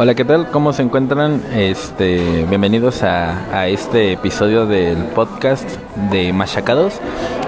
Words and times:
Hola, 0.00 0.14
¿qué 0.14 0.24
tal? 0.24 0.48
¿Cómo 0.52 0.72
se 0.72 0.82
encuentran? 0.82 1.42
Este, 1.52 2.46
bienvenidos 2.48 3.02
a, 3.02 3.52
a 3.52 3.66
este 3.66 4.12
episodio 4.12 4.64
del 4.64 4.96
podcast 5.06 5.68
de 6.12 6.32
Machacados. 6.32 7.00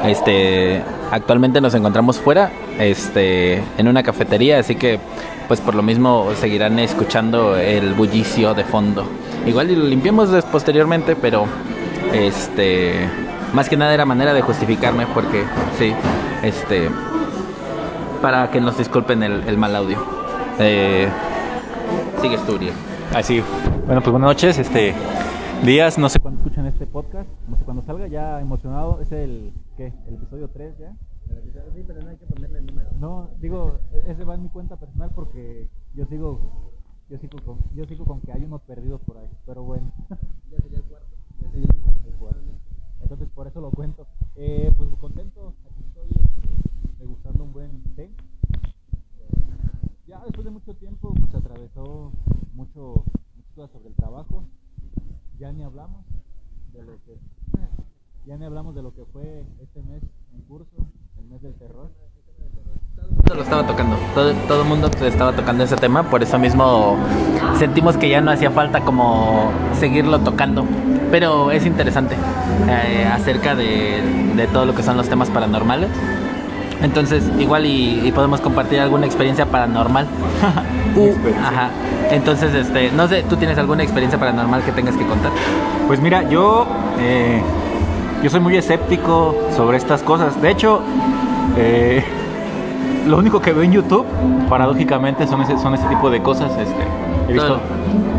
Este, 0.05 0.83
actualmente 1.13 1.61
nos 1.61 1.75
encontramos 1.75 2.19
fuera, 2.19 2.51
este, 2.81 3.63
en 3.79 3.87
una 3.87 4.03
cafetería, 4.03 4.59
así 4.59 4.75
que, 4.75 4.99
pues 5.47 5.61
por 5.61 5.77
lo 5.77 5.83
mismo 5.83 6.29
seguirán 6.41 6.81
escuchando 6.81 7.57
el 7.57 7.95
bullicio 7.95 8.53
de 8.55 8.65
fondo. 8.65 9.05
Igual 9.47 9.73
lo 9.79 9.85
limpiamos 9.87 10.33
des- 10.33 10.45
posteriormente, 10.45 11.15
pero, 11.15 11.45
este, 12.13 12.95
más 13.53 13.69
que 13.69 13.77
nada 13.77 13.95
era 13.95 14.05
manera 14.05 14.35
de 14.35 14.43
justificarme, 14.43 15.07
porque, 15.15 15.45
sí, 15.79 15.93
este, 16.43 16.91
para 18.21 18.51
que 18.51 18.61
nos 18.61 18.77
disculpen 18.77 19.23
el, 19.23 19.45
el 19.47 19.57
mal 19.57 19.77
audio. 19.77 20.05
Eh, 20.59 21.09
Sigues 22.21 22.45
tú, 22.47 22.55
Uriel. 22.55 22.75
Así. 23.15 23.43
Bueno, 23.87 24.01
pues 24.03 24.13
buenas 24.13 24.29
noches, 24.29 24.59
este 24.59 24.95
días, 25.65 25.99
no 25.99 26.09
sé 26.09 26.21
cuándo 26.21 26.41
escuchan 26.41 26.67
este 26.67 26.87
podcast, 26.87 27.29
no 27.49 27.57
sé 27.57 27.65
cuándo 27.65 27.83
salga, 27.83 28.07
ya 28.07 28.41
emocionado, 28.41 29.01
es 29.01 29.13
el 29.13 29.53
¿qué? 29.77 29.93
El 30.07 30.15
episodio 30.15 30.49
3 30.49 30.79
ya. 30.79 30.97
Sí, 31.75 31.85
pero 31.87 32.03
no 32.03 32.11
hay 32.11 32.17
que 32.17 32.27
ponerle 32.27 32.61
número. 32.63 32.91
No, 32.99 33.31
digo, 33.41 33.79
ese 34.07 34.25
va 34.25 34.35
en 34.35 34.43
mi 34.45 34.49
cuenta 34.49 34.77
personal 34.77 35.11
porque 35.15 35.69
yo 35.95 36.07
sigo 36.07 36.73
yo 37.11 37.19
sigo 37.19 37.39
con, 37.45 37.59
yo 37.75 37.85
sigo 37.87 38.05
con 38.05 38.21
que 38.21 38.33
hay 38.33 38.45
unos 38.45 38.63
perdidos 38.63 39.01
por 39.03 39.19
ahí, 39.19 39.29
pero 39.45 39.65
bueno. 39.65 39.93
Ya 40.51 40.59
sería 40.59 40.79
el 40.79 40.85
cuarto. 40.85 41.17
Sí, 41.53 41.63
el 42.07 42.15
cuarto. 42.15 42.41
Entonces 43.03 43.29
por 43.35 43.49
eso 43.49 43.61
lo 43.61 43.71
cuento. 43.73 44.07
Eh, 44.37 44.73
pues 44.77 44.89
contento, 45.01 45.55
aquí 45.69 45.83
estoy 45.89 46.09
este, 46.11 46.99
degustando 47.01 47.45
un 47.45 47.53
buen 47.53 47.83
té. 47.97 48.11
Ya 50.11 50.19
después 50.25 50.45
de 50.45 50.51
mucho 50.51 50.75
tiempo 50.75 51.15
pues 51.15 51.33
atravesó 51.37 52.11
mucho, 52.55 53.05
cosas 53.55 53.71
sobre 53.71 53.91
el 53.91 53.95
trabajo. 53.95 54.43
Ya 55.39 55.53
ni 55.53 55.63
hablamos 55.63 56.05
de 56.73 56.83
lo 56.83 56.93
que 57.07 57.17
ya 58.27 58.37
ni 58.37 58.45
hablamos 58.45 58.75
de 58.75 58.83
lo 58.83 58.93
que 58.93 59.05
fue 59.13 59.45
este 59.63 59.81
mes 59.83 60.03
en 60.35 60.41
curso, 60.49 60.75
el 61.17 61.27
mes 61.27 61.41
del 61.43 61.55
terror. 61.55 61.93
Todo 63.25 63.37
lo 63.37 63.43
estaba 63.45 63.65
tocando, 63.65 63.97
todo, 64.13 64.35
todo 64.49 64.63
el 64.63 64.69
mundo 64.69 64.89
estaba 64.89 65.33
tocando 65.33 65.63
ese 65.63 65.77
tema, 65.77 66.03
por 66.03 66.25
eso 66.25 66.41
mismo 66.41 66.97
sentimos 67.57 67.97
que 67.97 68.09
ya 68.11 68.21
no 68.21 68.33
hacía 68.33 68.51
falta 68.51 68.85
como 68.85 69.53
seguirlo 69.75 70.19
tocando. 70.19 70.65
Pero 71.13 71.53
es 71.53 71.65
interesante 71.65 72.17
eh, 72.69 73.05
acerca 73.05 73.55
de, 73.55 74.03
de 74.35 74.47
todo 74.49 74.67
lo 74.67 74.75
que 74.75 74.83
son 74.83 74.97
los 74.97 75.09
temas 75.09 75.31
paranormales. 75.31 75.89
Entonces, 76.83 77.25
igual 77.39 77.67
y, 77.67 78.01
y 78.07 78.13
podemos 78.13 78.41
compartir 78.41 78.81
alguna 78.81 79.07
experiencia 79.07 79.47
paranormal. 79.47 80.07
Experiencia. 80.97 81.49
Ajá. 81.49 81.71
Entonces, 82.11 82.55
este, 82.55 82.91
no 82.91 83.07
sé, 83.07 83.23
¿tú 83.29 83.37
tienes 83.37 83.57
alguna 83.59 83.83
experiencia 83.83 84.19
paranormal 84.19 84.63
que 84.63 84.73
tengas 84.73 84.97
que 84.97 85.07
contar? 85.07 85.31
Pues 85.87 86.01
mira, 86.01 86.29
yo, 86.29 86.67
eh, 86.99 87.41
yo 88.23 88.31
soy 88.31 88.41
muy 88.41 88.57
escéptico 88.57 89.37
sobre 89.57 89.77
estas 89.77 90.03
cosas. 90.03 90.41
De 90.43 90.51
hecho, 90.51 90.81
eh, 91.57 92.03
lo 93.07 93.19
único 93.19 93.41
que 93.41 93.53
veo 93.53 93.63
en 93.63 93.73
YouTube, 93.73 94.07
paradójicamente, 94.49 95.27
son 95.27 95.43
ese, 95.43 95.59
son 95.59 95.75
ese 95.75 95.87
tipo 95.87 96.11
de 96.11 96.21
cosas. 96.23 96.51
Este, 96.59 97.00
he 97.31 97.33
visto 97.35 97.49
Todo- 97.49 97.61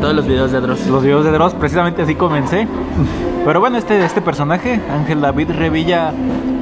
todos 0.01 0.15
los 0.15 0.27
videos 0.27 0.51
de 0.51 0.61
Dross. 0.61 0.87
los 0.87 1.03
videos 1.03 1.23
de 1.25 1.31
Dross, 1.31 1.53
precisamente 1.53 2.01
así 2.01 2.15
comencé. 2.15 2.67
Pero 3.45 3.59
bueno, 3.59 3.77
este, 3.77 4.03
este 4.03 4.21
personaje, 4.21 4.79
Ángel 4.91 5.21
David 5.21 5.51
Revilla, 5.51 6.11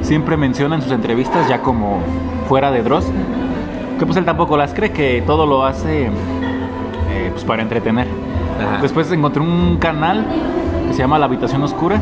siempre 0.02 0.36
menciona 0.36 0.76
en 0.76 0.82
sus 0.82 0.92
entrevistas, 0.92 1.48
ya 1.48 1.60
como 1.60 2.00
fuera 2.48 2.70
de 2.70 2.82
Dross, 2.82 3.06
que 3.98 4.06
pues 4.06 4.16
él 4.16 4.24
tampoco 4.24 4.56
las 4.56 4.72
cree, 4.74 4.90
que 4.92 5.22
todo 5.26 5.46
lo 5.46 5.64
hace 5.64 6.06
eh, 6.06 7.30
pues 7.32 7.44
para 7.44 7.62
entretener. 7.62 8.06
Ajá. 8.60 8.82
Después 8.82 9.10
encontré 9.12 9.42
un 9.42 9.76
canal 9.78 10.24
que 10.88 10.92
se 10.94 11.00
llama 11.00 11.18
La 11.18 11.26
Habitación 11.26 11.62
Oscura, 11.62 11.98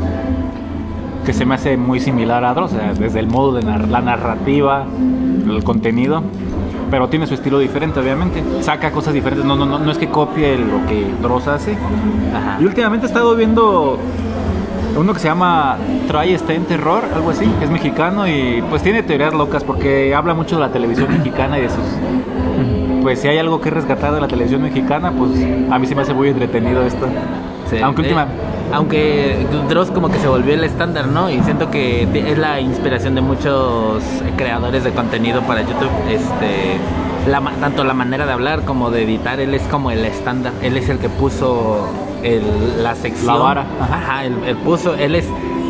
que 1.27 1.33
se 1.33 1.45
me 1.45 1.55
hace 1.57 1.77
muy 1.77 2.01
similar 2.01 2.45
a 2.45 2.55
Dross, 2.55 2.73
o 2.73 2.77
sea, 2.79 2.95
desde 2.95 3.19
el 3.21 3.27
modo 3.27 3.53
de 3.53 3.63
nar- 3.63 3.89
la 3.89 4.01
narrativa, 4.01 4.85
el 5.47 5.63
contenido, 5.65 6.23
pero 6.91 7.09
tiene 7.09 7.27
su 7.27 7.35
estilo 7.35 7.59
diferente, 7.59 8.01
obviamente. 8.01 8.43
Saca 8.61 8.91
cosas 8.91 9.15
diferentes, 9.15 9.45
no, 9.47 9.57
no, 9.57 9.67
no, 9.67 9.79
no 9.79 9.91
es 9.91 9.99
que 9.99 10.09
copie 10.09 10.57
lo 10.59 10.87
que 10.87 11.07
Dross 11.23 11.49
hace. 11.49 11.77
Ajá. 12.35 12.59
Y 12.61 12.65
últimamente 12.65 13.07
he 13.07 13.09
estado 13.09 13.35
viendo 13.37 13.99
uno 14.97 15.13
que 15.13 15.21
se 15.21 15.29
llama 15.29 15.77
Try 16.09 16.35
Stay 16.35 16.57
en 16.57 16.65
Terror, 16.65 17.05
algo 17.15 17.31
así, 17.31 17.49
es 17.63 17.71
mexicano 17.71 18.27
y 18.27 18.63
pues 18.69 18.83
tiene 18.83 19.03
teorías 19.03 19.33
locas 19.33 19.63
porque 19.63 20.15
habla 20.15 20.35
mucho 20.35 20.57
de 20.57 20.63
la 20.63 20.71
televisión 20.71 21.11
mexicana 21.11 21.59
y 21.59 21.63
de 21.63 21.69
sus... 21.69 21.85
Pues 23.03 23.21
si 23.21 23.29
hay 23.29 23.39
algo 23.39 23.61
que 23.61 23.71
rescatar 23.71 24.13
de 24.13 24.21
la 24.21 24.27
televisión 24.27 24.61
mexicana, 24.61 25.13
pues 25.13 25.31
a 25.71 25.79
mí 25.79 25.87
se 25.87 25.95
me 25.95 26.03
hace 26.03 26.15
muy 26.15 26.29
entretenido 26.29 26.85
esto. 26.85 27.07
Sí. 27.71 27.79
Aunque 27.79 28.03
Eh, 28.03 28.05
última... 28.07 28.27
aunque 28.73 29.47
Dross 29.69 29.91
como 29.91 30.09
que 30.09 30.19
se 30.19 30.29
volvió 30.29 30.55
el 30.55 30.65
estándar, 30.65 31.07
¿no? 31.09 31.31
Y 31.31 31.41
siento 31.43 31.71
que 31.71 32.03
es 32.15 32.39
la 32.39 32.61
inspiración 32.61 33.15
de 33.15 33.21
muchos 33.21 34.03
eh, 34.03 34.33
creadores 34.37 34.85
de 34.85 34.91
contenido 34.93 35.43
para 35.43 35.63
YouTube. 35.63 35.91
Este, 36.09 36.79
la 37.31 37.41
tanto 37.61 37.85
la 37.85 37.95
manera 37.95 38.27
de 38.27 38.33
hablar 38.33 38.63
como 38.65 38.91
de 38.91 39.03
editar, 39.03 39.41
él 39.41 39.55
es 39.55 39.63
como 39.65 39.91
el 39.91 40.05
estándar. 40.05 40.53
Él 40.63 40.77
es 40.77 40.89
el 40.89 40.99
que 40.99 41.09
puso 41.09 41.87
el- 42.23 42.83
la 42.83 42.95
sección. 42.95 43.27
La 43.39 43.43
vara, 43.43 43.65
Ajá, 43.81 44.25
él, 44.25 44.35
él 44.47 44.57
puso, 44.57 44.95
él 44.95 45.15
es 45.15 45.27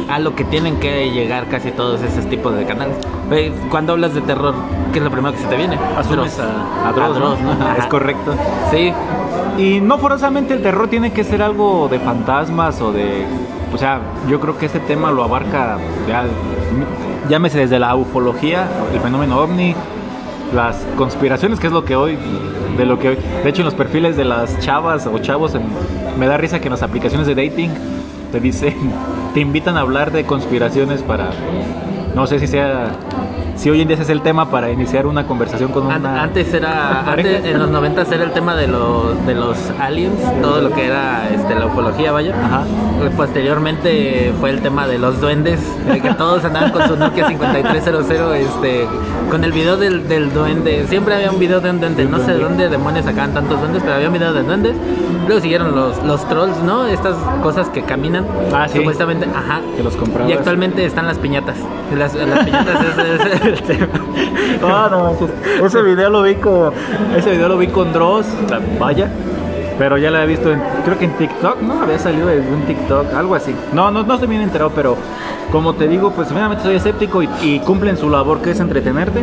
a 0.09 0.19
lo 0.19 0.35
que 0.35 0.43
tienen 0.45 0.77
que 0.81 1.11
llegar 1.11 1.49
casi 1.49 1.71
todos 1.71 2.01
esos 2.03 2.27
tipos 2.27 2.55
de 2.57 2.65
canales. 2.65 2.97
Cuando 3.71 3.93
hablas 3.93 4.15
de 4.15 4.23
terror, 4.23 4.55
¿qué 4.93 4.99
es 5.01 5.05
lo 5.05 5.11
primero 5.11 5.35
que 5.35 5.41
se 5.43 5.49
te 5.49 5.57
viene? 5.57 5.77
Asumes 5.99 6.35
Dross. 6.37 6.41
a, 6.41 6.89
a 6.89 6.93
Dross, 6.93 7.19
¿no? 7.19 7.29
Dross, 7.31 7.41
¿no? 7.41 7.53
Es 7.53 7.79
Ajá. 7.81 7.89
correcto. 7.91 8.35
Sí, 8.71 8.91
Y 9.59 9.81
no 9.81 9.99
forzosamente 9.99 10.55
el 10.55 10.63
terror 10.63 10.87
tiene 10.89 11.13
que 11.13 11.25
ser 11.25 11.43
algo 11.43 11.89
de 11.89 11.99
fantasmas 11.99 12.81
o 12.81 12.93
de... 12.93 13.27
O 13.75 13.77
sea, 13.77 14.01
yo 14.29 14.41
creo 14.41 14.57
que 14.57 14.67
este 14.67 14.79
tema 14.79 15.11
lo 15.11 15.25
abarca, 15.25 15.79
ya, 16.09 16.25
llámese 17.29 17.59
desde 17.59 17.81
la 17.81 17.97
ufología, 17.97 18.69
el 18.95 19.01
fenómeno 19.01 19.41
ovni, 19.41 19.75
las 20.55 20.87
conspiraciones, 20.97 21.59
que 21.59 21.67
es 21.67 21.73
lo 21.73 21.85
que 21.85 21.97
hoy, 21.97 22.17
de 22.77 22.87
lo 22.87 23.01
que 23.01 23.09
hoy... 23.09 23.19
De 23.43 23.51
hecho, 23.51 23.63
en 23.63 23.67
los 23.67 23.75
perfiles 23.75 24.17
de 24.17 24.25
las 24.25 24.61
chavas 24.61 25.09
o 25.09 25.19
chavos, 25.19 25.57
me 26.17 26.27
da 26.29 26.37
risa 26.37 26.61
que 26.61 26.69
en 26.69 26.73
las 26.73 26.85
aplicaciones 26.85 27.27
de 27.27 27.35
dating 27.35 27.73
te 28.31 28.39
dicen, 28.39 28.75
te 29.35 29.41
invitan 29.41 29.77
a 29.77 29.81
hablar 29.81 30.13
de 30.13 30.25
conspiraciones 30.25 31.03
para... 31.03 31.31
No 32.15 32.29
sé 32.29 32.39
si 32.39 32.47
sea... 32.47 32.93
Si 33.59 33.69
hoy 33.69 33.81
en 33.81 33.89
día 33.89 33.97
ese 33.97 34.05
es 34.05 34.11
el 34.11 34.23
tema 34.23 34.53
para 34.53 34.71
iniciar 34.71 35.05
una 35.05 35.27
conversación 35.27 35.73
con 35.73 35.85
una... 35.87 36.23
Antes 36.23 36.55
era, 36.55 37.01
antes, 37.11 37.45
en 37.45 37.59
los 37.59 37.69
90 37.69 38.03
era 38.03 38.23
el 38.23 38.31
tema 38.31 38.55
de 38.55 38.69
los, 38.69 39.27
de 39.27 39.35
los 39.35 39.59
aliens, 39.81 40.15
todo 40.41 40.61
lo 40.61 40.71
que 40.71 40.87
era 40.87 41.29
este, 41.29 41.57
la 41.57 41.67
ufología, 41.67 42.13
vaya. 42.13 42.37
Ajá. 42.41 42.63
Posteriormente 43.17 44.33
fue 44.39 44.51
el 44.51 44.63
tema 44.63 44.87
de 44.87 44.99
los 44.99 45.21
duendes, 45.21 45.61
de 45.87 46.01
que 46.01 46.15
todos 46.15 46.45
andaban 46.45 46.71
con 46.71 46.87
su 46.87 46.97
Nokia 46.97 47.27
5300, 47.27 48.11
este, 48.37 48.87
con 49.29 49.43
el 49.43 49.51
video 49.51 49.77
del, 49.77 50.07
del 50.07 50.33
duende. 50.33 50.87
Siempre 50.87 51.17
había 51.17 51.33
un 51.33 51.41
video 51.41 51.61
de 51.61 51.71
un 51.71 51.81
duende, 51.81 52.05
no 52.05 52.19
sé 52.19 52.35
de 52.35 52.39
dónde 52.39 52.69
demonios 52.69 53.07
sacaban 53.07 53.35
tantos 53.35 53.59
duendes, 53.59 53.83
pero 53.83 53.97
había 53.97 54.07
un 54.07 54.13
video 54.13 54.33
de 54.33 54.45
duendes. 54.45 54.77
Luego 55.27 55.43
siguieron 55.43 55.75
los, 55.75 56.03
los 56.05 56.27
trolls, 56.29 56.57
¿no? 56.63 56.87
Estas 56.87 57.15
cosas 57.43 57.69
que 57.69 57.83
caminan. 57.83 58.25
Ah, 58.53 58.67
sí. 58.67 58.79
Supuestamente, 58.79 59.27
ajá. 59.27 59.61
Que 59.77 59.83
los 59.83 59.95
comprabas. 59.95 60.31
Y 60.31 60.33
actualmente 60.33 60.85
están 60.87 61.07
las 61.07 61.19
piñatas. 61.19 61.57
Las, 61.95 62.15
las 62.15 62.45
piñatas 62.45 62.81
es, 62.83 63.45
es 63.45 63.48
el 63.49 63.63
tema. 63.63 63.89
No, 64.61 65.17
ese 65.65 65.83
video 65.83 66.11
lo 66.11 66.23
vi 66.23 66.35
con 66.37 66.73
ese 67.17 67.31
video 67.31 67.49
lo 67.49 67.59
vi 67.59 67.69
con 67.69 67.93
Dross, 67.93 68.27
la- 68.51 68.61
vaya, 68.79 69.09
pero 69.79 69.97
ya 69.99 70.11
lo 70.11 70.17
había 70.17 70.27
visto 70.29 70.51
en, 70.51 70.61
creo 70.85 70.99
que 70.99 71.05
en 71.05 71.13
TikTok, 71.13 71.61
no, 71.63 71.83
había 71.83 71.99
salido 71.99 72.27
de 72.27 72.41
un 72.41 72.63
TikTok, 72.63 73.15
algo 73.15 73.35
así. 73.37 73.55
No, 73.73 73.91
no, 73.93 74.03
no 74.03 74.15
estoy 74.15 74.29
bien 74.29 74.43
enterado, 74.43 74.73
pero 74.75 74.97
como 75.53 75.75
te 75.75 75.87
digo, 75.87 76.11
pues 76.11 76.29
finalmente 76.29 76.65
soy 76.65 76.75
escéptico 76.77 77.23
y, 77.23 77.29
y 77.43 77.61
cumplen 77.61 77.97
su 77.97 78.11
labor 78.11 78.41
que 78.41 78.51
es 78.51 78.59
entretenerte. 78.61 79.21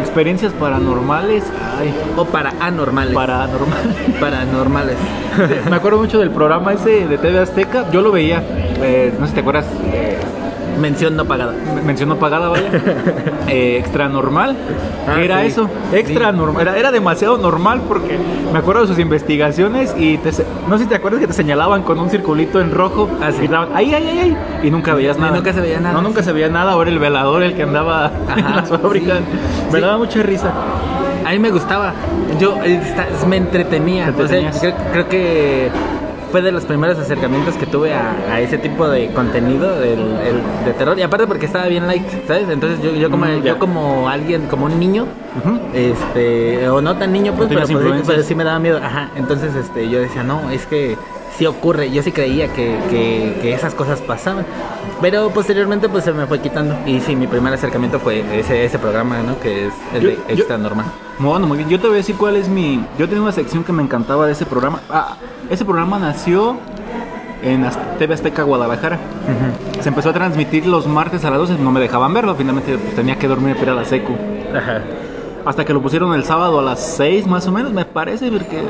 Experiencias 0.00 0.52
paranormales, 0.52 1.44
ay, 1.78 1.92
O 2.16 2.24
para 2.24 2.52
anormales. 2.60 3.14
paranormales. 3.14 3.96
Paranormales. 4.20 4.96
Me 5.68 5.76
acuerdo 5.76 5.98
mucho 5.98 6.18
del 6.20 6.30
programa 6.30 6.72
ese 6.74 7.06
de 7.08 7.18
TV 7.18 7.38
Azteca, 7.40 7.90
yo 7.90 8.00
lo 8.02 8.12
veía, 8.12 8.42
eh, 8.80 9.12
no 9.18 9.24
sé 9.26 9.30
si 9.30 9.34
te 9.34 9.40
acuerdas, 9.40 9.66
eh, 9.92 10.18
Mención 10.80 11.16
no 11.16 11.24
pagada. 11.26 11.52
mención 11.84 12.08
no 12.08 12.16
pagada, 12.16 12.48
vaya. 12.48 12.70
Eh, 13.48 13.76
extra 13.78 14.08
normal. 14.08 14.56
Ah, 15.06 15.20
era 15.20 15.40
sí. 15.42 15.48
eso. 15.48 15.68
Extra 15.92 16.30
Sí. 16.30 16.36
normal. 16.38 16.62
Era, 16.62 16.78
era 16.78 16.90
demasiado 16.90 17.36
normal 17.36 17.82
porque 17.86 18.18
me 18.52 18.58
acuerdo 18.58 18.82
de 18.82 18.86
sus 18.88 18.98
investigaciones 18.98 19.94
y 19.98 20.16
te 20.18 20.30
no 20.68 20.78
sé 20.78 20.84
si 20.84 20.88
te 20.88 20.94
acuerdas 20.94 21.20
que 21.20 21.26
te 21.26 21.32
señalaban 21.34 21.82
con 21.82 21.98
un 21.98 22.08
circulito 22.08 22.60
en 22.60 22.70
rojo. 22.70 23.10
Ah, 23.20 23.30
sí. 23.32 23.44
Y 23.44 23.48
daban, 23.48 23.68
ay, 23.74 23.92
ay, 23.94 24.08
ay, 24.08 24.18
ay. 24.20 24.36
Y 24.62 24.70
nunca 24.70 24.94
veías 24.94 25.18
Y 25.18 25.20
nada. 25.20 25.36
nunca 25.36 25.52
se 25.52 25.60
veía 25.60 25.80
nada, 25.80 25.94
No, 25.94 26.00
nunca 26.02 26.20
sí. 26.20 26.26
se 26.26 26.32
veía 26.32 26.48
nada. 26.48 26.72
Ahora 26.72 26.88
el 26.88 26.98
velador, 26.98 27.42
el 27.42 27.54
que 27.54 27.62
andaba 27.64 28.10
en 28.36 28.44
Ajá, 28.44 28.56
las 28.56 28.68
fábricas. 28.70 29.20
Me 29.70 29.80
daba 29.80 29.98
mucha 29.98 30.22
risa. 30.22 30.50
A 31.26 31.30
mí 31.32 31.38
me 31.38 31.50
gustaba. 31.50 31.92
Yo 32.40 32.56
eh, 32.64 32.80
me 33.28 33.36
entretenía. 33.36 34.06
Entretenías. 34.08 34.58
creo, 34.60 34.74
creo 34.92 35.08
que 35.08 35.68
fue 36.32 36.42
de 36.42 36.50
los 36.50 36.64
primeros 36.64 36.98
acercamientos 36.98 37.54
que 37.54 37.66
tuve 37.66 37.94
a, 37.94 38.12
a 38.30 38.40
ese 38.40 38.58
tipo 38.58 38.88
de 38.88 39.08
contenido 39.12 39.78
del, 39.78 40.00
el- 40.00 40.64
de 40.64 40.72
terror. 40.76 40.98
Y 40.98 41.02
aparte 41.02 41.26
porque 41.28 41.46
estaba 41.46 41.66
bien 41.66 41.86
light, 41.86 42.02
¿sabes? 42.26 42.48
Entonces 42.48 42.82
yo, 42.82 42.90
yo, 42.92 43.08
como, 43.10 43.26
Mm, 43.26 43.42
yo 43.44 43.58
como 43.58 44.08
alguien, 44.08 44.46
como 44.48 44.66
un 44.66 44.80
niño, 44.80 45.06
este, 45.74 46.68
o 46.68 46.80
no 46.80 46.96
tan 46.96 47.12
niño, 47.12 47.32
pues, 47.36 47.48
No 47.50 47.54
pero, 47.66 48.02
pues, 48.04 48.26
sí 48.26 48.34
me 48.34 48.44
daba 48.44 48.58
miedo. 48.58 48.78
Ajá, 48.82 49.10
entonces 49.16 49.54
este, 49.54 49.88
yo 49.88 50.00
decía, 50.00 50.22
no, 50.22 50.50
es 50.50 50.66
que 50.66 50.96
sí 51.36 51.46
ocurre. 51.46 51.90
Yo 51.90 52.02
sí 52.02 52.12
creía 52.12 52.48
que, 52.52 52.76
que, 52.90 53.38
que 53.42 53.54
esas 53.54 53.74
cosas 53.74 54.00
pasaban. 54.00 54.44
Pero 55.00 55.30
posteriormente 55.30 55.88
pues 55.88 56.04
se 56.04 56.12
me 56.12 56.26
fue 56.26 56.40
quitando. 56.40 56.76
Y 56.86 57.00
sí, 57.00 57.16
mi 57.16 57.26
primer 57.26 57.52
acercamiento 57.54 57.98
fue 57.98 58.22
ese, 58.38 58.64
ese 58.64 58.78
programa, 58.78 59.20
¿no? 59.22 59.38
Que 59.40 59.66
es 59.66 59.72
el 59.94 60.02
Yo- 60.02 60.08
de 60.10 60.14
yo- 60.16 60.22
Extra 60.28 60.58
Normal. 60.58 60.86
Bueno, 61.18 61.46
muy 61.46 61.58
bien. 61.58 61.68
Yo 61.68 61.78
te 61.80 61.86
voy 61.86 61.94
a 61.94 61.98
decir 61.98 62.16
cuál 62.16 62.36
es 62.36 62.48
mi. 62.48 62.84
Yo 62.98 63.06
tenía 63.08 63.22
una 63.22 63.32
sección 63.32 63.64
que 63.64 63.72
me 63.72 63.82
encantaba 63.82 64.26
de 64.26 64.32
ese 64.32 64.46
programa. 64.46 64.80
Ah, 64.90 65.16
ese 65.50 65.64
programa 65.64 65.98
nació 65.98 66.56
en 67.42 67.66
TV 67.98 68.14
Azteca 68.14 68.42
Guadalajara. 68.44 68.98
Se 69.80 69.88
empezó 69.88 70.10
a 70.10 70.12
transmitir 70.12 70.66
los 70.66 70.86
martes 70.86 71.24
a 71.24 71.30
las 71.30 71.38
12. 71.40 71.58
No 71.58 71.70
me 71.72 71.80
dejaban 71.80 72.14
verlo. 72.14 72.34
Finalmente 72.36 72.78
pues, 72.78 72.94
tenía 72.94 73.16
que 73.18 73.26
dormir 73.28 73.54
para 73.56 73.72
ir 73.72 73.78
a 73.78 73.80
la 73.80 73.84
secu. 73.84 74.14
Ajá. 74.56 74.82
Hasta 75.44 75.64
que 75.64 75.72
lo 75.72 75.82
pusieron 75.82 76.14
el 76.14 76.22
sábado 76.24 76.60
a 76.60 76.62
las 76.62 76.80
6 76.96 77.26
más 77.26 77.46
o 77.48 77.52
menos, 77.52 77.72
me 77.72 77.84
parece, 77.84 78.30
porque 78.30 78.62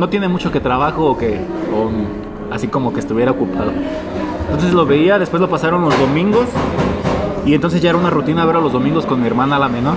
no 0.00 0.08
tiene 0.08 0.26
mucho 0.28 0.50
que 0.50 0.60
trabajo 0.60 1.04
o 1.04 1.16
que. 1.18 1.34
o, 1.72 1.90
así 2.52 2.66
como 2.66 2.92
que 2.92 2.98
estuviera 3.00 3.30
ocupado. 3.30 3.70
Entonces 4.46 4.72
lo 4.74 4.84
veía, 4.86 5.18
después 5.18 5.40
lo 5.40 5.48
pasaron 5.48 5.82
los 5.82 5.96
domingos. 6.00 6.46
Y 7.46 7.54
entonces 7.54 7.80
ya 7.80 7.90
era 7.90 7.98
una 7.98 8.10
rutina 8.10 8.44
verlo 8.44 8.60
los 8.62 8.72
domingos 8.72 9.06
con 9.06 9.20
mi 9.20 9.26
hermana 9.26 9.58
la 9.58 9.68
menor. 9.68 9.94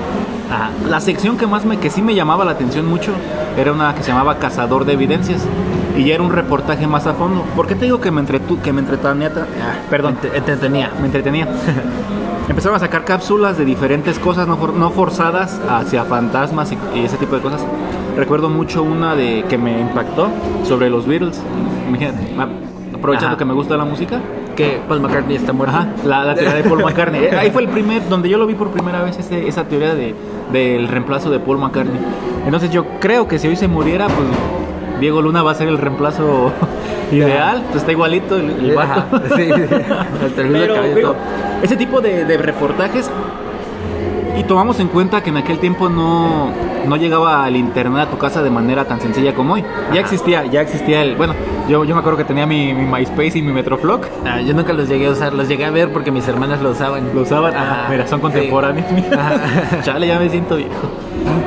Ajá. 0.51 0.69
La 0.89 0.99
sección 1.01 1.37
que 1.37 1.47
más 1.47 1.65
me, 1.65 1.77
que 1.77 1.89
sí 1.89 2.01
me 2.01 2.13
llamaba 2.15 2.45
la 2.45 2.51
atención 2.51 2.85
mucho 2.85 3.11
era 3.57 3.71
una 3.71 3.95
que 3.95 4.03
se 4.03 4.09
llamaba 4.11 4.37
Cazador 4.37 4.85
de 4.85 4.93
Evidencias. 4.93 5.41
Y 5.97 6.05
ya 6.05 6.15
era 6.15 6.23
un 6.23 6.31
reportaje 6.31 6.85
más 6.87 7.05
a 7.07 7.13
fondo. 7.13 7.43
¿Por 7.55 7.67
qué 7.67 7.75
te 7.75 7.85
digo 7.85 7.99
que 8.01 8.11
me, 8.11 8.19
entretu 8.21 8.59
que 8.61 8.73
me 8.73 8.81
entretenía? 8.81 9.31
Ah, 9.35 9.75
perdón, 9.89 10.15
Te- 10.21 10.35
entretenía. 10.35 10.91
me 10.99 11.05
entretenía. 11.05 11.47
Empezaron 12.49 12.75
a 12.75 12.79
sacar 12.79 13.05
cápsulas 13.05 13.57
de 13.57 13.65
diferentes 13.65 14.19
cosas 14.19 14.47
no, 14.47 14.57
for- 14.57 14.73
no 14.73 14.89
forzadas 14.91 15.61
hacia 15.69 16.03
fantasmas 16.03 16.71
y, 16.73 16.77
y 16.99 17.05
ese 17.05 17.17
tipo 17.17 17.35
de 17.35 17.41
cosas. 17.41 17.65
Recuerdo 18.17 18.49
mucho 18.49 18.83
una 18.83 19.15
de 19.15 19.45
que 19.49 19.57
me 19.57 19.79
impactó 19.79 20.27
sobre 20.65 20.89
los 20.89 21.07
Beatles. 21.07 21.41
Imagínate, 21.87 22.35
aprovechando 22.93 23.29
Ajá. 23.29 23.37
que 23.37 23.45
me 23.45 23.53
gusta 23.53 23.77
la 23.77 23.85
música. 23.85 24.19
Que 24.55 24.79
Paul 24.87 24.99
McCartney 25.01 25.35
está 25.37 25.51
muerto. 25.51 25.75
Ajá, 25.75 25.87
la, 26.05 26.23
la 26.25 26.35
teoría 26.35 26.53
de 26.53 26.63
Paul 26.63 26.79
McCartney. 26.83 27.25
Ahí 27.27 27.49
fue 27.49 27.63
el 27.63 27.69
primer, 27.69 28.07
donde 28.07 28.29
yo 28.29 28.37
lo 28.37 28.45
vi 28.45 28.53
por 28.55 28.69
primera 28.69 29.01
vez, 29.01 29.17
ese- 29.17 29.47
esa 29.47 29.63
teoría 29.63 29.95
de, 29.95 30.13
del 30.51 30.87
reemplazo 30.89 31.31
de 31.31 31.39
Paul 31.39 31.57
McCartney. 31.57 31.99
Entonces 32.45 32.69
yo 32.71 32.85
creo 32.99 33.27
que 33.27 33.39
si 33.39 33.47
hoy 33.47 33.55
se 33.55 33.67
muriera, 33.67 34.05
pues 34.07 34.27
Diego 35.03 35.21
Luna 35.21 35.43
va 35.43 35.51
a 35.51 35.55
ser 35.55 35.67
el 35.67 35.77
reemplazo 35.77 36.53
ideal. 37.11 37.61
Pues 37.69 37.81
está 37.81 37.91
igualito 37.91 38.37
el, 38.37 38.51
el 38.51 38.73
vato. 38.73 39.21
Sí, 39.35 39.49
Pero, 40.37 40.75
cabello, 40.75 40.95
digo, 40.95 41.15
ese 41.61 41.75
tipo 41.75 41.99
de, 41.99 42.23
de 42.23 42.37
reportajes 42.37 43.11
y 44.39 44.43
tomamos 44.43 44.79
en 44.79 44.87
cuenta 44.87 45.21
que 45.21 45.29
en 45.29 45.35
aquel 45.35 45.59
tiempo 45.59 45.89
no, 45.89 46.51
no 46.87 46.95
llegaba 46.95 47.45
el 47.49 47.57
internet 47.57 48.07
a 48.07 48.11
tu 48.11 48.17
casa 48.17 48.41
de 48.41 48.49
manera 48.49 48.85
tan 48.85 49.01
sencilla 49.01 49.33
como 49.35 49.55
hoy. 49.55 49.65
Ya 49.93 49.99
existía, 49.99 50.45
ya 50.45 50.61
existía 50.61 51.01
el, 51.01 51.17
bueno, 51.17 51.33
yo, 51.67 51.83
yo 51.83 51.93
me 51.95 51.99
acuerdo 51.99 52.17
que 52.17 52.25
tenía 52.25 52.45
mi, 52.45 52.73
mi 52.73 52.85
MySpace 52.85 53.37
y 53.39 53.41
mi 53.41 53.51
Metroflog. 53.53 54.01
Ah, 54.25 54.41
yo 54.41 54.53
nunca 54.53 54.73
los 54.73 54.87
llegué 54.89 55.07
a 55.07 55.11
usar, 55.11 55.33
los 55.33 55.47
llegué 55.47 55.65
a 55.65 55.71
ver 55.71 55.91
porque 55.91 56.11
mis 56.11 56.27
hermanas 56.27 56.61
lo 56.61 56.71
usaban. 56.71 57.09
Lo 57.13 57.21
usaban, 57.21 57.55
Ajá, 57.55 57.85
ah, 57.85 57.87
mira, 57.89 58.07
son 58.07 58.19
sí. 58.19 58.21
contemporáneos. 58.23 58.85
Ajá. 59.17 59.81
Chale, 59.83 60.07
ya 60.07 60.19
me 60.19 60.29
siento 60.29 60.55
viejo. 60.55 60.71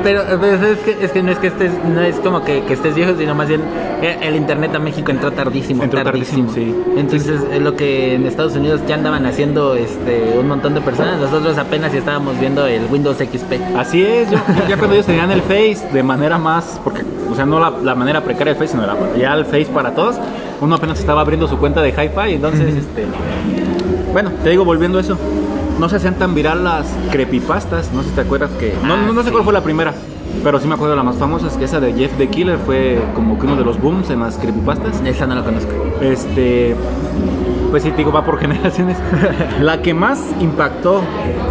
Pero, 0.03 0.21
pero 0.39 0.55
es, 0.67 0.79
que, 0.79 0.97
es 1.05 1.11
que 1.11 1.21
no 1.21 1.31
es 1.31 1.37
que 1.39 1.47
estés, 1.47 1.71
no 1.83 2.01
es 2.01 2.15
como 2.17 2.43
que, 2.43 2.63
que 2.63 2.73
estés 2.73 2.95
viejo, 2.95 3.13
sino 3.17 3.35
más 3.35 3.47
bien 3.47 3.61
eh, 4.01 4.17
el 4.21 4.35
internet 4.35 4.73
a 4.75 4.79
México 4.79 5.11
entró 5.11 5.31
tardísimo. 5.31 5.83
Entró 5.83 6.01
tardísimo, 6.03 6.51
sí. 6.53 6.73
Entonces, 6.95 7.41
es 7.51 7.61
lo 7.61 7.75
que 7.75 8.15
en 8.15 8.25
Estados 8.25 8.55
Unidos 8.55 8.81
ya 8.87 8.95
andaban 8.95 9.25
haciendo 9.25 9.75
este 9.75 10.35
un 10.39 10.47
montón 10.47 10.73
de 10.73 10.81
personas, 10.81 11.19
nosotros 11.19 11.57
apenas 11.57 11.93
estábamos 11.93 12.39
viendo 12.39 12.65
el 12.65 12.85
Windows 12.89 13.17
XP. 13.17 13.53
Así 13.77 14.03
es, 14.03 14.31
yo- 14.31 14.37
ya 14.67 14.77
cuando 14.77 14.95
ellos 14.95 15.05
tenían 15.05 15.29
el 15.31 15.41
Face 15.41 15.87
de 15.93 16.03
manera 16.03 16.37
más, 16.37 16.79
porque, 16.83 17.03
o 17.31 17.35
sea, 17.35 17.45
no 17.45 17.59
la, 17.59 17.71
la 17.83 17.95
manera 17.95 18.21
precaria 18.21 18.53
del 18.53 18.61
Face, 18.61 18.71
sino 18.73 18.85
la, 18.85 18.95
ya 19.17 19.33
el 19.33 19.45
Face 19.45 19.67
para 19.73 19.91
todos, 19.95 20.15
uno 20.61 20.75
apenas 20.75 20.99
estaba 20.99 21.21
abriendo 21.21 21.47
su 21.47 21.57
cuenta 21.57 21.81
de 21.81 21.89
Hi-Fi, 21.89 22.33
entonces, 22.33 22.75
este, 22.75 23.05
bueno, 24.13 24.31
te 24.43 24.49
digo, 24.49 24.65
volviendo 24.65 24.97
a 24.97 25.01
eso, 25.01 25.17
no 25.79 25.89
se 25.89 25.97
hacían 25.97 26.15
tan 26.15 26.33
viral 26.33 26.63
las 26.63 26.87
creepypastas, 27.11 27.91
no 27.93 28.01
sé 28.01 28.09
si 28.09 28.15
te 28.15 28.21
acuerdas 28.21 28.49
que, 28.59 28.73
no, 28.83 28.93
Ah, 28.95 28.97
no, 29.05 29.13
no 29.13 29.21
sé 29.21 29.27
sí. 29.27 29.31
cuál 29.31 29.43
fue 29.43 29.53
la 29.53 29.61
primera, 29.61 29.93
pero 30.43 30.59
sí 30.59 30.67
me 30.67 30.73
acuerdo 30.75 30.91
de 30.93 30.97
la 30.97 31.03
más 31.03 31.17
famosa, 31.17 31.47
es 31.47 31.53
que 31.53 31.65
esa 31.65 31.79
de 31.79 31.93
Jeff 31.93 32.11
the 32.17 32.27
Killer 32.27 32.57
fue 32.65 32.99
como 33.15 33.37
que 33.37 33.45
uno 33.45 33.55
de 33.55 33.63
los 33.63 33.79
booms 33.79 34.09
en 34.09 34.19
las 34.21 34.37
creepypastas. 34.37 35.01
Esa 35.05 35.25
no 35.27 35.35
la 35.35 35.43
conozco. 35.43 35.71
Este, 36.01 36.75
pues 37.71 37.83
sí, 37.83 37.91
te 37.91 37.97
digo, 37.97 38.11
va 38.11 38.23
por 38.23 38.37
generaciones. 38.39 38.97
La 39.61 39.81
que 39.81 39.93
más 39.93 40.19
impactó, 40.39 41.01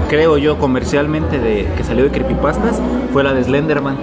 creo 0.08 0.38
yo, 0.38 0.58
comercialmente 0.58 1.38
de 1.38 1.68
que 1.76 1.84
salió 1.84 2.04
de 2.04 2.10
creepypastas 2.10 2.80
fue 3.12 3.22
la 3.24 3.32
de 3.32 3.44
Slenderman. 3.44 3.96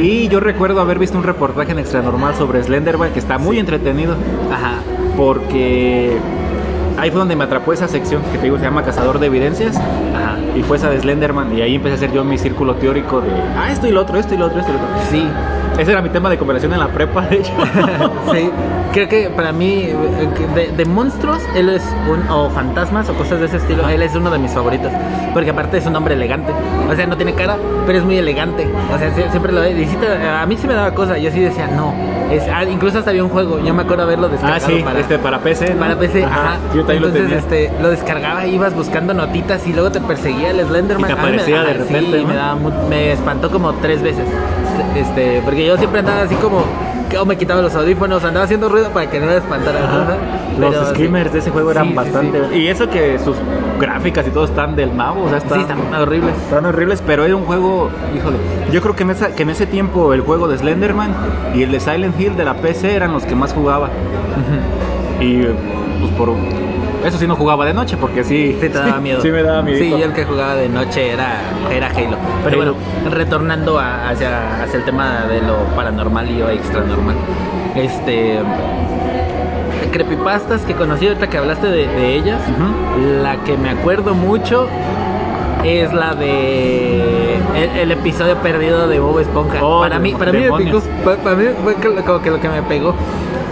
Y 0.00 0.28
yo 0.28 0.40
recuerdo 0.40 0.80
haber 0.80 0.98
visto 0.98 1.16
un 1.16 1.24
reportaje 1.24 1.72
en 1.72 1.78
Extra 1.78 2.02
Normal 2.02 2.34
sobre 2.36 2.62
Slenderman 2.62 3.12
que 3.12 3.18
está 3.18 3.38
muy 3.38 3.58
entretenido 3.58 4.14
Ajá. 4.52 4.74
porque 5.16 6.16
ahí 6.98 7.10
fue 7.10 7.18
donde 7.20 7.36
me 7.36 7.44
atrapó 7.44 7.72
esa 7.72 7.88
sección 7.88 8.22
que 8.32 8.38
te 8.38 8.44
digo 8.44 8.56
se 8.58 8.64
llama 8.64 8.82
Cazador 8.82 9.18
de 9.18 9.26
Evidencias 9.26 9.76
Ajá. 9.76 10.36
y 10.56 10.62
fue 10.62 10.76
esa 10.76 10.90
de 10.90 11.00
Slenderman 11.00 11.56
y 11.56 11.62
ahí 11.62 11.74
empecé 11.76 11.94
a 11.94 11.96
hacer 11.96 12.12
yo 12.12 12.24
mi 12.24 12.38
círculo 12.38 12.74
teórico 12.74 13.20
de 13.20 13.30
ah 13.56 13.70
esto 13.70 13.86
y 13.86 13.92
lo 13.92 14.00
otro, 14.02 14.18
esto 14.18 14.34
y 14.34 14.38
lo 14.38 14.46
otro, 14.46 14.60
esto 14.60 14.72
y 14.72 14.74
lo 14.74 14.80
otro. 14.80 14.96
Sí. 15.10 15.26
Ese 15.78 15.92
era 15.92 16.02
mi 16.02 16.10
tema 16.10 16.28
de 16.28 16.36
conversación 16.36 16.72
en 16.74 16.80
la 16.80 16.88
prepa, 16.88 17.22
de 17.22 17.36
hecho. 17.36 17.52
sí, 18.32 18.50
creo 18.92 19.08
que 19.08 19.30
para 19.30 19.50
mí, 19.52 19.84
eh, 19.88 19.94
de, 20.54 20.68
de 20.76 20.84
monstruos, 20.84 21.38
él 21.54 21.70
es 21.70 21.82
un, 22.10 22.28
o 22.30 22.50
fantasmas 22.50 23.08
o 23.08 23.14
cosas 23.14 23.40
de 23.40 23.46
ese 23.46 23.56
estilo, 23.56 23.88
él 23.88 24.02
es 24.02 24.14
uno 24.14 24.30
de 24.30 24.38
mis 24.38 24.52
favoritos. 24.52 24.92
Porque 25.32 25.50
aparte 25.50 25.78
es 25.78 25.86
un 25.86 25.96
hombre 25.96 26.14
elegante. 26.14 26.52
O 26.90 26.94
sea, 26.94 27.06
no 27.06 27.16
tiene 27.16 27.32
cara, 27.34 27.56
pero 27.86 27.98
es 27.98 28.04
muy 28.04 28.18
elegante. 28.18 28.68
O 28.94 28.98
sea, 28.98 29.10
sie- 29.14 29.30
siempre 29.30 29.52
lo 29.52 29.62
te- 29.62 30.28
a 30.28 30.44
mí 30.46 30.56
sí 30.56 30.66
me 30.66 30.74
daba 30.74 30.92
cosa. 30.92 31.16
Yo 31.16 31.30
sí 31.30 31.40
decía, 31.40 31.66
no. 31.68 31.94
Es, 32.30 32.44
ah, 32.52 32.62
incluso 32.64 32.98
hasta 32.98 33.10
había 33.10 33.24
un 33.24 33.30
juego, 33.30 33.58
yo 33.58 33.72
me 33.74 33.82
acuerdo 33.82 34.04
haberlo 34.04 34.28
descargado 34.28 34.64
ah, 34.66 34.70
sí, 34.70 34.82
para, 34.84 35.00
este 35.00 35.18
para 35.18 35.38
PC. 35.40 35.74
¿no? 35.74 35.80
para 35.80 35.96
PC. 35.98 36.24
Ajá. 36.24 36.56
Yo 36.74 36.84
también 36.84 37.04
Entonces, 37.04 37.22
lo 37.22 37.26
tenía. 37.26 37.38
este, 37.38 37.82
lo 37.82 37.90
descargaba, 37.90 38.46
ibas 38.46 38.74
buscando 38.74 39.14
notitas 39.14 39.66
y 39.66 39.72
luego 39.72 39.90
te 39.90 40.00
perseguía 40.00 40.50
el 40.50 40.60
Slenderman. 40.64 41.10
Y 41.10 41.14
te 41.14 41.20
me- 41.20 41.28
aparecía 41.28 41.62
de 41.62 41.72
repente, 41.74 42.18
Sí, 42.18 42.22
¿no? 42.22 42.28
me, 42.28 42.34
daba 42.34 42.56
me 42.88 43.12
espantó 43.12 43.50
como 43.50 43.72
tres 43.74 44.02
veces. 44.02 44.26
Este, 44.96 45.40
porque 45.44 45.66
yo 45.66 45.76
siempre 45.76 46.00
andaba 46.00 46.22
así 46.22 46.34
como, 46.36 46.62
o 47.20 47.24
me 47.24 47.36
quitaba 47.36 47.60
los 47.62 47.74
audífonos, 47.74 48.24
andaba 48.24 48.44
haciendo 48.44 48.68
ruido 48.68 48.90
para 48.90 49.10
que 49.10 49.18
no 49.20 49.26
me 49.26 49.36
espantara. 49.36 49.78
Ajá. 49.84 50.16
Los 50.58 50.70
Pero 50.70 50.84
sí. 50.86 50.90
screamers 50.90 51.32
de 51.32 51.38
ese 51.38 51.50
juego 51.50 51.70
eran 51.70 51.88
Sí, 51.88 51.94
bastante. 51.94 52.40
sí. 52.52 52.58
Y 52.58 52.66
eso 52.68 52.88
que 52.90 53.18
sus 53.18 53.36
gráficas 53.78 54.26
y 54.26 54.30
todo 54.30 54.44
están 54.44 54.76
del 54.76 54.96
nabo, 54.96 55.24
o 55.24 55.28
sea, 55.28 55.38
están, 55.38 55.60
están 55.60 55.78
horribles. 55.94 56.34
están 56.36 56.66
horribles, 56.66 57.02
pero 57.06 57.24
era 57.24 57.34
un 57.36 57.44
juego, 57.44 57.88
híjole. 58.14 58.36
Yo 58.72 58.82
creo 58.82 58.94
que 58.96 59.04
en, 59.04 59.10
esa, 59.10 59.34
que 59.34 59.42
en 59.44 59.50
ese 59.50 59.66
tiempo 59.66 60.12
el 60.12 60.20
juego 60.20 60.48
de 60.48 60.58
Slenderman 60.58 61.14
y 61.54 61.62
el 61.62 61.72
de 61.72 61.80
Silent 61.80 62.20
Hill 62.20 62.36
de 62.36 62.44
la 62.44 62.54
PC 62.54 62.94
eran 62.94 63.12
los 63.12 63.24
que 63.24 63.34
más 63.34 63.52
jugaba. 63.52 63.88
Y 65.20 65.42
pues 65.42 66.12
por 66.18 66.30
eso 67.04 67.18
sí 67.18 67.26
no 67.26 67.36
jugaba 67.36 67.64
de 67.66 67.74
noche, 67.74 67.96
porque 67.96 68.22
sí. 68.24 68.56
Sí, 68.60 68.68
te 68.68 68.78
daba 68.78 69.00
miedo. 69.00 69.20
Sí, 69.20 69.30
me 69.30 69.42
daba 69.42 69.62
miedo. 69.62 69.78
Sí, 69.78 69.90
yo 69.90 70.04
el 70.04 70.12
que 70.12 70.24
jugaba 70.24 70.54
de 70.56 70.68
noche 70.68 71.10
era, 71.12 71.40
era 71.70 71.86
Halo. 71.88 72.16
Pero 72.44 72.62
Halo. 72.62 72.74
bueno, 72.74 73.10
retornando 73.16 73.78
a- 73.78 74.08
hacia, 74.10 74.62
hacia 74.62 74.78
el 74.78 74.84
tema 74.84 75.24
de 75.28 75.40
lo 75.42 75.56
paranormal 75.76 76.30
y 76.30 76.38
lo 76.38 76.50
extra 76.50 76.80
normal. 76.82 77.16
Este. 77.74 78.38
Creepypastas 79.92 80.62
que 80.62 80.74
conocí 80.74 81.06
ahorita 81.08 81.28
que 81.28 81.38
hablaste 81.38 81.66
de, 81.66 81.86
de 81.88 82.14
ellas. 82.14 82.40
La 83.22 83.36
que 83.44 83.56
me 83.56 83.70
acuerdo 83.70 84.14
mucho 84.14 84.68
es 85.64 85.92
la 85.92 86.14
de 86.14 87.34
el, 87.56 87.70
el 87.78 87.90
episodio 87.92 88.36
perdido 88.36 88.86
de 88.88 89.00
Bob 89.00 89.18
Esponja. 89.18 89.58
Oh, 89.64 89.80
para 89.80 89.98
mí, 89.98 90.14
para 90.14 90.30
mí 90.32 90.38
me 90.38 90.44
demonios. 90.44 90.82
picó. 90.84 91.04
Pa- 91.04 91.16
Para, 91.16 91.36
mí 91.36 91.44
fue 91.64 91.74
como 91.74 92.22
que 92.22 92.30
lo 92.30 92.40
que 92.40 92.48
me 92.48 92.62
pegó. 92.62 92.94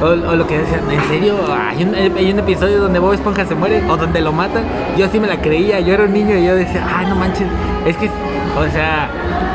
O, 0.00 0.07
o 0.07 0.37
lo 0.37 0.47
que 0.47 0.59
decían, 0.59 0.81
¿en 0.90 1.02
serio? 1.09 1.37
Hay 1.52 1.83
un, 1.83 1.95
hay 1.95 2.31
un 2.33 2.38
episodio 2.38 2.81
donde 2.81 2.99
Bob 3.00 3.14
Esponja 3.14 3.45
se 3.47 3.55
muere 3.55 3.83
o 3.90 3.97
donde 3.97 4.21
lo 4.21 4.33
matan. 4.33 4.62
Yo 4.97 5.07
así 5.07 5.19
me 5.19 5.26
la 5.26 5.40
creía, 5.40 5.81
yo 5.81 5.95
era 5.95 6.05
un 6.05 6.12
niño 6.12 6.37
y 6.37 6.45
yo 6.47 6.55
decía, 6.55 6.87
ay, 6.97 7.07
no 7.07 7.17
manches, 7.17 7.49
es 7.85 7.97
que, 7.97 8.07
o 8.07 8.71
sea, 8.73 9.11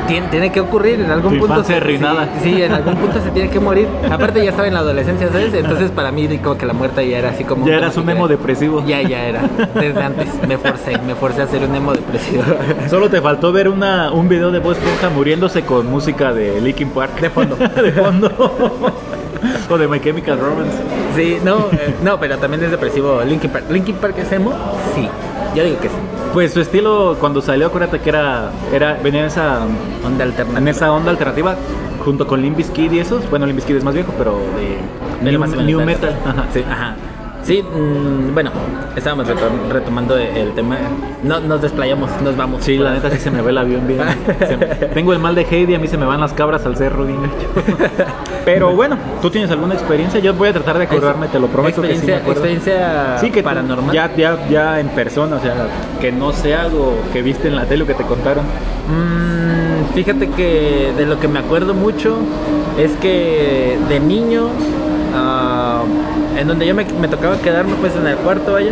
tiene, 0.08 0.28
tiene 0.28 0.52
que 0.52 0.60
ocurrir 0.60 1.00
en 1.00 1.10
algún 1.12 1.34
Tu 1.36 1.40
punto. 1.48 1.64
se- 1.64 1.76
arruinada. 1.76 2.28
Sí, 2.42 2.56
sí, 2.56 2.62
en 2.62 2.74
algún 2.74 2.96
punto 2.96 3.22
se 3.22 3.30
tiene 3.32 3.50
que 3.50 3.60
morir. 3.62 3.88
Aparte 4.12 4.44
ya 4.44 4.50
estaba 4.50 4.68
en 4.68 4.74
la 4.74 4.82
adolescencia, 4.82 5.30
¿sabes? 5.32 5.54
Entonces 5.54 5.92
para 5.92 6.12
mí 6.12 6.28
como 6.40 6.58
que 6.58 6.66
la 6.66 6.74
muerte 6.74 7.08
ya 7.08 7.20
era 7.20 7.30
así 7.30 7.46
como... 7.46 7.66
Ya 7.66 7.78
eras 7.78 7.96
un 7.96 8.10
emo 8.10 8.28
depresivo. 8.28 8.84
Ya, 8.86 9.02
ya 9.02 9.24
era. 9.26 9.42
Desde 9.76 10.04
antes 10.04 10.28
me 10.46 10.58
forcé, 10.58 10.98
me 11.08 11.16
forcé 11.16 11.44
a 11.44 11.48
ser 11.48 11.64
un 11.64 11.74
emo 11.74 11.94
depresivo. 11.94 12.44
Solo 12.90 13.10
te 13.10 13.22
faltó 13.22 13.54
ver 13.54 13.70
una, 13.70 14.12
un 14.12 14.28
video 14.28 14.52
de 14.52 14.60
Bob 14.60 14.74
Esponja 14.74 15.10
muriéndose 15.10 15.62
con 15.62 15.90
música 15.90 16.34
de 16.34 16.60
Linkin 16.60 16.90
Park. 16.90 17.22
De 17.22 17.30
fondo. 17.30 17.56
de 17.82 17.92
fondo. 17.94 18.30
o 19.70 19.78
de 19.78 19.88
My 19.88 20.00
Chemical 20.00 20.40
Romance. 20.40 20.78
Sí, 21.16 21.38
no, 21.44 21.68
eh, 21.72 21.94
no, 22.04 22.20
pero 22.20 22.38
también 22.38 22.64
es 22.64 22.72
depresivo 22.72 23.22
Linkin 23.24 23.50
Park. 23.52 23.66
¿Linkin 23.70 23.96
Park 23.96 24.16
es 24.20 24.32
emo? 24.32 24.52
Sí, 24.96 25.08
yo 25.56 25.64
digo 25.64 25.80
que 25.80 25.90
sí. 25.90 25.96
Pues 26.34 26.54
su 26.54 26.62
estilo 26.62 27.16
cuando 27.20 27.42
salió, 27.42 27.68
acuérdate 27.68 28.00
que 28.00 28.10
era, 28.10 28.50
era 28.74 28.98
venía 29.04 29.22
en 29.22 29.28
esa, 29.28 29.60
Onda 30.04 30.24
en 30.24 30.30
alternativa. 30.32 30.70
esa 30.72 30.92
onda 30.92 31.12
alternativa 31.12 31.56
junto 32.04 32.26
con 32.26 32.42
Limp 32.42 32.58
Bizkit 32.58 32.92
y 32.92 33.00
esos. 33.00 33.30
Bueno, 33.30 33.46
Limp 33.46 33.58
Bizkit 33.58 33.78
es 33.78 33.84
más 33.84 33.94
viejo, 33.94 34.14
pero 34.18 34.32
de 34.34 34.78
Pero 35.24 35.40
New, 35.40 35.62
new 35.62 35.80
algo. 35.80 35.86
metal. 35.86 36.16
Ajá. 36.26 36.46
Sí, 36.54 36.64
ajá. 36.68 36.96
Sí, 37.44 37.62
mm, 37.62 38.34
bueno, 38.34 38.52
estábamos 38.96 39.28
retom- 39.28 39.70
retomando 39.70 40.16
el 40.18 40.54
tema. 40.54 40.78
No, 41.24 41.42
nos 41.42 41.62
desplayamos, 41.62 42.10
nos 42.22 42.38
vamos. 42.38 42.64
Sí, 42.64 42.78
la 42.78 42.94
neta 42.94 43.10
sí 43.12 43.18
se 43.18 43.32
me 43.32 43.42
ve 43.42 43.50
el 43.50 43.58
avión 43.58 43.86
bien. 43.86 44.00
Me- 44.60 44.66
tengo 44.88 45.12
el 45.12 45.20
mal 45.20 45.36
de 45.36 45.42
Heidi, 45.44 45.76
a 45.76 45.80
mí 45.80 45.88
se 45.88 45.98
me 45.98 46.06
van 46.06 46.22
las 46.22 46.32
cabras 46.34 46.66
al 46.66 46.78
cerro 46.78 47.06
bien. 47.06 47.20
Pero 48.46 48.74
bueno, 48.74 48.98
¿tú 49.22 49.30
tienes 49.30 49.52
alguna 49.52 49.74
experiencia? 49.74 50.20
Yo 50.22 50.34
voy 50.34 50.50
a 50.50 50.54
tratar 50.54 50.78
de 50.78 50.86
acordarme, 50.86 51.28
te 51.28 51.40
lo 51.40 51.48
prometo 51.48 51.82
que 51.82 51.96
sí 51.98 52.06
me 52.08 52.14
experiencia, 52.14 52.18
acuerdo. 52.18 52.46
experiencia 52.46 53.18
Sí, 53.20 53.30
que 53.32 53.44
paranormal. 53.44 53.94
Ya, 53.94 54.10
ya, 54.16 54.48
ya 54.50 54.80
en 54.80 54.88
persona, 54.90 55.36
o 55.36 55.40
sea, 55.42 55.54
que 56.00 56.12
no 56.14 56.32
sea 56.32 56.64
algo 56.64 56.94
que 57.12 57.22
viste 57.22 57.50
en 57.50 57.56
la 57.58 57.66
tele 57.66 57.84
o 57.84 57.88
que 57.88 57.94
te 57.94 58.04
contaron. 58.04 58.44
Mm, 58.46 59.94
fíjate 59.94 60.30
que 60.30 60.94
de 60.98 61.06
lo 61.06 61.20
que 61.20 61.28
me 61.28 61.40
acuerdo 61.40 61.74
mucho 61.74 62.18
es 62.78 62.92
que 62.98 63.78
de 63.90 64.00
niño, 64.00 64.48
ah, 65.16 65.84
en 66.38 66.48
donde 66.48 66.66
yo 66.66 66.74
me, 66.76 66.86
me 66.86 67.08
tocaba 67.08 67.38
quedarme 67.38 67.76
pues 67.80 67.96
en 67.96 68.08
el 68.08 68.16
cuarto, 68.18 68.54
vaya, 68.54 68.72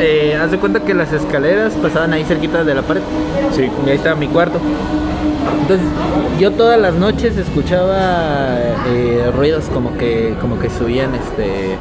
eh, 0.00 0.36
haz 0.40 0.50
de 0.50 0.58
cuenta 0.58 0.80
que 0.80 0.94
las 0.94 1.12
escaleras 1.12 1.72
pasaban 1.74 2.12
ahí 2.12 2.24
cerquita 2.24 2.64
de 2.64 2.74
la 2.74 2.82
pared 2.82 3.02
Sí. 3.52 3.68
y 3.84 3.90
ahí 3.90 3.96
estaba 3.96 4.14
mi 4.16 4.28
cuarto. 4.28 4.58
Entonces 5.62 5.86
yo 6.38 6.52
todas 6.52 6.80
las 6.80 6.94
noches 6.94 7.36
escuchaba 7.36 8.56
eh, 8.88 9.30
ruidos 9.36 9.64
como 9.72 9.96
que 9.96 10.34
como 10.40 10.58
que 10.58 10.70
subían 10.70 11.14
este 11.14 11.76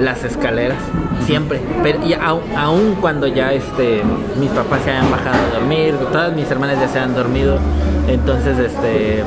las 0.00 0.24
escaleras 0.24 0.78
siempre 1.24 1.60
pero 1.82 2.04
y 2.04 2.12
au- 2.14 2.40
aún 2.56 2.96
cuando 3.00 3.26
ya 3.26 3.52
este 3.52 4.02
mis 4.38 4.50
papás 4.50 4.82
se 4.82 4.90
habían 4.90 5.10
bajado 5.10 5.36
a 5.36 5.58
dormir 5.58 5.94
todas 6.12 6.34
mis 6.34 6.50
hermanas 6.50 6.78
ya 6.80 6.88
se 6.88 6.98
habían 6.98 7.14
dormido 7.14 7.58
entonces 8.08 8.58
este 8.58 9.22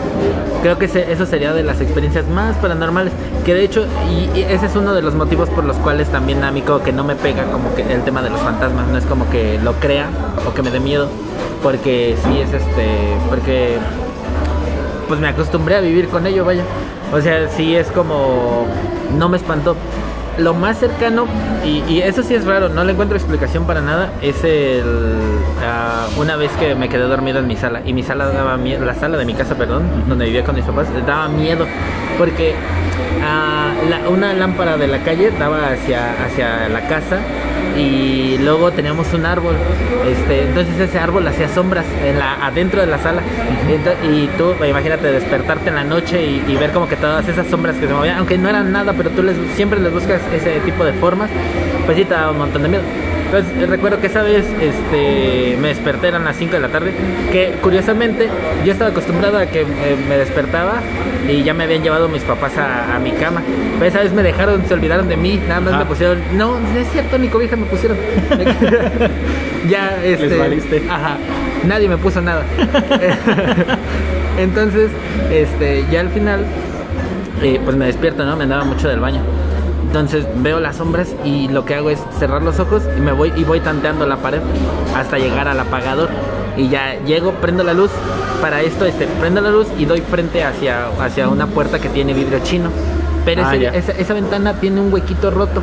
creo 0.61 0.77
que 0.77 0.85
eso 0.85 1.25
sería 1.25 1.53
de 1.53 1.63
las 1.63 1.79
experiencias 1.81 2.25
más 2.27 2.55
paranormales 2.57 3.13
que 3.45 3.53
de 3.53 3.63
hecho 3.63 3.85
y, 4.11 4.37
y 4.39 4.43
ese 4.43 4.65
es 4.67 4.75
uno 4.75 4.93
de 4.93 5.01
los 5.01 5.15
motivos 5.15 5.49
por 5.49 5.63
los 5.63 5.77
cuales 5.77 6.09
también 6.09 6.43
a 6.43 6.51
mí 6.51 6.61
como 6.61 6.83
que 6.83 6.91
no 6.91 7.03
me 7.03 7.15
pega 7.15 7.43
como 7.45 7.73
que 7.73 7.81
el 7.81 8.01
tema 8.03 8.21
de 8.21 8.29
los 8.29 8.39
fantasmas 8.41 8.87
no 8.87 8.97
es 8.97 9.05
como 9.05 9.29
que 9.29 9.57
lo 9.63 9.73
crea 9.75 10.07
o 10.47 10.53
que 10.53 10.61
me 10.61 10.69
dé 10.69 10.79
miedo 10.79 11.07
porque 11.63 12.15
sí 12.23 12.39
es 12.39 12.53
este 12.53 12.85
porque 13.29 13.77
pues 15.07 15.19
me 15.21 15.29
acostumbré 15.29 15.75
a 15.77 15.79
vivir 15.79 16.09
con 16.09 16.27
ello, 16.27 16.43
vaya. 16.43 16.63
O 17.13 17.21
sea, 17.21 17.47
sí 17.47 17.73
es 17.77 17.87
como. 17.91 18.65
No 19.17 19.29
me 19.29 19.37
espantó. 19.37 19.77
Lo 20.37 20.53
más 20.53 20.77
cercano, 20.77 21.25
y, 21.65 21.99
eso 22.01 22.21
sí 22.21 22.35
es 22.35 22.45
raro, 22.45 22.69
no 22.69 22.83
le 22.83 22.93
encuentro 22.93 23.17
explicación 23.17 23.65
para 23.65 23.81
nada, 23.81 24.11
es 24.21 24.43
el. 24.43 24.83
ah, 25.63 26.07
una 26.17 26.35
vez 26.35 26.51
que 26.59 26.75
me 26.75 26.89
quedé 26.89 27.03
dormido 27.03 27.39
en 27.39 27.47
mi 27.47 27.55
sala, 27.55 27.81
y 27.83 27.93
mi 27.93 28.03
sala 28.03 28.27
daba 28.27 28.55
miedo, 28.57 28.85
la 28.85 28.93
sala 28.93 29.17
de 29.17 29.25
mi 29.25 29.33
casa, 29.33 29.55
perdón, 29.55 29.83
donde 30.07 30.25
vivía 30.25 30.43
con 30.43 30.55
mis 30.55 30.63
papás, 30.63 30.87
daba 31.07 31.27
miedo, 31.27 31.65
porque 32.19 32.53
ah, 33.27 33.73
la- 33.89 34.09
una 34.09 34.33
lámpara 34.33 34.77
de 34.77 34.87
la 34.87 34.99
calle 34.99 35.31
daba 35.37 35.71
hacia, 35.73 36.13
hacia 36.25 36.69
la 36.69 36.81
casa, 36.87 37.19
y 37.77 38.37
luego 38.39 38.71
teníamos 38.71 39.13
un 39.13 39.25
árbol. 39.25 39.55
Este 40.07 40.43
entonces 40.43 40.79
ese 40.79 40.97
árbol 40.99 41.27
hacía 41.27 41.47
sombras 41.49 41.85
en 42.03 42.17
la 42.17 42.33
adentro 42.45 42.81
de 42.81 42.87
la 42.87 42.97
sala. 42.97 43.21
Y 44.11 44.27
tú 44.37 44.53
imagínate 44.65 45.11
despertarte 45.11 45.69
en 45.69 45.75
la 45.75 45.83
noche 45.83 46.23
y, 46.25 46.43
y 46.47 46.55
ver 46.55 46.71
como 46.71 46.87
que 46.87 46.95
todas 46.95 47.27
esas 47.27 47.45
sombras 47.47 47.75
que 47.75 47.87
se 47.87 47.93
movían 47.93 48.17
aunque 48.17 48.37
no 48.37 48.47
eran 48.49 48.71
nada 48.71 48.93
pero 48.93 49.09
tú 49.09 49.21
les 49.23 49.35
siempre 49.55 49.79
les 49.79 49.91
buscas 49.91 50.21
ese 50.33 50.59
tipo 50.61 50.85
de 50.85 50.93
formas 50.93 51.29
pues 51.85 51.97
sí 51.97 52.05
te 52.05 52.13
daba 52.13 52.31
un 52.31 52.37
montón 52.39 52.63
de 52.63 52.69
miedo 52.69 52.83
entonces 53.27 53.53
eh, 53.61 53.65
recuerdo 53.67 53.99
que 54.01 54.07
esa 54.07 54.21
vez 54.23 54.45
este 54.61 55.57
me 55.61 55.67
desperté 55.69 56.07
eran 56.07 56.23
las 56.25 56.35
5 56.37 56.53
de 56.53 56.59
la 56.59 56.69
tarde 56.69 56.91
que 57.31 57.53
curiosamente 57.61 58.29
yo 58.65 58.71
estaba 58.71 58.89
acostumbrado 58.91 59.37
a 59.37 59.45
que 59.45 59.61
eh, 59.61 59.65
me 60.09 60.17
despertaba 60.17 60.81
y 61.27 61.43
ya 61.43 61.53
me 61.53 61.65
habían 61.65 61.83
llevado 61.83 62.07
mis 62.07 62.23
papás 62.23 62.57
a, 62.57 62.95
a 62.95 62.99
mi 62.99 63.11
cama. 63.11 63.41
Pero 63.79 63.85
esa 63.85 63.99
vez 64.01 64.13
me 64.13 64.23
dejaron 64.23 64.65
se 64.65 64.73
olvidaron 64.73 65.07
de 65.09 65.17
mí 65.17 65.39
nada 65.47 65.59
más 65.61 65.73
Ah. 65.73 65.79
me 65.79 65.85
pusieron 65.85 66.19
no 66.37 66.57
no 66.59 66.79
es 66.79 66.87
cierto 66.91 67.17
ni 67.17 67.27
cobija 67.27 67.55
me 67.57 67.65
pusieron 67.65 67.97
ya 69.69 69.97
este 70.03 70.37
valiste. 70.37 70.83
ajá 70.89 71.17
nadie 71.65 71.89
me 71.89 71.97
puso 71.97 72.21
nada. 72.21 72.43
Entonces 74.37 74.89
este 75.31 75.83
ya 75.91 75.99
al 76.01 76.09
final 76.09 76.45
eh, 77.41 77.59
pues 77.63 77.75
me 77.75 77.85
despierto 77.87 78.23
no 78.25 78.35
me 78.37 78.43
andaba 78.43 78.63
mucho 78.63 78.87
del 78.87 78.99
baño 78.99 79.21
entonces 79.85 80.25
veo 80.37 80.59
las 80.59 80.77
sombras 80.77 81.09
y 81.23 81.47
lo 81.47 81.65
que 81.65 81.75
hago 81.75 81.89
es 81.89 81.99
cerrar 82.19 82.41
los 82.43 82.59
ojos 82.59 82.83
y 82.97 83.01
me 83.01 83.11
voy 83.11 83.31
y 83.35 83.43
voy 83.43 83.59
tanteando 83.59 84.05
la 84.05 84.17
pared 84.17 84.41
hasta 84.95 85.17
llegar 85.17 85.47
al 85.47 85.59
apagador 85.59 86.09
y 86.57 86.69
ya 86.69 86.95
llego 87.05 87.31
prendo 87.33 87.63
la 87.63 87.73
luz 87.73 87.91
para 88.41 88.61
esto 88.61 88.85
este 88.85 89.07
prendo 89.19 89.41
la 89.41 89.49
luz 89.51 89.67
y 89.77 89.85
doy 89.85 90.01
frente 90.01 90.43
hacia 90.43 90.87
hacia 91.01 91.29
una 91.29 91.47
puerta 91.47 91.79
que 91.79 91.89
tiene 91.89 92.13
vidrio 92.13 92.39
chino 92.43 92.69
pero 93.25 93.43
Ah, 93.45 93.55
ese- 93.55 93.77
esa, 93.77 93.91
esa 93.93 94.13
ventana 94.13 94.53
tiene 94.53 94.79
un 94.81 94.91
huequito 94.93 95.31
roto 95.31 95.61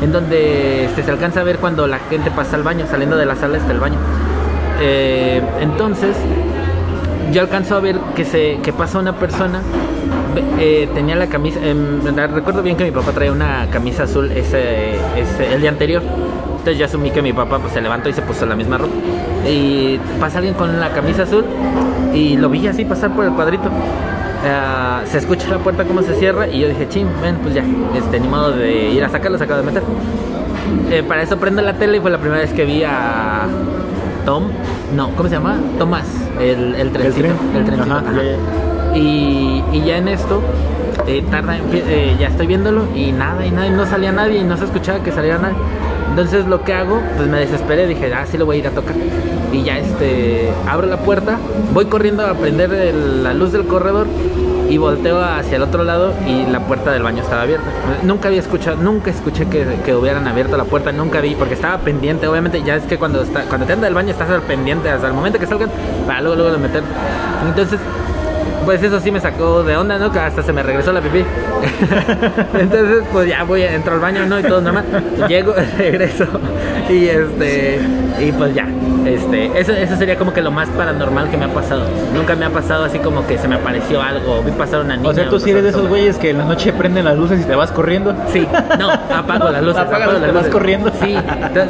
en 0.00 0.12
donde 0.12 0.86
este, 0.86 1.02
se 1.02 1.10
alcanza 1.10 1.40
a 1.40 1.44
ver 1.44 1.58
cuando 1.58 1.86
la 1.86 1.98
gente 2.10 2.30
pasa 2.30 2.56
al 2.56 2.62
baño, 2.64 2.86
saliendo 2.90 3.16
de 3.16 3.26
la 3.26 3.36
sala 3.36 3.58
hasta 3.58 3.70
el 3.70 3.78
baño. 3.78 3.98
Eh, 4.80 5.40
entonces, 5.60 6.16
yo 7.32 7.42
alcanzo 7.42 7.76
a 7.76 7.80
ver 7.80 7.96
que 8.16 8.24
se 8.24 8.58
que 8.62 8.72
pasa 8.72 8.98
una 8.98 9.14
persona. 9.14 9.60
Eh, 10.58 10.88
tenía 10.94 11.16
la 11.16 11.26
camisa. 11.26 11.58
em, 11.62 12.00
recuerdo 12.34 12.62
bien 12.62 12.76
que 12.76 12.84
mi 12.84 12.90
papá 12.90 13.12
traía 13.12 13.32
una 13.32 13.66
camisa 13.70 14.04
azul 14.04 14.30
ese, 14.32 14.94
ese- 15.16 15.54
el 15.54 15.60
día 15.60 15.70
anterior. 15.70 16.02
Entonces 16.50 16.78
yo 16.78 16.84
asumí 16.86 17.10
que 17.10 17.22
mi 17.22 17.32
papá 17.32 17.58
pues, 17.58 17.72
se 17.72 17.80
levantó 17.80 18.08
y 18.08 18.12
se 18.12 18.22
puso 18.22 18.46
la 18.46 18.54
misma 18.54 18.78
ropa. 18.78 18.92
Y 19.48 19.98
pasa 20.20 20.38
alguien 20.38 20.54
con 20.54 20.78
la 20.78 20.90
camisa 20.90 21.24
azul 21.24 21.44
y 22.14 22.36
lo 22.36 22.48
vi 22.48 22.66
así 22.68 22.84
pasar 22.84 23.10
por 23.14 23.24
el 23.24 23.32
cuadrito. 23.32 23.68
Ah, 24.44 25.02
se 25.06 25.18
escucha 25.18 25.48
la 25.48 25.58
puerta 25.58 25.84
como 25.84 26.02
se 26.02 26.14
cierra 26.14 26.48
y 26.48 26.60
yo 26.60 26.68
dije, 26.68 26.88
ching, 26.88 27.06
ven, 27.22 27.36
pues 27.42 27.54
ya, 27.54 27.64
este, 27.96 28.18
ni 28.20 28.28
modo 28.28 28.52
de 28.52 28.90
ir 28.90 29.04
a 29.04 29.08
sacarlo, 29.08 29.38
se 29.38 29.44
acaba 29.44 29.60
de 29.60 29.66
meter. 29.66 29.82
Eh, 30.90 31.02
para 31.06 31.22
eso 31.22 31.36
prendo 31.36 31.62
la 31.62 31.74
tele 31.74 31.98
y 31.98 32.00
fue 32.00 32.10
la 32.10 32.18
primera 32.18 32.40
vez 32.40 32.52
que 32.52 32.64
vi 32.64 32.82
a 32.84 33.46
Tom, 34.24 34.44
no, 34.96 35.10
¿cómo 35.16 35.28
se 35.28 35.34
llama? 35.36 35.56
Tomás, 35.78 36.04
el, 36.40 36.74
el 36.76 36.90
trencito. 36.90 37.28
tren. 37.28 37.36
El 37.56 37.64
trencito, 37.64 37.92
Ajá, 37.94 38.04
ajá. 38.08 38.20
Y, 38.94 39.62
ya 39.84 39.98
en 39.98 40.08
esto, 40.08 40.42
eh, 41.06 41.24
tarda, 41.30 41.56
eh, 41.72 42.16
ya 42.18 42.28
estoy 42.28 42.46
viéndolo 42.46 42.86
y 42.94 43.12
nada, 43.12 43.44
y 43.44 43.50
nada, 43.50 43.66
y 43.66 43.70
no 43.70 43.86
salía 43.86 44.12
nadie 44.12 44.38
y 44.38 44.44
no 44.44 44.56
se 44.56 44.64
escuchaba 44.64 45.02
que 45.02 45.12
saliera 45.12 45.38
nadie. 45.38 45.56
Entonces 46.10 46.46
lo 46.46 46.62
que 46.62 46.74
hago, 46.74 47.00
pues 47.16 47.28
me 47.28 47.40
desesperé, 47.40 47.86
dije, 47.86 48.12
ah, 48.14 48.26
sí 48.26 48.36
lo 48.36 48.44
voy 48.44 48.56
a 48.56 48.58
ir 48.60 48.66
a 48.66 48.70
tocar. 48.70 48.94
Y 49.50 49.62
ya 49.62 49.78
este, 49.78 50.50
abro 50.68 50.86
la 50.86 50.98
puerta, 50.98 51.38
voy 51.72 51.86
corriendo 51.86 52.26
a 52.26 52.34
prender 52.34 52.70
la 52.94 53.32
luz 53.32 53.52
del 53.52 53.66
corredor 53.66 54.06
y 54.68 54.78
volteo 54.78 55.20
hacia 55.20 55.56
el 55.56 55.62
otro 55.62 55.84
lado 55.84 56.14
y 56.26 56.50
la 56.50 56.60
puerta 56.60 56.92
del 56.92 57.02
baño 57.02 57.22
estaba 57.22 57.42
abierta. 57.42 57.66
Nunca 58.02 58.28
había 58.28 58.40
escuchado, 58.40 58.76
nunca 58.76 59.10
escuché 59.10 59.46
que, 59.46 59.66
que 59.84 59.94
hubieran 59.94 60.26
abierto 60.26 60.56
la 60.56 60.64
puerta, 60.64 60.92
nunca 60.92 61.20
vi, 61.20 61.34
porque 61.34 61.54
estaba 61.54 61.78
pendiente, 61.78 62.26
obviamente 62.26 62.62
ya 62.62 62.76
es 62.76 62.84
que 62.84 62.98
cuando 62.98 63.22
cuando 63.48 63.66
te 63.66 63.72
andas 63.72 63.88
del 63.88 63.94
baño 63.94 64.10
estás 64.10 64.30
al 64.30 64.42
pendiente 64.42 64.88
hasta 64.88 65.06
el 65.06 65.12
momento 65.12 65.38
que 65.38 65.46
salgan, 65.46 65.70
para 66.06 66.20
luego 66.20 66.36
luego 66.36 66.52
de 66.52 66.58
meter. 66.58 66.82
Entonces, 67.46 67.80
pues 68.64 68.82
eso 68.82 69.00
sí 69.00 69.10
me 69.10 69.20
sacó 69.20 69.62
de 69.62 69.76
onda, 69.76 69.98
¿no? 69.98 70.10
Que 70.10 70.18
hasta 70.18 70.42
se 70.42 70.52
me 70.52 70.62
regresó 70.62 70.92
la 70.92 71.00
pipí. 71.00 71.24
Entonces, 72.58 73.04
pues 73.12 73.28
ya 73.28 73.44
voy, 73.44 73.62
entro 73.62 73.94
al 73.94 74.00
baño, 74.00 74.26
¿no? 74.26 74.38
Y 74.38 74.42
todo 74.42 74.60
normal. 74.60 74.84
Llego, 75.28 75.54
regreso. 75.78 76.26
Y 76.88 77.06
este, 77.06 77.80
y 78.20 78.32
pues 78.32 78.54
ya. 78.54 78.66
Este, 79.06 79.58
eso, 79.58 79.72
eso 79.72 79.96
sería 79.96 80.16
como 80.16 80.32
que 80.32 80.40
lo 80.42 80.50
más 80.50 80.68
paranormal 80.70 81.30
que 81.30 81.36
me 81.36 81.44
ha 81.46 81.48
pasado. 81.48 81.84
Nunca 82.14 82.34
me 82.36 82.44
ha 82.46 82.50
pasado 82.50 82.84
así 82.84 82.98
como 82.98 83.26
que 83.26 83.38
se 83.38 83.48
me 83.48 83.56
apareció 83.56 84.00
algo, 84.02 84.42
vi 84.42 84.52
pasar 84.52 84.80
una 84.80 84.96
niña. 84.96 85.08
O 85.10 85.14
sea, 85.14 85.28
tú 85.28 85.40
sí 85.40 85.50
eres 85.50 85.64
de 85.64 85.68
esos 85.70 85.88
güeyes 85.88 86.16
que 86.18 86.30
en 86.30 86.38
la 86.38 86.44
noche 86.44 86.72
prenden 86.72 87.04
las 87.04 87.16
luces 87.16 87.40
y 87.40 87.44
te 87.44 87.54
vas 87.54 87.72
corriendo. 87.72 88.14
Sí, 88.32 88.46
no, 88.78 88.90
apago 89.14 89.50
las 89.50 89.62
luces. 89.62 89.80
Apagas 89.82 90.08
apago 90.08 90.18
y 90.18 90.20
te 90.20 90.26
las 90.26 90.34
vas 90.34 90.44
luces. 90.44 90.52
corriendo. 90.52 90.92
Sí, 91.00 91.16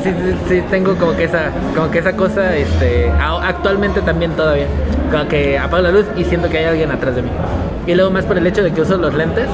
sí, 0.03 0.11
sí, 0.11 0.35
sí, 0.49 0.63
tengo 0.71 0.95
como 0.97 1.17
que 1.17 1.25
esa, 1.25 1.51
como 1.75 1.91
que 1.91 1.99
esa 1.99 2.13
cosa, 2.17 2.57
este, 2.57 3.11
actualmente 3.11 4.01
también 4.03 4.33
todavía, 4.33 4.67
como 5.11 5.27
que 5.29 5.59
apago 5.59 5.83
la 5.83 5.91
luz 5.93 6.07
y 6.17 6.25
siento 6.25 6.49
que 6.49 6.59
hay 6.59 6.65
alguien 6.67 6.91
atrás 6.91 7.17
de 7.17 7.23
mí. 7.23 7.31
Y 7.87 7.95
luego 7.95 8.11
más 8.11 8.25
por 8.25 8.39
el 8.39 8.47
hecho 8.47 8.63
de 8.63 8.73
que 8.73 8.81
uso 8.81 8.97
los 8.97 9.13
lentes, 9.15 9.47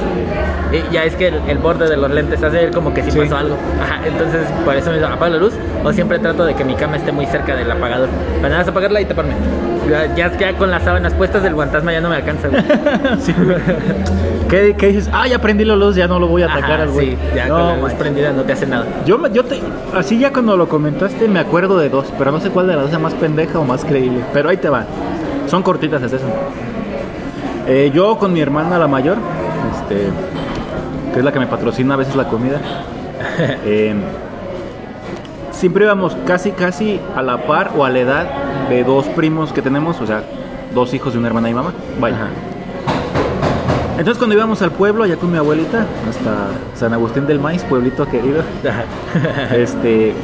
y 0.73 0.93
ya 0.93 1.05
es 1.05 1.15
que 1.17 1.29
el, 1.29 1.41
el 1.49 1.59
borde 1.59 1.89
de 1.89 1.97
los 1.97 2.11
lentes 2.11 2.43
hace 2.43 2.57
ver 2.57 2.71
como 2.73 2.93
que 2.93 3.03
sí, 3.03 3.11
Sí. 3.11 3.19
pasó 3.21 3.37
algo. 3.39 3.57
Ajá, 3.83 4.01
entonces 4.07 4.41
por 4.65 4.75
eso 4.75 4.91
me 4.91 5.03
apago 5.05 5.33
la 5.33 5.39
luz 5.39 5.55
o 5.85 5.93
siempre 5.93 6.19
trato 6.19 6.45
de 6.45 6.55
que 6.55 6.65
mi 6.65 6.75
cama 6.75 6.97
esté 6.97 7.13
muy 7.13 7.27
cerca 7.27 7.55
del 7.57 7.71
apagador. 7.71 8.09
Para 8.37 8.49
nada 8.51 8.61
más 8.61 8.69
apagarla 8.69 9.01
y 9.01 9.05
taparme. 9.05 9.35
Ya, 9.89 10.15
ya, 10.15 10.37
ya 10.37 10.53
con 10.55 10.71
las 10.71 10.83
sábanas 10.83 11.15
puestas 11.15 11.43
del 11.43 11.55
fantasma 11.55 11.93
ya 11.93 12.01
no 12.01 12.11
me 12.11 12.17
alcanza. 12.17 12.49
güey. 12.49 12.63
Sí, 13.21 13.33
güey. 13.43 13.57
¿Qué, 14.51 14.75
qué 14.79 14.89
dices? 14.89 15.09
Ah, 15.13 15.27
ya 15.27 15.39
prendí 15.41 15.65
la 15.65 15.77
luz, 15.77 15.95
ya 15.97 16.07
no 16.09 16.19
lo 16.19 16.27
voy 16.27 16.43
a 16.43 16.47
atacar 16.47 16.73
Ajá, 16.73 16.83
al 16.85 16.89
güey. 16.91 17.11
sí, 17.13 17.19
ya 17.35 17.47
no, 17.49 17.55
con 17.59 17.67
la 17.67 17.77
luz 17.77 17.93
prendida 17.95 18.33
no 18.33 18.43
te 18.43 18.53
hace 18.55 18.67
nada. 18.67 18.85
Yo, 19.07 19.19
yo 19.29 19.45
te, 19.45 19.61
así 19.95 20.19
ya 20.19 20.33
cuando 20.33 20.57
lo 20.57 20.69
comentaste 20.69 21.29
me 21.29 21.39
acuerdo 21.41 21.79
de 21.79 21.89
dos, 21.91 22.07
pero 22.19 22.31
no 22.33 22.41
sé 22.41 22.49
cuál 22.51 22.67
de 22.67 22.75
las 22.75 22.85
dos 22.85 22.93
es 22.95 23.01
más 23.01 23.15
pendeja 23.15 23.59
o 23.59 23.65
más 23.65 23.85
creíble. 23.85 24.21
Pero 24.33 24.49
ahí 24.49 24.57
te 24.57 24.69
va. 24.71 24.85
Son 25.47 25.63
cortitas, 25.63 26.03
es 26.03 26.13
eso. 26.15 26.25
Eh, 27.67 27.91
yo 27.95 28.17
con 28.19 28.33
mi 28.33 28.41
hermana 28.41 28.79
la 28.79 28.87
mayor, 28.89 29.17
este, 29.75 30.09
que 31.13 31.19
es 31.19 31.25
la 31.25 31.33
que 31.33 31.39
me 31.39 31.47
patrocina 31.47 31.95
a 31.95 31.97
veces 31.97 32.17
la 32.17 32.29
comida, 32.29 32.61
eh, 33.65 33.95
siempre 35.53 35.85
íbamos 35.85 36.17
casi, 36.27 36.53
casi 36.53 37.01
a 37.17 37.23
la 37.23 37.47
par 37.47 37.73
o 37.77 37.85
a 37.85 37.91
la 37.91 37.99
edad 37.99 38.27
de 38.69 38.85
dos 38.85 39.07
primos 39.07 39.53
que 39.53 39.63
tenemos, 39.63 40.01
o 40.01 40.07
sea, 40.07 40.23
dos 40.75 40.95
hijos 40.95 41.13
de 41.13 41.19
una 41.19 41.29
hermana 41.29 41.51
y 41.51 41.55
mamá. 41.55 41.73
Vaya. 42.01 42.17
Ajá. 42.17 42.29
Entonces 43.99 44.19
cuando 44.19 44.37
íbamos 44.37 44.63
al 44.63 44.71
pueblo 44.71 45.03
allá 45.03 45.17
con 45.17 45.33
mi 45.33 45.39
abuelita, 45.39 45.85
hasta 46.09 46.51
San 46.77 46.93
Agustín 46.93 47.27
del 47.27 47.41
Maíz, 47.41 47.65
pueblito 47.65 48.07
querido, 48.07 48.43
este, 49.53 50.15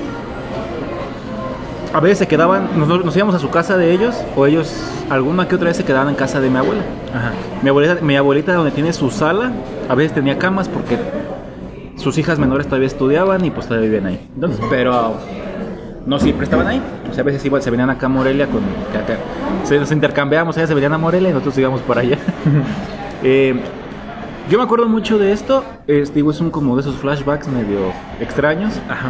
a 1.95 2.01
veces 2.01 2.19
se 2.19 2.27
quedaban, 2.27 2.69
nos, 2.77 2.89
nos 3.05 3.17
íbamos 3.17 3.35
a 3.35 3.39
su 3.39 3.49
casa 3.51 3.77
de 3.79 3.93
ellos, 3.93 4.17
o 4.37 4.47
ellos 4.47 4.75
alguna 5.11 5.47
que 5.49 5.55
otra 5.55 5.69
vez 5.69 5.77
se 5.77 5.85
quedaban 5.85 6.09
en 6.09 6.15
casa 6.17 6.41
de 6.41 6.51
mi 6.51 6.59
abuela. 6.59 6.83
Ajá. 7.15 7.31
Mi 7.63 7.69
abuelita, 7.71 7.97
mi 8.03 8.17
abuelita 8.17 8.53
donde 8.53 8.73
tiene 8.73 8.93
su 8.93 9.11
sala, 9.11 9.53
a 9.89 9.95
veces 9.95 10.13
tenía 10.13 10.37
camas 10.39 10.69
porque 10.69 10.99
sus 11.97 12.19
hijas 12.19 12.39
menores 12.39 12.67
todavía 12.67 12.89
estudiaban 12.89 13.45
y 13.45 13.51
pues 13.51 13.67
todavía 13.69 13.89
vivían 13.89 14.07
ahí. 14.07 14.29
Entonces, 14.35 14.61
pero 14.69 15.15
no 16.05 16.19
siempre 16.19 16.45
estaban 16.45 16.67
ahí. 16.67 16.83
O 17.11 17.15
sea, 17.15 17.23
a 17.23 17.25
veces 17.25 17.45
igual 17.45 17.63
se 17.63 17.71
venían 17.71 17.89
acá 17.91 18.07
a 18.07 18.09
Morelia 18.09 18.47
con 18.49 18.61
acá- 18.93 19.17
se 19.63 19.79
nos 19.79 19.91
intercambiábamos, 19.93 20.57
ellas 20.57 20.69
se 20.69 20.75
venían 20.75 20.93
a 20.95 20.99
Morelia 20.99 21.31
y 21.31 21.33
nosotros 21.33 21.57
íbamos 21.59 21.81
por 21.83 21.99
allá. 21.99 22.19
Eh, 23.23 23.55
yo 24.51 24.59
me 24.59 24.65
acuerdo 24.65 24.87
mucho 24.87 25.17
de 25.17 25.33
esto, 25.33 25.65
es, 25.87 26.13
digo, 26.13 26.31
es 26.31 26.41
un 26.41 26.51
como 26.51 26.75
de 26.75 26.83
esos 26.83 26.97
flashbacks 26.97 27.49
medio 27.49 27.79
extraños. 28.21 28.75
Ajá. 28.91 29.09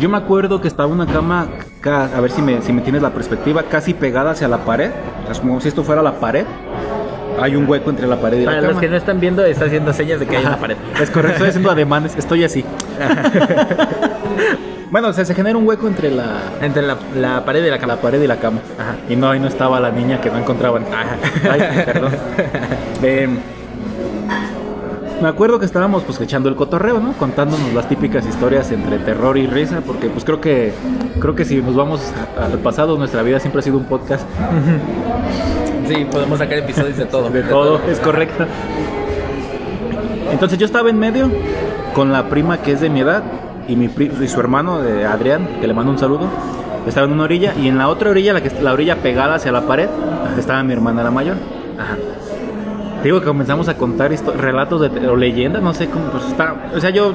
Yo 0.00 0.08
me 0.08 0.16
acuerdo 0.16 0.60
que 0.60 0.68
estaba 0.68 0.88
una 0.88 1.06
cama, 1.06 1.48
ca- 1.80 2.08
a 2.16 2.20
ver 2.20 2.30
si 2.30 2.40
me, 2.42 2.62
si 2.62 2.72
me 2.72 2.80
tienes 2.80 3.02
la 3.02 3.10
perspectiva, 3.10 3.62
casi 3.64 3.92
pegada 3.94 4.30
hacia 4.30 4.48
la 4.48 4.58
pared, 4.58 4.90
sea, 5.30 5.40
como 5.42 5.60
si 5.60 5.68
esto 5.68 5.84
fuera 5.84 6.02
la 6.02 6.14
pared. 6.14 6.46
Hay 7.40 7.56
un 7.56 7.68
hueco 7.68 7.90
entre 7.90 8.06
la 8.06 8.16
pared 8.20 8.40
y 8.40 8.44
Para 8.44 8.56
la 8.56 8.62
los 8.62 8.70
cama. 8.72 8.80
que 8.80 8.88
no 8.88 8.96
están 8.96 9.20
viendo, 9.20 9.44
está 9.44 9.64
haciendo 9.66 9.92
señas 9.92 10.20
de 10.20 10.26
que 10.26 10.36
hay 10.36 10.42
Ajá, 10.44 10.52
una 10.54 10.60
pared. 10.60 10.76
Es 11.00 11.10
correcto, 11.10 11.34
estoy 11.36 11.48
haciendo 11.48 11.70
ademanes, 11.70 12.14
estoy 12.16 12.44
así. 12.44 12.64
bueno, 14.90 15.08
o 15.08 15.12
sea, 15.12 15.24
se 15.24 15.34
genera 15.34 15.56
un 15.58 15.66
hueco 15.66 15.88
entre 15.88 16.10
la, 16.10 16.24
Entre 16.60 16.82
la, 16.82 16.96
la 17.16 17.44
pared 17.44 17.64
y 17.64 17.70
la 17.70 17.78
cama. 17.78 17.94
la 17.94 18.00
pared 18.00 18.20
y 18.22 18.26
la 18.26 18.36
cama. 18.36 18.60
Ajá. 18.78 18.96
Y 19.08 19.16
no, 19.16 19.30
ahí 19.30 19.40
no 19.40 19.48
estaba 19.48 19.80
la 19.80 19.90
niña 19.90 20.20
que 20.20 20.30
no 20.30 20.38
encontraban. 20.38 20.84
Ay, 21.50 21.84
perdón. 21.86 22.12
me 25.22 25.28
acuerdo 25.28 25.58
que 25.58 25.64
estábamos 25.64 26.02
pues 26.02 26.20
echando 26.20 26.48
el 26.48 26.56
cotorreo, 26.56 26.98
¿no? 27.00 27.12
Contándonos 27.14 27.72
las 27.72 27.88
típicas 27.88 28.26
historias 28.26 28.70
entre 28.72 28.98
terror 28.98 29.38
y 29.38 29.46
risa, 29.46 29.80
porque 29.86 30.08
pues 30.08 30.24
creo 30.24 30.40
que 30.40 30.72
creo 31.20 31.34
que 31.34 31.44
si 31.44 31.62
nos 31.62 31.74
vamos 31.76 32.12
al 32.38 32.58
pasado, 32.58 32.98
nuestra 32.98 33.22
vida 33.22 33.38
siempre 33.40 33.60
ha 33.60 33.62
sido 33.62 33.78
un 33.78 33.84
podcast 33.84 34.26
Sí, 35.88 36.06
podemos 36.10 36.38
sacar 36.38 36.58
episodios 36.58 36.96
de 36.96 37.04
todo. 37.06 37.30
de 37.30 37.42
todo, 37.42 37.80
es 37.88 37.98
correcto. 38.00 38.44
Entonces 40.30 40.58
yo 40.58 40.66
estaba 40.66 40.90
en 40.90 40.98
medio 40.98 41.30
con 41.94 42.12
la 42.12 42.28
prima 42.28 42.58
que 42.58 42.72
es 42.72 42.80
de 42.80 42.88
mi 42.90 43.00
edad 43.00 43.22
y 43.68 43.76
mi 43.76 43.88
pri- 43.88 44.10
y 44.20 44.28
su 44.28 44.40
hermano 44.40 44.80
de 44.82 45.04
Adrián, 45.04 45.46
que 45.60 45.66
le 45.66 45.74
mando 45.74 45.92
un 45.92 45.98
saludo. 45.98 46.26
Estaba 46.86 47.06
en 47.06 47.12
una 47.12 47.24
orilla 47.24 47.54
y 47.60 47.68
en 47.68 47.78
la 47.78 47.88
otra 47.88 48.10
orilla, 48.10 48.32
la 48.32 48.42
que 48.42 48.50
la 48.60 48.72
orilla 48.72 48.96
pegada 48.96 49.36
hacia 49.36 49.52
la 49.52 49.62
pared, 49.62 49.88
estaba 50.38 50.62
mi 50.62 50.72
hermana 50.72 51.02
la 51.04 51.10
mayor. 51.10 51.36
Ajá. 51.78 51.96
Digo 53.02 53.20
que 53.20 53.26
comenzamos 53.26 53.68
a 53.68 53.76
contar 53.76 54.12
relatos 54.36 54.80
de, 54.80 55.08
o 55.08 55.16
leyendas, 55.16 55.62
no 55.62 55.74
sé 55.74 55.88
cómo, 55.88 56.06
pues 56.06 56.24
está, 56.26 56.54
o 56.74 56.80
sea, 56.80 56.90
yo 56.90 57.12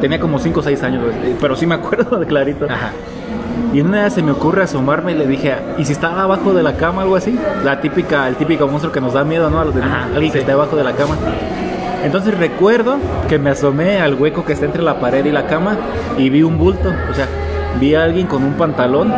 tenía 0.00 0.20
como 0.20 0.38
5 0.38 0.60
o 0.60 0.62
6 0.62 0.82
años, 0.82 1.02
eh, 1.24 1.36
pero 1.40 1.56
sí 1.56 1.66
me 1.66 1.74
acuerdo 1.76 2.18
de 2.18 2.26
clarito. 2.26 2.66
Ajá. 2.66 2.92
Y 3.72 3.80
una 3.80 4.04
vez 4.04 4.12
se 4.12 4.22
me 4.22 4.32
ocurre 4.32 4.62
asomarme 4.62 5.12
y 5.12 5.14
le 5.16 5.26
dije, 5.26 5.54
¿y 5.78 5.84
si 5.84 5.92
estaba 5.92 6.22
abajo 6.22 6.52
de 6.52 6.62
la 6.62 6.76
cama 6.76 7.02
algo 7.02 7.16
así? 7.16 7.38
La 7.64 7.80
típica, 7.80 8.28
el 8.28 8.36
típico 8.36 8.68
monstruo 8.68 8.92
que 8.92 9.00
nos 9.00 9.14
da 9.14 9.24
miedo, 9.24 9.50
¿no? 9.50 9.60
Ajá, 9.60 10.04
alguien 10.14 10.30
que 10.30 10.32
sí. 10.32 10.38
esté 10.38 10.52
abajo 10.52 10.76
de 10.76 10.84
la 10.84 10.92
cama. 10.92 11.16
Entonces 12.04 12.36
recuerdo 12.36 12.98
que 13.28 13.38
me 13.38 13.50
asomé 13.50 13.98
al 13.98 14.14
hueco 14.14 14.44
que 14.44 14.52
está 14.52 14.66
entre 14.66 14.82
la 14.82 15.00
pared 15.00 15.24
y 15.24 15.32
la 15.32 15.46
cama 15.46 15.76
y 16.18 16.28
vi 16.28 16.42
un 16.42 16.58
bulto, 16.58 16.92
o 17.10 17.14
sea, 17.14 17.26
vi 17.80 17.94
a 17.94 18.04
alguien 18.04 18.26
con 18.26 18.44
un 18.44 18.54
pantalón. 18.54 19.12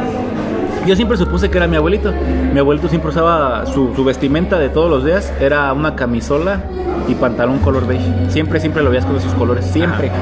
Yo 0.87 0.95
siempre 0.95 1.17
supuse 1.17 1.51
que 1.51 1.59
era 1.59 1.67
mi 1.67 1.77
abuelito. 1.77 2.13
Mi 2.53 2.61
abuelito 2.61 2.89
siempre 2.89 3.11
usaba 3.11 3.67
su, 3.67 3.93
su 3.95 4.05
vestimenta 4.05 4.59
de 4.59 4.69
todos 4.69 4.89
los 4.89 5.05
días, 5.05 5.33
era 5.41 5.73
una 5.73 5.97
camisola 5.97 6.61
y 7.09 7.15
pantalón 7.15 7.59
color 7.59 7.87
beige. 7.87 8.09
Siempre, 8.29 8.61
siempre 8.61 8.85
lo 8.85 8.91
veías 8.91 9.05
con 9.05 9.17
esos 9.17 9.33
colores, 9.35 9.67
siempre. 9.67 10.13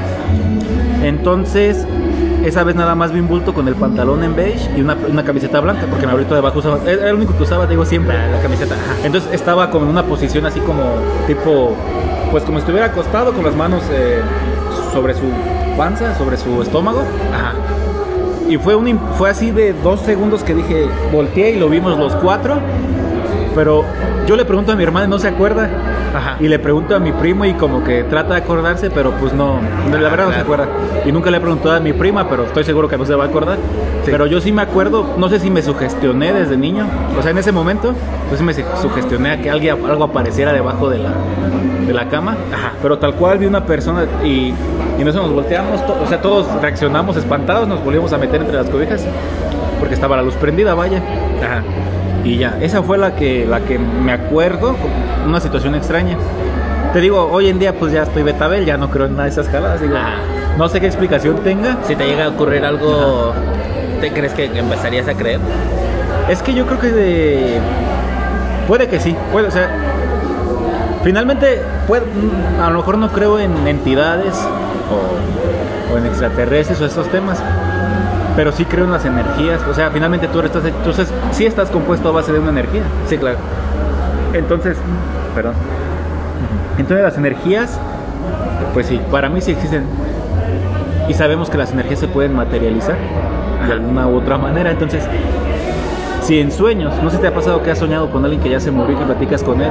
Entonces, 1.03 1.85
esa 2.43 2.63
vez 2.63 2.75
nada 2.75 2.95
más 2.95 3.11
vi 3.11 3.19
un 3.19 3.27
bulto 3.27 3.53
con 3.53 3.67
el 3.67 3.75
pantalón 3.75 4.23
en 4.23 4.35
beige 4.35 4.69
y 4.75 4.81
una, 4.81 4.97
una 5.07 5.23
camiseta 5.23 5.59
blanca, 5.59 5.85
porque 5.87 6.07
mi 6.07 6.11
abuelito 6.11 6.33
debajo 6.33 6.57
usaba, 6.59 6.79
era 6.87 7.09
el 7.09 7.15
único 7.15 7.37
que 7.37 7.43
usaba, 7.43 7.65
te 7.65 7.71
digo, 7.71 7.85
siempre. 7.85 8.17
La, 8.17 8.31
la 8.31 8.41
camiseta. 8.41 8.73
Ajá. 8.73 9.05
Entonces 9.05 9.31
estaba 9.33 9.69
como 9.69 9.85
en 9.85 9.91
una 9.91 10.03
posición 10.03 10.47
así 10.47 10.59
como 10.61 10.81
tipo, 11.27 11.75
pues 12.31 12.43
como 12.43 12.57
si 12.57 12.61
estuviera 12.61 12.87
acostado 12.87 13.33
con 13.33 13.45
las 13.45 13.55
manos 13.55 13.83
eh, 13.91 14.19
sobre 14.91 15.13
su 15.13 15.25
panza, 15.77 16.17
sobre 16.17 16.37
su 16.37 16.63
estómago. 16.63 17.03
Ajá. 17.31 17.53
Y 18.47 18.57
fue, 18.57 18.75
un, 18.75 18.99
fue 19.17 19.29
así 19.29 19.51
de 19.51 19.73
dos 19.73 20.01
segundos 20.01 20.43
que 20.43 20.53
dije, 20.53 20.87
volteé 21.11 21.51
y 21.51 21.59
lo 21.59 21.69
vimos 21.69 21.97
los 21.97 22.15
cuatro. 22.15 22.59
Pero 23.55 23.83
yo 24.27 24.35
le 24.35 24.45
pregunto 24.45 24.71
a 24.71 24.75
mi 24.75 24.83
hermana 24.83 25.07
no 25.07 25.19
se 25.19 25.27
acuerda. 25.27 25.69
Ajá. 26.13 26.37
Y 26.39 26.47
le 26.47 26.59
pregunto 26.59 26.95
a 26.95 26.99
mi 26.99 27.11
primo 27.11 27.45
y 27.45 27.53
como 27.53 27.83
que 27.83 28.03
trata 28.03 28.35
de 28.35 28.41
acordarse, 28.41 28.89
pero 28.89 29.11
pues 29.11 29.33
no, 29.33 29.59
la 29.91 30.09
verdad 30.09 30.27
no 30.27 30.33
se 30.33 30.39
acuerda. 30.39 30.67
Y 31.05 31.11
nunca 31.11 31.29
le 31.29 31.37
he 31.37 31.39
preguntado 31.41 31.75
a 31.75 31.79
mi 31.79 31.93
prima, 31.93 32.29
pero 32.29 32.45
estoy 32.45 32.63
seguro 32.63 32.87
que 32.87 32.97
no 32.97 33.05
se 33.05 33.15
va 33.15 33.25
a 33.25 33.27
acordar. 33.27 33.57
Sí. 34.03 34.11
Pero 34.11 34.25
yo 34.27 34.39
sí 34.39 34.51
me 34.51 34.61
acuerdo, 34.61 35.15
no 35.17 35.29
sé 35.29 35.39
si 35.39 35.49
me 35.49 35.61
sugestioné 35.61 36.31
desde 36.31 36.57
niño, 36.57 36.85
o 37.17 37.21
sea, 37.21 37.31
en 37.31 37.37
ese 37.37 37.51
momento, 37.51 37.93
pues 38.29 38.41
me 38.41 38.53
sugestioné 38.53 39.31
a 39.31 39.41
que 39.41 39.49
alguien, 39.49 39.77
algo 39.85 40.03
apareciera 40.05 40.53
debajo 40.53 40.89
de 40.89 40.99
la, 40.99 41.11
de 41.85 41.93
la 41.93 42.07
cama. 42.07 42.37
Ajá. 42.53 42.73
Pero 42.81 42.97
tal 42.97 43.15
cual 43.15 43.39
vi 43.39 43.45
una 43.45 43.65
persona 43.65 44.05
y, 44.23 44.53
y 44.99 45.03
nosotros 45.03 45.25
nos 45.25 45.33
volteamos, 45.33 45.81
o 45.81 46.07
sea, 46.07 46.21
todos 46.21 46.47
reaccionamos 46.61 47.17
espantados, 47.17 47.67
nos 47.67 47.83
volvimos 47.83 48.13
a 48.13 48.17
meter 48.17 48.41
entre 48.41 48.55
las 48.55 48.69
cobijas, 48.69 49.05
porque 49.79 49.95
estaba 49.95 50.15
la 50.15 50.23
luz 50.23 50.35
prendida, 50.35 50.75
vaya. 50.75 51.01
Ajá. 51.43 51.61
Y 52.25 52.37
ya, 52.37 52.57
esa 52.59 52.81
fue 52.83 52.97
la 52.97 53.15
que, 53.15 53.45
la 53.45 53.59
que 53.61 53.77
me 53.79 54.11
acuerdo, 54.11 54.75
una 55.25 55.39
situación 55.39 55.75
extraña. 55.75 56.17
Te 56.91 56.99
digo, 56.99 57.29
hoy 57.31 57.49
en 57.49 57.59
día 57.59 57.73
pues 57.77 57.93
ya 57.93 58.03
estoy 58.03 58.23
betabel, 58.23 58.65
ya 58.65 58.77
no 58.77 58.89
creo 58.89 59.05
en 59.05 59.11
nada 59.13 59.25
de 59.25 59.29
esas 59.29 59.47
jaladas. 59.47 59.79
Digo, 59.81 59.93
no 60.57 60.67
sé 60.67 60.79
qué 60.81 60.87
explicación 60.87 61.37
tenga. 61.43 61.77
Si 61.87 61.95
te 61.95 62.05
llega 62.07 62.25
a 62.25 62.29
ocurrir 62.29 62.65
algo, 62.65 63.33
¿te 64.01 64.11
crees 64.11 64.33
que 64.33 64.45
empezarías 64.57 65.07
a 65.07 65.13
creer? 65.13 65.39
Es 66.29 66.41
que 66.41 66.53
yo 66.53 66.65
creo 66.65 66.79
que 66.79 66.89
de... 66.91 67.59
Puede 68.67 68.87
que 68.87 68.99
sí, 68.99 69.15
puede, 69.31 69.47
o 69.47 69.51
sea... 69.51 69.69
Finalmente, 71.03 71.61
puede- 71.87 72.05
mm, 72.05 72.61
a 72.61 72.69
lo 72.71 72.77
mejor 72.79 72.97
no 72.97 73.09
creo 73.09 73.37
en 73.39 73.67
entidades 73.67 74.33
o, 74.89 75.93
o 75.93 75.97
en 75.99 76.07
extraterrestres 76.07 76.81
o 76.81 76.85
esos 76.87 77.07
temas, 77.09 77.37
pero 78.35 78.51
sí 78.51 78.65
creo 78.65 78.85
en 78.85 78.91
las 78.91 79.05
energías. 79.05 79.61
O 79.69 79.73
sea, 79.73 79.89
finalmente 79.91 80.27
tú 80.27 80.39
estás, 80.41 80.63
estás, 80.65 81.13
sí 81.31 81.45
estás 81.45 81.69
compuesto 81.69 82.09
a 82.09 82.11
base 82.11 82.31
de 82.31 82.39
una 82.39 82.51
energía. 82.51 82.83
Sí, 83.07 83.17
claro. 83.17 83.37
Entonces, 84.33 84.77
perdón. 85.33 85.53
Entonces 86.77 87.03
las 87.03 87.17
energías, 87.17 87.79
pues 88.73 88.87
sí, 88.87 88.99
para 89.09 89.29
mí 89.29 89.41
sí 89.41 89.51
existen. 89.51 89.85
Y 91.07 91.13
sabemos 91.13 91.49
que 91.49 91.57
las 91.57 91.71
energías 91.71 91.99
se 91.99 92.07
pueden 92.07 92.35
materializar 92.35 92.97
de 93.65 93.71
alguna 93.71 94.07
u 94.07 94.17
otra 94.17 94.37
manera. 94.37 94.71
Entonces, 94.71 95.03
si 96.25 96.39
en 96.39 96.51
sueños, 96.51 96.93
no 97.03 97.09
sé 97.09 97.17
si 97.17 97.21
te 97.21 97.27
ha 97.27 97.33
pasado 97.33 97.61
que 97.61 97.71
has 97.71 97.77
soñado 97.77 98.09
con 98.09 98.23
alguien 98.23 98.41
que 98.41 98.49
ya 98.49 98.59
se 98.59 98.71
murió 98.71 98.95
y 98.95 98.99
que 98.99 99.05
platicas 99.05 99.43
con 99.43 99.61
él, 99.61 99.69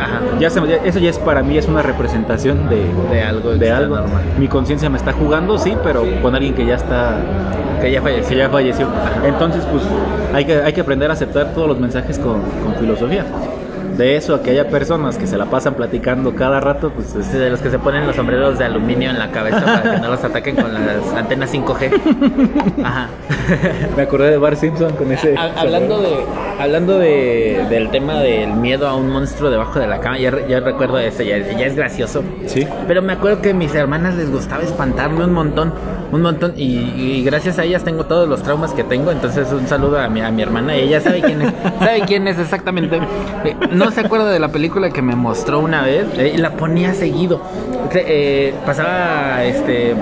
Ajá. 0.00 0.20
ya 0.40 0.50
se- 0.50 0.60
ya- 0.66 0.76
eso 0.84 0.98
ya 0.98 1.10
es 1.10 1.18
para 1.18 1.42
mí 1.42 1.56
es 1.56 1.66
una 1.68 1.82
representación 1.82 2.68
de, 2.68 2.84
De 3.14 3.22
algo 3.22 3.50
de 3.54 3.70
algo. 3.70 3.96
normal. 3.96 4.22
Mi 4.38 4.48
conciencia 4.48 4.90
me 4.90 4.98
está 4.98 5.12
jugando, 5.12 5.58
sí, 5.58 5.74
pero 5.84 6.04
con 6.20 6.34
alguien 6.34 6.54
que 6.54 6.66
ya 6.66 6.74
está 6.74 7.16
Que 7.80 7.92
ya 7.92 8.02
falleció. 8.02 8.28
que 8.28 8.36
ya 8.36 8.48
falleció. 8.48 8.86
Entonces, 9.24 9.64
pues 9.70 9.84
hay 10.34 10.44
que, 10.44 10.62
hay 10.62 10.72
que 10.72 10.80
aprender 10.80 11.08
a 11.10 11.12
aceptar 11.14 11.52
todos 11.54 11.68
los 11.68 11.78
mensajes 11.78 12.18
con, 12.18 12.40
con 12.64 12.74
filosofía. 12.80 13.24
De 13.96 14.16
eso 14.16 14.34
a 14.36 14.42
que 14.42 14.50
haya 14.50 14.68
personas 14.68 15.18
que 15.18 15.26
se 15.26 15.36
la 15.36 15.46
pasan 15.46 15.74
platicando 15.74 16.34
cada 16.34 16.60
rato, 16.60 16.90
pues 16.90 17.14
es- 17.14 17.32
de 17.32 17.50
los 17.50 17.60
que 17.60 17.70
se 17.70 17.78
ponen 17.78 18.06
los 18.06 18.16
sombreros 18.16 18.58
de 18.58 18.64
aluminio 18.64 19.10
en 19.10 19.18
la 19.18 19.30
cabeza 19.30 19.60
para 19.64 19.82
que 19.94 20.00
no 20.00 20.08
los 20.08 20.24
ataquen 20.24 20.56
con 20.56 20.72
las 20.72 21.12
antenas 21.14 21.52
5G. 21.52 21.90
Ajá. 22.84 23.08
me 23.96 24.02
acordé 24.02 24.30
de 24.30 24.38
Bart 24.38 24.56
Simpson 24.56 24.92
con 24.92 25.10
ese. 25.12 25.36
Ha- 25.36 25.60
hablando 25.60 26.00
de 26.00 26.16
hablando 26.58 26.98
de, 26.98 27.66
del 27.70 27.90
tema 27.90 28.14
del 28.20 28.52
miedo 28.54 28.86
a 28.86 28.94
un 28.94 29.08
monstruo 29.10 29.50
debajo 29.50 29.78
de 29.78 29.86
la 29.88 29.98
cama, 30.00 30.18
ya, 30.18 30.32
ya 30.46 30.60
recuerdo 30.60 30.98
ese, 30.98 31.26
ya, 31.26 31.38
ya 31.38 31.66
es 31.66 31.74
gracioso. 31.76 32.22
Sí. 32.46 32.66
Pero 32.86 33.02
me 33.02 33.12
acuerdo 33.14 33.42
que 33.42 33.50
a 33.50 33.54
mis 33.54 33.74
hermanas 33.74 34.14
les 34.14 34.30
gustaba 34.30 34.62
espantarme 34.62 35.24
un 35.24 35.32
montón, 35.32 35.72
un 36.12 36.22
montón, 36.22 36.52
y, 36.56 36.64
y 36.96 37.24
gracias 37.24 37.58
a 37.58 37.64
ellas 37.64 37.82
tengo 37.82 38.04
todos 38.04 38.28
los 38.28 38.42
traumas 38.42 38.72
que 38.72 38.84
tengo, 38.84 39.10
entonces 39.10 39.50
un 39.50 39.66
saludo 39.66 39.98
a 39.98 40.08
mi, 40.08 40.20
a 40.20 40.30
mi 40.30 40.42
hermana, 40.42 40.74
ella 40.76 41.00
sabe 41.00 41.20
quién 41.22 41.42
es, 41.42 41.52
sabe 41.80 42.02
quién 42.06 42.28
es 42.28 42.38
exactamente. 42.38 43.00
Eh, 43.44 43.56
No 43.72 43.90
se 43.90 44.00
acuerda 44.02 44.30
de 44.30 44.38
la 44.38 44.48
película 44.48 44.90
que 44.90 45.02
me 45.02 45.16
mostró 45.16 45.58
una 45.60 45.82
vez, 45.82 46.06
eh, 46.18 46.34
la 46.38 46.50
ponía 46.52 46.94
seguido. 46.94 47.40
Se- 47.90 48.04
eh, 48.06 48.54
pasaba 48.64 49.42
este 49.44 49.94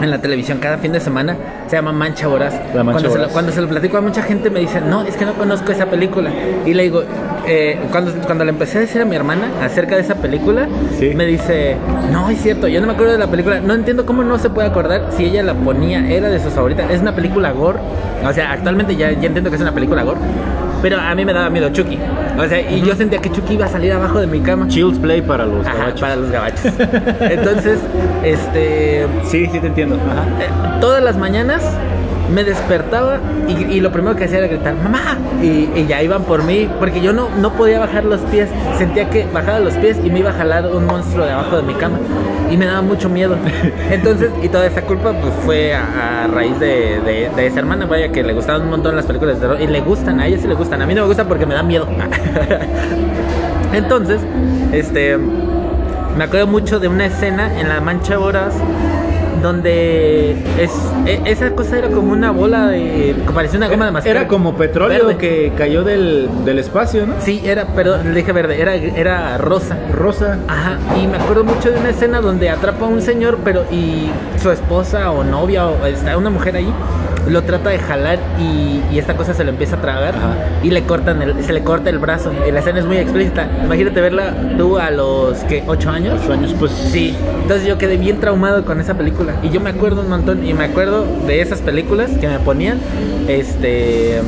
en 0.00 0.10
la 0.10 0.20
televisión 0.20 0.58
cada 0.58 0.78
fin 0.78 0.90
de 0.92 0.98
semana, 1.00 1.36
se 1.68 1.76
llama 1.76 1.92
Mancha 1.92 2.26
Voraz. 2.26 2.54
Mancha 2.74 2.82
cuando, 2.92 3.10
se 3.10 3.18
lo, 3.18 3.28
cuando 3.28 3.52
se 3.52 3.60
lo 3.60 3.68
platico 3.68 3.96
a 3.98 4.00
mucha 4.00 4.22
gente 4.22 4.50
me 4.50 4.58
dice, 4.60 4.80
no, 4.80 5.02
es 5.02 5.16
que 5.16 5.24
no 5.24 5.34
conozco 5.34 5.70
esa 5.70 5.86
película. 5.86 6.30
Y 6.66 6.74
le 6.74 6.84
digo, 6.84 7.02
eh, 7.46 7.78
cuando, 7.90 8.12
cuando 8.26 8.44
le 8.44 8.50
empecé 8.50 8.78
a 8.78 8.80
decir 8.82 9.00
a 9.02 9.04
mi 9.04 9.16
hermana 9.16 9.48
acerca 9.62 9.96
de 9.96 10.02
esa 10.02 10.16
película, 10.16 10.68
Sí. 10.98 11.12
me 11.14 11.26
dice, 11.26 11.76
no, 12.12 12.30
es 12.30 12.40
cierto, 12.40 12.68
yo 12.68 12.80
no 12.80 12.86
me 12.86 12.92
acuerdo 12.92 13.12
de 13.12 13.18
la 13.18 13.26
película. 13.28 13.60
No 13.60 13.74
entiendo 13.74 14.06
cómo 14.06 14.22
no 14.22 14.38
se 14.38 14.50
puede 14.50 14.68
acordar 14.68 15.08
si 15.16 15.24
ella 15.24 15.42
la 15.42 15.54
ponía, 15.54 16.08
era 16.10 16.28
de 16.28 16.38
sus 16.40 16.52
favoritas. 16.52 16.90
Es 16.90 17.00
una 17.00 17.14
película 17.14 17.50
gore. 17.52 17.78
O 18.26 18.32
sea, 18.32 18.52
actualmente 18.52 18.94
ya, 18.96 19.10
ya 19.10 19.26
entiendo 19.26 19.50
que 19.50 19.56
es 19.56 19.62
una 19.62 19.72
película 19.72 20.02
gore. 20.02 20.20
Pero 20.80 20.98
a 20.98 21.14
mí 21.14 21.24
me 21.24 21.32
daba 21.32 21.48
miedo 21.48 21.68
Chucky. 21.70 21.96
O 22.38 22.44
sea, 22.48 22.60
y 22.60 22.80
yo 22.82 22.94
sentía 22.96 23.20
que 23.20 23.30
Chucky 23.30 23.54
iba 23.54 23.66
a 23.66 23.68
salir 23.68 23.92
abajo 23.92 24.18
de 24.20 24.26
mi 24.26 24.40
cama. 24.40 24.66
Chills 24.68 24.98
Play 24.98 25.22
para 25.22 25.44
los 25.46 25.64
Ajá, 25.64 25.76
gabachos. 25.78 26.00
para 26.00 26.16
los 26.16 26.30
gabachos. 26.30 26.72
Entonces, 27.20 27.78
este. 28.24 29.06
Sí, 29.24 29.48
sí 29.52 29.60
te 29.60 29.66
entiendo. 29.68 29.96
Ajá. 29.96 30.24
eh, 30.44 30.78
todas 30.80 31.02
las 31.02 31.16
mañanas 31.16 31.62
me 32.32 32.44
despertaba 32.44 33.20
y, 33.48 33.52
y 33.64 33.80
lo 33.80 33.92
primero 33.92 34.16
que 34.16 34.24
hacía 34.24 34.38
era 34.38 34.46
gritar, 34.46 34.74
mamá, 34.74 35.16
y, 35.42 35.68
y 35.74 35.86
ya 35.88 36.02
iban 36.02 36.24
por 36.24 36.42
mí, 36.42 36.68
porque 36.78 37.00
yo 37.00 37.12
no, 37.12 37.28
no 37.40 37.52
podía 37.52 37.78
bajar 37.78 38.04
los 38.04 38.20
pies, 38.22 38.48
sentía 38.78 39.08
que 39.10 39.26
bajaba 39.32 39.60
los 39.60 39.74
pies 39.74 39.98
y 40.02 40.10
me 40.10 40.20
iba 40.20 40.30
a 40.30 40.34
jalar 40.34 40.66
un 40.66 40.86
monstruo 40.86 41.24
de 41.24 41.32
abajo 41.32 41.56
de 41.56 41.62
mi 41.62 41.74
cama 41.74 41.98
y 42.50 42.56
me 42.56 42.66
daba 42.66 42.82
mucho 42.82 43.08
miedo. 43.08 43.36
Entonces, 43.90 44.30
y 44.42 44.48
toda 44.48 44.66
esa 44.66 44.82
culpa 44.82 45.12
pues 45.12 45.32
fue 45.44 45.74
a, 45.74 46.24
a 46.24 46.26
raíz 46.26 46.58
de, 46.58 47.00
de, 47.00 47.30
de 47.34 47.46
esa 47.46 47.60
hermana, 47.60 47.86
vaya 47.86 48.10
que 48.10 48.22
le 48.22 48.32
gustaban 48.32 48.62
un 48.62 48.70
montón 48.70 48.96
las 48.96 49.06
películas 49.06 49.36
de 49.36 49.40
terror 49.46 49.60
y 49.60 49.66
le 49.66 49.80
gustan, 49.80 50.20
a 50.20 50.26
ella 50.26 50.38
sí 50.40 50.46
le 50.46 50.54
gustan, 50.54 50.82
a 50.82 50.86
mí 50.86 50.94
no 50.94 51.02
me 51.02 51.08
gustan 51.08 51.28
porque 51.28 51.46
me 51.46 51.54
da 51.54 51.62
miedo. 51.62 51.86
Entonces, 53.72 54.20
este, 54.72 55.18
me 56.16 56.24
acuerdo 56.24 56.46
mucho 56.46 56.78
de 56.78 56.88
una 56.88 57.06
escena 57.06 57.58
en 57.58 57.68
la 57.68 57.80
Mancha 57.80 58.18
Horas 58.18 58.54
donde 59.42 60.32
es, 60.58 60.70
e- 61.06 61.20
esa 61.26 61.50
cosa 61.50 61.78
era 61.78 61.88
como 61.88 62.12
una 62.12 62.30
bola 62.30 62.68
de 62.68 63.14
que 63.26 63.32
parecía 63.34 63.58
una 63.58 63.68
goma 63.68 63.86
de 63.86 63.90
mascar. 63.92 64.16
Era 64.16 64.28
como 64.28 64.56
petróleo 64.56 65.06
Verde. 65.06 65.18
que 65.18 65.52
cayó 65.56 65.82
del, 65.84 66.28
del 66.44 66.58
espacio, 66.58 67.06
¿no? 67.06 67.14
Sí, 67.20 67.42
era, 67.44 67.66
perdón, 67.66 68.08
le 68.12 68.14
dije 68.20 68.32
verde, 68.32 68.60
era, 68.60 68.74
era 68.74 69.38
rosa. 69.38 69.76
Rosa. 69.92 70.38
Ajá, 70.48 70.78
y 71.02 71.06
me 71.06 71.16
acuerdo 71.16 71.44
mucho 71.44 71.70
de 71.70 71.78
una 71.78 71.90
escena 71.90 72.20
donde 72.20 72.48
atrapa 72.50 72.86
a 72.86 72.88
un 72.88 73.02
señor, 73.02 73.38
pero 73.44 73.64
y 73.70 74.10
su 74.40 74.50
esposa 74.50 75.10
o 75.10 75.24
novia 75.24 75.66
o 75.66 75.84
está 75.86 76.16
una 76.16 76.30
mujer 76.30 76.56
ahí 76.56 76.72
lo 77.28 77.42
trata 77.42 77.70
de 77.70 77.78
jalar 77.78 78.18
y, 78.38 78.82
y 78.94 78.98
esta 78.98 79.16
cosa 79.16 79.34
se 79.34 79.44
lo 79.44 79.50
empieza 79.50 79.76
a 79.76 79.80
tragar 79.80 80.14
Ajá. 80.16 80.34
y 80.62 80.70
le 80.70 80.82
cortan 80.82 81.22
el, 81.22 81.42
se 81.44 81.52
le 81.52 81.62
corta 81.62 81.90
el 81.90 81.98
brazo 81.98 82.32
y 82.46 82.50
la 82.50 82.60
escena 82.60 82.80
es 82.80 82.84
muy 82.84 82.96
explícita. 82.96 83.48
Imagínate 83.64 84.00
verla 84.00 84.34
tú 84.58 84.78
a 84.78 84.90
los 84.90 85.38
que 85.44 85.62
ocho 85.66 85.90
años. 85.90 86.20
Ocho 86.22 86.32
años, 86.32 86.54
pues. 86.58 86.72
Sí, 86.72 87.14
entonces 87.42 87.66
yo 87.66 87.78
quedé 87.78 87.96
bien 87.96 88.18
traumado 88.20 88.64
con 88.64 88.80
esa 88.80 88.94
película. 88.94 89.34
Y 89.42 89.50
yo 89.50 89.60
me 89.60 89.70
acuerdo 89.70 90.02
un 90.02 90.08
montón, 90.08 90.46
y 90.46 90.54
me 90.54 90.64
acuerdo 90.64 91.04
de 91.26 91.40
esas 91.40 91.60
películas 91.60 92.10
que 92.20 92.28
me 92.28 92.38
ponían. 92.38 92.78
Este. 93.28 94.20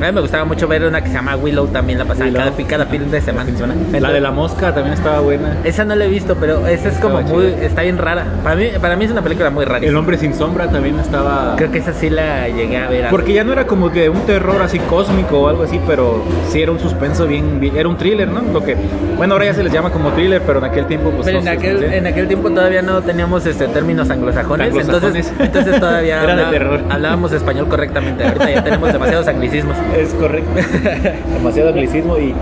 A 0.00 0.06
mí 0.06 0.12
me 0.12 0.20
gustaba 0.20 0.44
mucho 0.44 0.68
ver 0.68 0.84
una 0.84 1.00
que 1.00 1.08
se 1.08 1.14
llama 1.14 1.36
Willow, 1.36 1.68
también 1.68 1.98
la 1.98 2.04
pasaba 2.04 2.26
Willow. 2.26 2.42
cada, 2.54 2.68
cada 2.68 2.86
fin 2.86 3.10
de 3.10 3.20
semana. 3.20 3.50
La 3.98 4.12
de 4.12 4.20
la 4.20 4.30
mosca 4.30 4.72
también 4.74 4.92
estaba 4.94 5.20
buena. 5.20 5.56
Esa 5.64 5.84
no 5.84 5.94
la 5.96 6.04
he 6.04 6.08
visto, 6.08 6.36
pero 6.38 6.66
esa 6.66 6.88
es 6.90 6.98
como 6.98 7.20
Estaba 7.20 7.38
muy. 7.38 7.52
chida. 7.52 7.64
Está 7.64 7.82
bien 7.82 7.98
rara. 7.98 8.24
Para 8.44 8.56
mí, 8.56 8.66
para 8.80 8.96
mí 8.96 9.04
es 9.06 9.10
una 9.10 9.22
película 9.22 9.50
muy 9.50 9.64
rara. 9.64 9.84
El 9.84 9.96
hombre 9.96 10.18
sin 10.18 10.34
sombra 10.34 10.68
también 10.68 10.98
estaba. 10.98 11.54
Creo 11.56 11.70
que 11.72 11.78
esa 11.78 11.92
sí 11.92 12.10
la 12.10 12.48
llegué 12.48 12.76
a 12.76 12.88
ver. 12.88 13.06
Porque 13.10 13.32
ya 13.32 13.42
no 13.44 13.52
era 13.52 13.66
como 13.66 13.90
que 13.90 14.08
un 14.10 14.20
terror 14.26 14.60
así 14.62 14.78
cósmico 14.80 15.40
o 15.40 15.48
algo 15.48 15.62
así, 15.64 15.80
pero 15.86 16.22
sí 16.50 16.60
era 16.62 16.72
un 16.72 16.78
suspenso 16.78 17.26
bien, 17.26 17.58
bien- 17.58 17.76
era 17.76 17.88
un 17.88 17.96
thriller, 17.96 18.28
¿no? 18.28 18.42
Lo 18.52 18.62
que, 18.62 18.76
bueno, 19.16 19.34
ahora 19.34 19.46
ya 19.46 19.54
se 19.54 19.64
les 19.64 19.72
llama 19.72 19.90
como 19.90 20.10
thriller, 20.10 20.42
pero 20.46 20.58
en 20.58 20.64
aquel 20.66 20.86
tiempo 20.86 21.10
pues 21.10 21.24
Pero 21.26 21.40
no 21.42 21.50
en 21.50 21.58
aquel, 21.58 21.82
en 21.84 22.06
aquel 22.06 22.26
tiempo 22.28 22.50
todavía 22.50 22.82
no 22.82 23.00
teníamos 23.02 23.44
este 23.46 23.66
términos 23.68 24.10
anglosajones, 24.10 24.68
Anglosajones. 24.68 25.26
entonces, 25.28 25.32
entonces 25.46 25.80
todavía 25.80 26.16
Era 26.22 26.26
de 26.26 26.32
hablaba- 26.42 26.50
terror. 26.50 26.80
hablábamos 26.90 27.32
español 27.32 27.68
correctamente. 27.68 28.24
Ahorita 28.24 28.50
ya 28.50 28.62
tenemos 28.62 28.92
demasiados 28.92 29.26
anglicismos. 29.28 29.76
Es 29.94 30.14
correcto. 30.14 30.50
Demasiado 31.34 31.70
anglicismo 31.70 32.18
y 32.18 32.34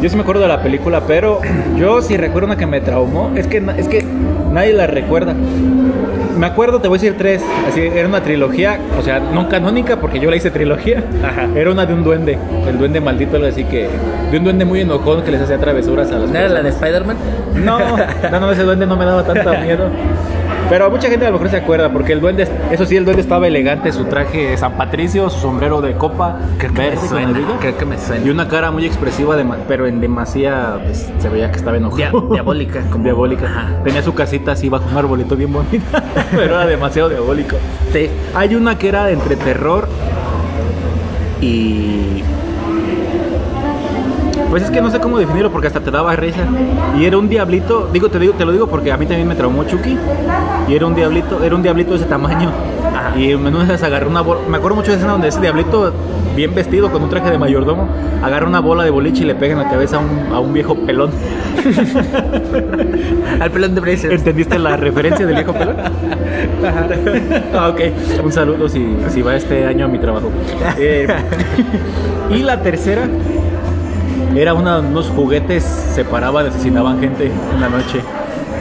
yo 0.00 0.08
sí 0.08 0.16
me 0.16 0.22
acuerdo 0.22 0.42
de 0.42 0.48
la 0.48 0.62
película, 0.62 1.02
pero 1.06 1.40
yo 1.76 2.00
sí 2.02 2.16
recuerdo 2.16 2.46
una 2.46 2.56
que 2.56 2.66
me 2.66 2.80
traumó, 2.80 3.32
es 3.34 3.46
que 3.48 3.62
es 3.76 3.88
que 3.88 4.04
nadie 4.52 4.72
la 4.72 4.86
recuerda. 4.86 5.34
Me 6.36 6.46
acuerdo, 6.46 6.80
te 6.80 6.86
voy 6.86 6.98
a 6.98 7.02
decir 7.02 7.18
tres, 7.18 7.42
así 7.66 7.80
era 7.80 8.06
una 8.06 8.22
trilogía, 8.22 8.78
o 8.96 9.02
sea, 9.02 9.18
no 9.18 9.48
canónica 9.48 9.96
porque 9.96 10.20
yo 10.20 10.30
la 10.30 10.36
hice 10.36 10.52
trilogía. 10.52 11.02
Ajá. 11.24 11.48
Era 11.56 11.72
una 11.72 11.84
de 11.84 11.94
un 11.94 12.04
duende, 12.04 12.38
el 12.68 12.78
duende 12.78 13.00
maldito 13.00 13.36
algo 13.36 13.48
así 13.48 13.64
que 13.64 13.88
de 14.30 14.38
un 14.38 14.44
duende 14.44 14.64
muy 14.64 14.82
enojón 14.82 15.22
que 15.22 15.32
les 15.32 15.40
hacía 15.40 15.58
travesuras 15.58 16.12
a 16.12 16.18
las 16.18 16.30
¿No 16.30 16.38
era 16.38 16.48
la 16.48 16.62
de. 16.62 16.68
Spider-Man? 16.68 17.16
No, 17.56 17.80
no, 18.30 18.40
no, 18.40 18.52
ese 18.52 18.62
duende 18.62 18.86
no 18.86 18.96
me 18.96 19.04
daba 19.04 19.24
tanto 19.24 19.50
miedo. 19.64 19.90
Pero 20.68 20.90
mucha 20.90 21.08
gente 21.08 21.24
a 21.24 21.28
lo 21.30 21.34
mejor 21.34 21.48
se 21.50 21.56
acuerda, 21.56 21.90
porque 21.90 22.12
el 22.12 22.20
duende, 22.20 22.46
eso 22.70 22.84
sí, 22.84 22.94
el 22.96 23.04
duende 23.04 23.22
estaba 23.22 23.46
elegante, 23.46 23.90
su 23.90 24.04
traje 24.04 24.54
San 24.58 24.76
Patricio, 24.76 25.30
su 25.30 25.40
sombrero 25.40 25.80
de 25.80 25.94
copa, 25.94 26.36
Creo 26.58 26.72
que 26.74 26.78
me 26.78 26.84
verde 26.90 26.98
con 27.00 27.08
suena. 27.08 27.40
Creo 27.60 27.78
que 27.78 27.84
me 27.86 27.94
y 27.96 27.98
suena. 27.98 28.30
una 28.32 28.48
cara 28.48 28.70
muy 28.70 28.84
expresiva, 28.84 29.34
de, 29.36 29.46
pero 29.66 29.86
en 29.86 30.00
demasía 30.00 30.78
pues, 30.84 31.10
se 31.18 31.28
veía 31.30 31.50
que 31.50 31.56
estaba 31.56 31.76
enojado. 31.78 32.20
Dia- 32.20 32.32
diabólica, 32.34 32.80
como- 32.90 33.04
diabólica. 33.04 33.46
Ajá. 33.46 33.82
Tenía 33.82 34.02
su 34.02 34.12
casita 34.14 34.52
así 34.52 34.68
bajo 34.68 34.84
un 34.90 34.96
arbolito 34.98 35.36
bien 35.36 35.52
bonita, 35.52 36.04
pero 36.32 36.42
era 36.56 36.66
demasiado 36.66 37.08
diabólico. 37.08 37.56
Sí. 37.92 38.10
Hay 38.34 38.54
una 38.54 38.76
que 38.76 38.88
era 38.88 39.10
entre 39.10 39.36
terror 39.36 39.88
y. 41.40 42.22
Pues 44.50 44.62
es 44.62 44.70
que 44.70 44.80
no 44.80 44.90
sé 44.90 44.98
cómo 44.98 45.18
definirlo 45.18 45.50
porque 45.50 45.66
hasta 45.66 45.80
te 45.80 45.90
daba 45.90 46.16
risa. 46.16 46.46
Y 46.98 47.04
era 47.04 47.18
un 47.18 47.28
diablito, 47.28 47.88
digo, 47.92 48.08
te 48.08 48.18
digo, 48.18 48.32
te 48.32 48.44
lo 48.44 48.52
digo 48.52 48.66
porque 48.66 48.90
a 48.90 48.96
mí 48.96 49.04
también 49.06 49.28
me 49.28 49.34
traumó 49.34 49.64
Chucky. 49.64 49.98
Y 50.68 50.74
era 50.74 50.86
un 50.86 50.94
diablito, 50.94 51.44
era 51.44 51.54
un 51.54 51.62
diablito 51.62 51.90
de 51.90 51.96
ese 51.98 52.06
tamaño. 52.06 52.50
Ajá. 52.94 53.18
Y 53.18 53.32
en 53.32 53.46
una 53.46 53.64
esas 53.64 53.82
agarró 53.82 54.08
una 54.08 54.22
bola. 54.22 54.40
Me 54.48 54.56
acuerdo 54.56 54.76
mucho 54.76 54.90
de 54.90 54.96
escena 54.96 55.12
donde 55.12 55.28
ese 55.28 55.40
diablito, 55.40 55.92
bien 56.34 56.54
vestido 56.54 56.90
con 56.90 57.02
un 57.02 57.10
traje 57.10 57.30
de 57.30 57.36
mayordomo, 57.38 57.88
agarra 58.22 58.46
una 58.46 58.60
bola 58.60 58.84
de 58.84 58.90
boliche 58.90 59.24
y 59.24 59.26
le 59.26 59.34
pega 59.34 59.52
en 59.52 59.58
la 59.58 59.68
cabeza 59.68 59.96
a 59.96 60.00
un, 60.00 60.32
a 60.32 60.40
un 60.40 60.52
viejo 60.54 60.74
pelón. 60.74 61.10
Al 63.40 63.50
pelón 63.50 63.74
de 63.74 63.80
Brazers. 63.80 64.14
¿Entendiste 64.14 64.58
la 64.58 64.76
referencia 64.76 65.26
del 65.26 65.34
viejo 65.34 65.52
pelón? 65.52 65.76
Ah, 67.54 67.68
ok. 67.68 67.80
Un 68.24 68.32
saludo 68.32 68.68
si, 68.68 68.96
si 69.08 69.20
va 69.20 69.36
este 69.36 69.66
año 69.66 69.84
a 69.84 69.88
mi 69.88 69.98
trabajo. 69.98 70.30
Eh, 70.80 71.08
y 72.30 72.42
la 72.42 72.62
tercera 72.62 73.08
era 74.36 74.54
una, 74.54 74.78
unos 74.78 75.08
juguetes, 75.10 75.64
se 75.64 76.04
paraban, 76.04 76.46
asesinaban 76.46 77.00
gente 77.00 77.26
en 77.26 77.60
la 77.60 77.68
noche. 77.68 78.00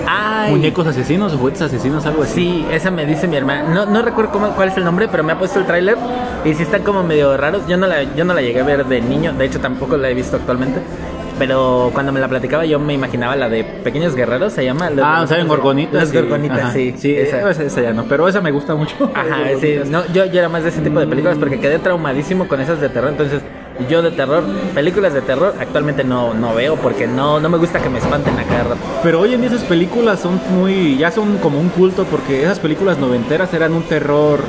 Ay. 0.10 0.52
Muñecos 0.52 0.88
asesinos 0.88 1.34
juguetes 1.34 1.62
asesinos, 1.62 2.06
algo 2.06 2.24
así. 2.24 2.34
Sí, 2.34 2.66
esa 2.72 2.90
me 2.92 3.06
dice 3.06 3.28
mi 3.28 3.36
hermana. 3.36 3.64
No, 3.74 3.86
no 3.86 4.02
recuerdo 4.02 4.32
cómo, 4.32 4.50
cuál 4.52 4.70
es 4.70 4.78
el 4.78 4.86
nombre, 4.86 5.08
pero 5.10 5.24
me 5.24 5.34
ha 5.34 5.38
puesto 5.40 5.60
el 5.60 5.66
tráiler 5.66 5.98
y 6.46 6.54
sí 6.54 6.64
están 6.64 6.84
como 6.84 7.04
medio 7.04 7.36
raros. 7.36 7.68
Yo 7.68 7.76
no 7.78 7.88
la, 7.88 8.04
yo 8.16 8.24
no 8.24 8.34
la 8.34 8.42
llegué 8.42 8.62
a 8.62 8.64
ver 8.64 8.86
de 8.86 9.02
niño, 9.02 9.34
de 9.34 9.46
hecho 9.46 9.60
tampoco 9.60 9.98
la 9.98 10.10
he 10.10 10.14
visto 10.14 10.38
actualmente. 10.38 10.80
Pero 11.38 11.92
cuando 11.94 12.12
me 12.12 12.20
la 12.20 12.28
platicaba 12.28 12.66
yo 12.66 12.80
me 12.80 12.94
imaginaba 12.96 13.36
la 13.36 13.48
de 13.48 13.64
Pequeños 13.64 14.16
Guerreros, 14.16 14.54
se 14.54 14.64
llama. 14.66 14.90
Los- 14.90 15.06
Ah, 15.06 15.24
saben 15.28 15.48
gorgonitas. 15.48 15.94
Las 15.94 16.10
sí. 16.10 16.18
gorgonitas, 16.18 16.74
sí. 16.74 16.96
Sí, 16.98 17.14
esa. 17.16 17.48
esa. 17.52 17.64
esa 17.64 17.82
ya 17.82 17.94
no, 17.94 18.06
pero 18.06 18.28
esa 18.28 18.42
me 18.42 18.50
gusta 18.52 18.74
mucho. 18.74 19.12
Ajá, 19.14 19.38
sí. 19.62 19.76
No, 19.88 20.04
yo, 20.14 20.26
yo 20.26 20.40
era 20.40 20.50
más 20.50 20.64
de 20.64 20.70
ese 20.70 20.82
tipo 20.82 21.00
de 21.00 21.06
películas 21.06 21.38
porque 21.38 21.60
quedé 21.60 21.78
traumadísimo 21.80 22.48
con 22.48 22.60
esas 22.62 22.80
de 22.82 22.90
terror. 22.90 23.12
Entonces, 23.12 23.42
yo 23.90 24.02
de 24.02 24.12
terror, 24.12 24.44
películas 24.74 25.14
de 25.14 25.22
terror, 25.22 25.56
actualmente 25.60 26.04
no, 26.04 26.34
no 26.34 26.54
veo 26.54 26.76
porque 26.76 27.08
no, 27.08 27.40
no 27.40 27.50
me 27.50 27.58
gusta 27.58 27.80
que 27.80 27.90
me 27.90 28.00
espanten 28.00 28.38
a 28.38 28.44
cada 28.44 28.64
rato. 28.64 28.82
Pero 29.04 29.22
hoy 29.22 29.34
en 29.34 29.42
día 29.42 29.50
esas 29.50 29.64
películas 29.64 30.20
son 30.20 30.40
muy, 30.52 30.98
ya 30.98 31.12
son 31.12 31.38
como 31.38 31.60
un 31.60 31.70
culto 31.70 32.06
porque 32.06 32.44
esas 32.44 32.60
películas 32.60 32.98
noventeras 32.98 33.54
eran 33.54 33.74
un 33.74 33.84
terror 33.84 34.42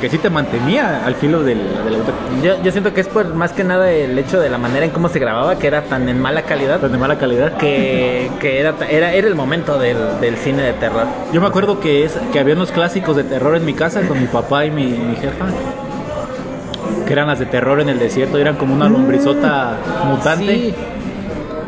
que 0.00 0.10
sí 0.10 0.18
te 0.18 0.30
mantenía 0.30 1.06
al 1.06 1.14
filo 1.14 1.44
del, 1.44 1.58
de 1.58 1.90
la 1.90 1.98
butaca. 1.98 2.18
Yo, 2.42 2.60
yo 2.60 2.72
siento 2.72 2.92
que 2.92 3.00
es 3.00 3.06
por 3.06 3.34
más 3.34 3.52
que 3.52 3.62
nada 3.62 3.92
el 3.92 4.18
hecho 4.18 4.40
de 4.40 4.50
la 4.50 4.58
manera 4.58 4.84
en 4.84 4.90
cómo 4.90 5.08
se 5.08 5.20
grababa, 5.20 5.60
que 5.60 5.68
era 5.68 5.82
tan 5.82 6.08
en 6.08 6.20
mala 6.20 6.42
calidad. 6.42 6.80
Tan 6.80 6.90
de 6.90 6.98
mala 6.98 7.18
calidad. 7.18 7.56
que, 7.56 8.28
que 8.40 8.58
era, 8.58 8.74
era, 8.90 9.12
era 9.12 9.28
el 9.28 9.36
momento 9.36 9.78
del, 9.78 9.96
del 10.20 10.36
cine 10.38 10.62
de 10.64 10.72
terror. 10.72 11.06
Yo 11.32 11.40
me 11.40 11.46
acuerdo 11.46 11.78
que, 11.78 12.04
es, 12.04 12.18
que 12.32 12.40
había 12.40 12.56
unos 12.56 12.72
clásicos 12.72 13.14
de 13.14 13.22
terror 13.22 13.54
en 13.54 13.64
mi 13.64 13.74
casa 13.74 14.00
con 14.08 14.20
mi 14.20 14.26
papá 14.26 14.66
y 14.66 14.72
mi, 14.72 14.86
mi 14.86 15.14
jefa. 15.14 15.46
Que 17.12 17.16
eran 17.16 17.28
las 17.28 17.38
de 17.40 17.44
terror 17.44 17.78
en 17.78 17.90
el 17.90 17.98
desierto, 17.98 18.38
eran 18.38 18.56
como 18.56 18.72
una 18.72 18.88
lombrizota 18.88 19.74
mutante. 20.06 20.46
Sí, 20.46 20.74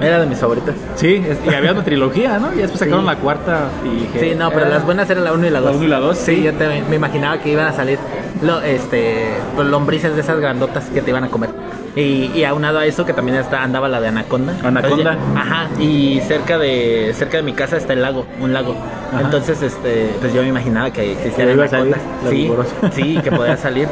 era 0.00 0.18
de 0.18 0.26
mis 0.26 0.38
favoritas. 0.38 0.74
Sí, 0.94 1.22
es- 1.28 1.37
y 1.46 1.54
había 1.54 1.72
una 1.72 1.85
trilogía, 1.85 2.38
¿no? 2.38 2.50
Y 2.54 2.57
después 2.57 2.78
sacaron 2.78 3.00
Sí. 3.02 3.07
la 3.09 3.16
cuarta 3.16 3.59
y 3.85 4.18
Sí, 4.18 4.33
no, 4.35 4.48
pero 4.52 4.64
"Ah". 4.64 4.68
las 4.70 4.87
buenas 4.87 5.11
eran 5.11 5.22
la 5.22 5.35
1 5.35 5.46
y 5.46 5.50
la 5.50 5.61
2. 5.61 5.70
La 5.72 5.76
uno 5.76 5.85
y 5.85 5.88
la 5.88 6.00
dos, 6.00 6.16
Sí, 6.16 6.37
sí. 6.37 6.42
yo 6.44 6.54
te- 6.54 6.80
me 6.88 6.96
imaginaba 6.96 7.37
que 7.42 7.50
iban 7.50 7.66
a 7.66 7.72
salir 7.74 7.98
lo, 8.40 8.62
este, 8.62 9.35
lombrices 9.62 10.14
de 10.14 10.22
esas 10.22 10.40
grandotas 10.40 10.87
que 10.87 11.02
te 11.02 11.11
iban 11.11 11.24
a 11.24 11.28
comer. 11.28 11.50
Y, 11.96 12.30
y 12.35 12.44
aunado 12.44 12.80
a 12.80 12.87
eso 12.87 13.07
que 13.07 13.12
también 13.12 13.38
está, 13.38 13.62
andaba 13.62 13.88
la 13.88 14.00
de 14.00 14.09
Anaconda. 14.09 14.52
Anaconda. 14.64 15.12
Entonces, 15.12 15.37
ajá, 15.37 15.68
y 15.78 16.20
cerca 16.26 16.59
de 16.59 17.12
cerca 17.14 17.37
de 17.37 17.42
mi 17.44 17.52
casa 17.52 17.76
está 17.76 17.92
el 17.92 18.02
lago, 18.02 18.26
un 18.40 18.52
lago. 18.52 18.74
Ajá. 19.12 19.20
Entonces, 19.22 19.62
este, 19.62 20.11
pues 20.20 20.35
yo 20.35 20.42
me 20.42 20.48
imaginaba 20.48 20.90
que 20.92 21.12
existían 21.12 21.48
Que 21.48 21.54
iba 21.54 21.64
a 21.64 21.68
salir 21.68 21.94
anacondas. 21.94 22.24
la 22.24 22.30
Sí, 22.30 22.50
sí, 22.92 23.20
que 23.22 23.30
podía 23.30 23.57
salir. 23.57 23.88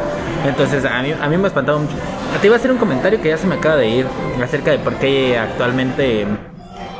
Entonces, 0.46 0.84
a 0.84 1.00
mí, 1.02 1.14
a 1.20 1.28
mí 1.28 1.36
me 1.36 1.46
espantaba 1.46 1.78
mucho. 1.78 1.94
Te 2.40 2.46
iba 2.48 2.56
a 2.56 2.58
hacer 2.58 2.72
un 2.72 2.78
comentario 2.78 3.20
que 3.22 3.28
ya 3.28 3.36
se 3.36 3.46
me 3.46 3.54
acaba 3.54 3.76
de 3.76 3.88
ir 3.88 4.06
acerca 4.42 4.72
de 4.72 4.78
por 4.78 4.94
qué 4.94 5.38
actualmente 5.38 6.26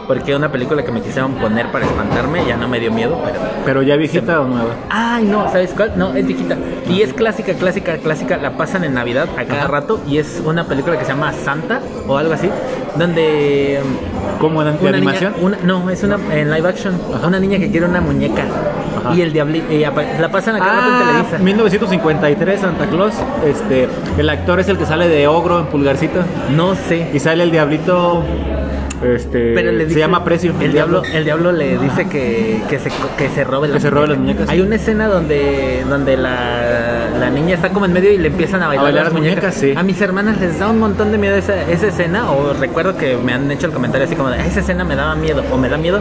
porque 0.07 0.35
una 0.35 0.51
película 0.51 0.83
que 0.85 0.91
me 0.93 1.01
quisieron 1.01 1.35
poner 1.35 1.71
para 1.71 1.85
espantarme 1.87 2.45
ya 2.47 2.57
no 2.57 2.69
me 2.69 2.81
dio 2.81 2.91
miedo, 2.93 3.19
pero... 3.25 3.39
¿Pero 3.65 3.83
ya 3.83 3.97
viejita 3.97 4.41
o 4.41 4.45
nueva? 4.45 4.75
Ay, 4.91 5.25
no, 5.25 5.49
¿sabes 5.51 5.73
cuál? 5.77 5.93
No, 5.97 6.15
es 6.15 6.27
viejita. 6.27 6.57
Y 6.89 7.03
es 7.03 7.13
clásica, 7.13 7.53
clásica, 7.55 7.97
clásica. 7.99 8.37
La 8.37 8.57
pasan 8.57 8.85
en 8.85 8.95
Navidad 8.95 9.29
a 9.39 9.45
cada 9.45 9.61
Ajá. 9.63 9.69
rato 9.69 10.01
y 10.09 10.19
es 10.19 10.43
una 10.45 10.65
película 10.65 10.99
que 10.99 11.05
se 11.05 11.13
llama 11.13 11.33
Santa 11.33 11.81
o 12.09 12.17
algo 12.17 12.33
así, 12.35 12.49
donde... 12.97 13.81
¿Cómo 14.41 14.65
de 14.65 14.71
Una 14.73 14.79
niña- 14.81 14.97
animación? 14.97 15.35
una- 15.41 15.59
no, 15.63 15.89
es 15.91 16.03
una 16.03 16.17
en 16.33 16.51
live 16.51 16.69
action. 16.69 17.01
Ajá. 17.15 17.27
Una 17.29 17.39
niña 17.39 17.59
que 17.59 17.71
quiere 17.71 17.87
una 17.87 18.01
muñeca. 18.01 18.43
Ajá. 19.05 19.15
Y 19.15 19.21
el 19.23 19.33
diablito. 19.33 19.67
la 20.21 20.29
pasan 20.31 20.57
a 20.57 20.59
cada 20.59 20.81
rato 20.81 20.89
en 20.89 20.95
Ah, 20.95 21.13
Televisa. 21.29 21.39
1953 21.39 22.61
Santa 22.61 22.87
Claus. 22.87 23.15
Este, 23.47 23.89
el 24.19 24.29
actor 24.29 24.59
es 24.59 24.69
el 24.69 24.79
que 24.79 24.87
sale 24.87 25.07
de 25.09 25.29
ogro 25.29 25.61
en 25.61 25.67
pulgarcito 25.67 26.21
No 26.57 26.75
sé. 26.75 27.09
y 27.15 27.21
sale 27.21 27.45
el 27.45 27.53
diablito. 27.53 28.25
Este, 29.03 29.53
Pero 29.55 29.73
le 29.73 29.81
se 29.81 29.87
dice- 29.87 29.99
llama 30.01 30.25
Precio. 30.25 30.53
El 30.61 30.73
diablo, 30.73 31.03
el 31.13 31.25
diablo 31.25 31.53
le 31.53 31.79
dice 31.79 32.09
que, 32.09 32.61
que, 32.69 32.79
se, 32.79 32.91
que 33.19 33.29
se 33.31 33.45
robe 33.45 33.69
las 33.69 33.77
Que 33.77 33.81
se 33.81 33.91
robe 33.91 34.09
las 34.09 34.19
muñecas. 34.19 34.49
Hay 34.49 34.61
una 34.61 34.77
escena 34.77 35.07
donde, 35.09 35.85
donde 35.89 36.17
la, 36.17 37.09
la 37.19 37.31
niña 37.31 37.55
está 37.55 37.71
como 37.71 37.87
en 37.87 37.93
medio 37.93 38.13
y 38.13 38.19
le 38.19 38.29
empiezan 38.29 38.63
a 38.63 38.69
bailar, 38.69 38.85
bailar 38.85 39.05
las 39.05 39.13
las 39.13 39.21
muñecas. 39.21 39.43
muñecas, 39.57 39.61
sí. 39.61 39.75
A 39.77 39.83
mis 39.83 40.01
hermanas 40.01 40.41
les 40.41 40.59
da 40.59 40.69
un 40.69 40.79
montón 40.79 41.11
de 41.13 41.19
miedo 41.19 41.35
esa, 41.37 41.63
esa 41.71 41.87
escena. 41.89 42.31
O 42.31 42.53
recuerdo 42.53 42.97
que 42.97 43.17
me 43.17 43.33
han 43.33 43.51
hecho 43.51 43.67
el 43.67 43.73
comentario 43.73 44.07
así 44.07 44.15
como 44.17 44.31
de 44.31 44.41
esa 44.47 44.61
escena 44.61 44.85
me 44.85 44.97
daba 44.97 45.15
miedo 45.15 45.43
o 45.53 45.57
me 45.57 45.69
da 45.69 45.77
miedo. 45.77 46.01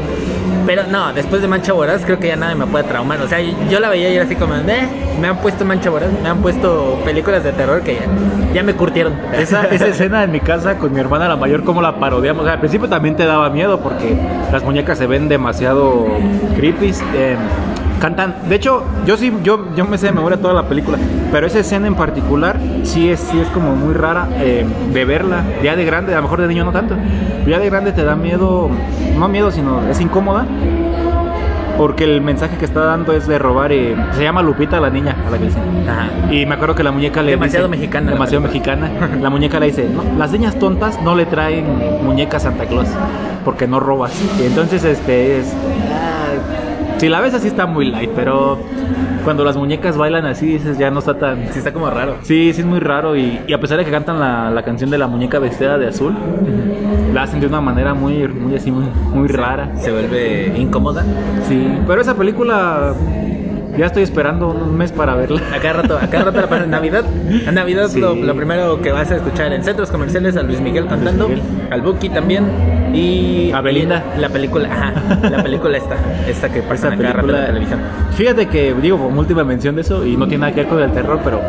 Pero 0.65 0.83
no, 0.87 1.11
después 1.13 1.41
de 1.41 1.47
Mancha 1.47 1.73
Voraz 1.73 2.03
creo 2.05 2.19
que 2.19 2.27
ya 2.27 2.35
nada 2.35 2.53
me 2.53 2.67
puede 2.67 2.83
traumar. 2.83 3.19
O 3.21 3.27
sea, 3.27 3.39
yo 3.41 3.79
la 3.79 3.89
veía 3.89 4.09
y 4.11 4.15
era 4.15 4.25
así 4.25 4.35
como, 4.35 4.55
eh, 4.55 4.87
me 5.19 5.27
han 5.27 5.37
puesto 5.37 5.65
Mancha 5.65 5.89
Voraz, 5.89 6.09
me 6.21 6.29
han 6.29 6.37
puesto 6.41 7.01
películas 7.03 7.43
de 7.43 7.51
terror 7.51 7.81
que 7.81 7.95
ya, 7.95 8.01
ya 8.53 8.63
me 8.63 8.73
curtieron. 8.75 9.13
Esa, 9.33 9.65
esa 9.65 9.87
escena 9.87 10.23
en 10.23 10.31
mi 10.31 10.39
casa 10.39 10.77
con 10.77 10.93
mi 10.93 10.99
hermana 10.99 11.27
la 11.27 11.35
mayor, 11.35 11.63
como 11.63 11.81
la 11.81 11.95
parodiamos. 11.99 12.43
O 12.43 12.45
sea, 12.45 12.53
al 12.53 12.59
principio 12.59 12.87
también 12.91 13.15
te 13.15 13.25
daba 13.25 13.49
miedo 13.49 13.79
porque 13.79 14.17
las 14.51 14.63
muñecas 14.63 14.97
se 14.97 15.07
ven 15.07 15.29
demasiado 15.29 16.05
creepy. 16.57 16.91
eh, 17.15 17.37
cantan. 18.01 18.35
De 18.49 18.55
hecho, 18.55 18.83
yo 19.05 19.15
sí, 19.15 19.31
yo, 19.43 19.73
yo 19.75 19.85
me 19.85 19.97
sé 19.97 20.07
de 20.07 20.11
memoria 20.11 20.37
toda 20.41 20.53
la 20.53 20.67
película. 20.67 20.97
Pero 21.31 21.47
esa 21.47 21.59
escena 21.59 21.87
en 21.87 21.95
particular 21.95 22.59
sí 22.83 23.09
es, 23.09 23.19
sí 23.19 23.39
es 23.39 23.47
como 23.49 23.75
muy 23.75 23.93
rara 23.93 24.27
eh, 24.39 24.65
de 24.91 25.05
verla. 25.05 25.43
Ya 25.63 25.75
de 25.75 25.85
grande, 25.85 26.13
a 26.13 26.17
lo 26.17 26.23
mejor 26.23 26.41
de 26.41 26.47
niño 26.47 26.65
no 26.65 26.71
tanto. 26.71 26.95
Ya 27.47 27.59
de 27.59 27.69
grande 27.69 27.93
te 27.93 28.03
da 28.03 28.15
miedo. 28.15 28.69
No 29.17 29.29
miedo, 29.29 29.51
sino 29.51 29.87
es 29.87 30.01
incómoda. 30.01 30.45
Porque 31.77 32.03
el 32.03 32.21
mensaje 32.21 32.57
que 32.57 32.65
está 32.65 32.81
dando 32.81 33.13
es 33.13 33.27
de 33.27 33.39
robar. 33.39 33.71
eh, 33.71 33.95
se 34.13 34.23
llama 34.23 34.41
Lupita 34.41 34.79
la 34.79 34.89
niña 34.89 35.15
a 35.27 35.31
la 35.31 35.37
que 35.37 35.43
le 35.45 35.49
dicen. 35.49 35.63
Ajá. 35.89 36.07
Y 36.31 36.45
me 36.45 36.55
acuerdo 36.55 36.75
que 36.75 36.83
la 36.83 36.91
muñeca 36.91 37.21
le 37.21 37.31
Demasiado 37.31 37.67
dice- 37.67 37.77
mexicana 37.79 38.05
la 38.07 38.11
Demasiado 38.13 38.41
mexicana. 38.43 38.89
La 39.21 39.29
muñeca 39.29 39.59
le 39.59 39.67
dice, 39.67 39.87
"No, 39.93 40.03
las 40.17 40.31
niñas 40.31 40.55
tontas 40.59 41.01
no 41.01 41.15
le 41.15 41.25
traen 41.25 41.65
muñeca 42.03 42.37
a 42.37 42.39
Santa 42.39 42.65
Claus 42.65 42.87
porque 43.45 43.67
no 43.67 43.79
robas. 43.79 44.11
Y 44.39 44.45
entonces 44.45 44.83
este 44.83 45.39
es 45.39 45.53
ah, 45.91 46.97
si 46.99 47.09
la 47.09 47.19
ves 47.21 47.33
así 47.33 47.47
está 47.47 47.65
muy 47.65 47.85
light, 47.89 48.11
pero 48.15 48.59
cuando 49.23 49.43
las 49.43 49.57
muñecas 49.57 49.97
bailan 49.97 50.25
así 50.25 50.45
dices 50.47 50.77
ya 50.77 50.89
no 50.91 50.99
está 50.99 51.17
tan 51.17 51.47
Sí, 51.51 51.59
está 51.59 51.73
como 51.73 51.89
raro. 51.89 52.15
Sí, 52.23 52.51
sí 52.53 52.61
es 52.61 52.65
muy 52.67 52.79
raro 52.79 53.15
y, 53.15 53.39
y 53.47 53.53
a 53.53 53.59
pesar 53.59 53.77
de 53.77 53.85
que 53.85 53.91
cantan 53.91 54.19
la, 54.19 54.49
la 54.51 54.63
canción 54.63 54.89
de 54.89 54.97
la 54.97 55.07
muñeca 55.07 55.39
vestida 55.39 55.77
de 55.77 55.87
azul, 55.87 56.15
la 57.13 57.23
hacen 57.23 57.39
de 57.39 57.47
una 57.47 57.61
manera 57.61 57.93
muy 57.93 58.27
muy 58.27 58.55
así 58.55 58.71
muy, 58.71 58.85
muy 59.13 59.27
rara. 59.27 59.71
Se 59.77 59.91
vuelve 59.91 60.53
incómoda. 60.57 61.03
Sí, 61.47 61.67
pero 61.87 62.01
esa 62.01 62.15
película 62.15 62.93
ya 63.77 63.85
estoy 63.87 64.03
esperando 64.03 64.49
un 64.49 64.75
mes 64.77 64.91
para 64.91 65.15
verla. 65.15 65.41
A 65.53 65.59
cada 65.59 65.81
rato, 65.81 65.97
a 65.97 66.07
cada 66.07 66.25
rato 66.25 66.41
la 66.41 66.47
pasan 66.49 66.69
Navidad. 66.69 67.03
En 67.29 67.55
Navidad 67.55 67.87
Sí. 67.89 67.99
lo, 67.99 68.15
lo 68.15 68.35
primero 68.35 68.81
que 68.81 68.91
vas 68.91 69.09
a 69.11 69.15
escuchar 69.15 69.51
en 69.53 69.63
centros 69.63 69.89
comerciales 69.91 70.35
a 70.37 70.43
Luis 70.43 70.59
Miguel 70.61 70.87
cantando, 70.87 71.27
Miguel. 71.29 71.43
al 71.69 71.81
Buki 71.81 72.09
también 72.09 72.45
y 72.93 73.51
A 73.53 73.61
Belinda. 73.61 74.03
y 74.17 74.19
la 74.21 74.29
película, 74.29 74.69
ajá, 74.71 75.29
la 75.29 75.41
película 75.43 75.77
esta, 75.77 75.95
esta 76.27 76.49
que 76.49 76.59
Esa 76.59 76.67
pasan 76.69 76.93
a 76.93 76.97
cada 76.97 77.13
rato 77.13 77.27
en 77.29 77.33
la 77.33 77.45
televisión. 77.47 77.79
Fíjate 78.15 78.47
que, 78.47 78.73
digo, 78.81 78.97
como 78.97 79.19
última 79.19 79.43
mención 79.43 79.75
de 79.75 79.81
eso, 79.81 80.05
y 80.05 80.17
no 80.17 80.27
tiene 80.27 80.41
nada 80.41 80.53
que 80.53 80.61
ver 80.61 80.69
con 80.69 80.81
el 80.81 80.91
terror, 80.91 81.19
pero 81.23 81.39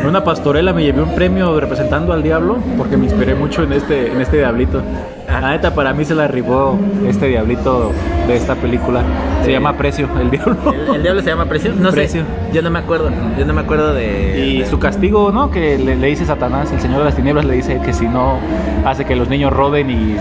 en 0.00 0.06
una 0.06 0.24
pastorela 0.24 0.72
me 0.72 0.82
llevé 0.82 1.02
un 1.02 1.14
premio 1.14 1.58
representando 1.60 2.12
al 2.12 2.22
diablo 2.22 2.58
porque 2.76 2.96
me 2.96 3.04
inspiré 3.04 3.34
mucho 3.34 3.62
en 3.62 3.72
este, 3.72 4.10
en 4.10 4.20
este 4.20 4.38
diablito. 4.38 4.82
La 5.30 5.50
neta, 5.50 5.74
para 5.74 5.92
mí 5.92 6.04
se 6.04 6.14
la 6.14 6.24
arribó 6.24 6.78
este 7.06 7.28
diablito 7.28 7.92
de 8.26 8.36
esta 8.36 8.54
película. 8.56 9.02
Se 9.44 9.52
llama 9.52 9.74
Precio, 9.76 10.08
el 10.20 10.30
diablo. 10.30 10.56
¿El, 10.72 10.96
el 10.96 11.02
diablo 11.02 11.22
se 11.22 11.30
llama 11.30 11.46
Precio? 11.46 11.72
No 11.76 11.90
Precio. 11.90 12.22
sé, 12.22 12.54
yo 12.54 12.62
no 12.62 12.70
me 12.70 12.78
acuerdo, 12.78 13.10
yo 13.38 13.44
no 13.46 13.52
me 13.52 13.60
acuerdo 13.60 13.94
de... 13.94 14.38
Y 14.46 14.58
de- 14.60 14.66
su 14.66 14.78
castigo, 14.78 15.30
¿no? 15.32 15.50
Que 15.50 15.78
le, 15.78 15.96
le 15.96 16.06
dice 16.08 16.24
Satanás, 16.26 16.70
el 16.72 16.80
señor 16.80 16.98
de 16.98 17.04
las 17.06 17.14
tinieblas 17.16 17.44
le 17.44 17.54
dice 17.54 17.80
que 17.84 17.92
si 17.92 18.06
no 18.06 18.38
hace 18.84 19.04
que 19.04 19.16
los 19.16 19.28
niños 19.28 19.52
roben 19.52 19.90
y, 19.90 20.16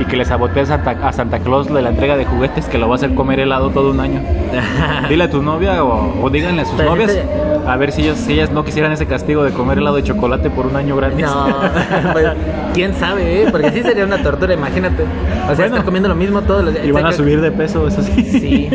y 0.00 0.04
que 0.06 0.16
les 0.16 0.28
sabotee 0.28 0.62
a 0.62 1.12
Santa, 1.12 1.38
Claus 1.40 1.72
de 1.72 1.82
la 1.82 1.90
entrega 1.90 2.16
de 2.16 2.24
juguetes, 2.24 2.66
que 2.66 2.78
lo 2.78 2.88
va 2.88 2.94
a 2.94 2.96
hacer 2.96 3.14
comer 3.14 3.40
helado 3.40 3.70
todo 3.70 3.90
un 3.90 4.00
año. 4.00 4.20
Dile 5.08 5.24
a 5.24 5.30
tu 5.30 5.42
novia 5.42 5.84
o, 5.84 6.22
o 6.24 6.30
díganle 6.30 6.62
a 6.62 6.64
sus 6.64 6.74
Pero 6.76 6.90
novias 6.90 7.10
ese- 7.10 7.24
a 7.66 7.76
ver 7.76 7.92
si 7.92 8.02
ellos, 8.02 8.18
si 8.18 8.32
ellas 8.34 8.50
no 8.50 8.64
quisieran 8.64 8.92
ese 8.92 9.06
castigo 9.06 9.42
de 9.44 9.50
comer 9.52 9.78
helado 9.78 9.96
de 9.96 10.02
chocolate 10.04 10.50
por 10.50 10.66
un 10.66 10.76
año 10.76 10.96
gratis. 10.96 11.24
No, 11.24 11.46
pues, 12.12 12.26
quién 12.74 12.94
sabe, 12.94 13.42
¿eh? 13.42 13.48
porque 13.50 13.70
sí 13.72 13.82
sería 13.82 14.04
una 14.04 14.22
tortura, 14.22 14.54
imagínate. 14.54 15.02
O 15.02 15.06
sea, 15.46 15.54
Bueno. 15.54 15.64
estar 15.66 15.84
comiendo 15.84 16.08
lo 16.08 16.14
mismo 16.14 16.42
todos 16.42 16.64
los 16.64 16.74
días. 16.74 16.86
Y 16.86 16.90
van 16.92 17.04
a 17.06 17.08
O 17.08 17.12
sea, 17.12 17.16
que- 17.18 17.22
subir 17.24 17.40
de 17.40 17.50
peso, 17.50 17.86
eso 17.88 18.02
sí. 18.02 18.22
Sí. 18.24 18.68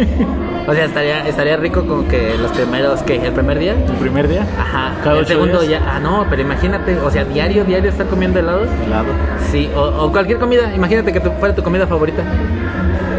O 0.67 0.73
sea, 0.73 0.85
estaría, 0.85 1.27
estaría 1.27 1.57
rico 1.57 1.85
como 1.87 2.07
que 2.07 2.35
los 2.39 2.51
primeros, 2.51 3.01
que 3.01 3.15
el 3.25 3.33
primer 3.33 3.57
día. 3.59 3.73
El 3.73 3.95
primer 3.99 4.27
día. 4.27 4.45
Ajá. 4.59 4.91
Cada 5.03 5.19
el 5.19 5.25
segundo 5.25 5.59
días. 5.61 5.81
ya. 5.81 5.95
Ah, 5.95 5.99
no, 5.99 6.25
pero 6.29 6.41
imagínate, 6.43 6.97
o 6.99 7.09
sea, 7.09 7.25
diario, 7.25 7.63
diario 7.65 7.89
estar 7.89 8.05
comiendo 8.07 8.39
helado. 8.39 8.61
Helado. 8.85 9.07
Sí, 9.51 9.69
o, 9.75 9.81
o 9.81 10.11
cualquier 10.11 10.37
comida. 10.37 10.71
Imagínate 10.75 11.11
que 11.11 11.19
tu- 11.19 11.31
fuera 11.39 11.55
tu 11.55 11.63
comida 11.63 11.87
favorita. 11.87 12.21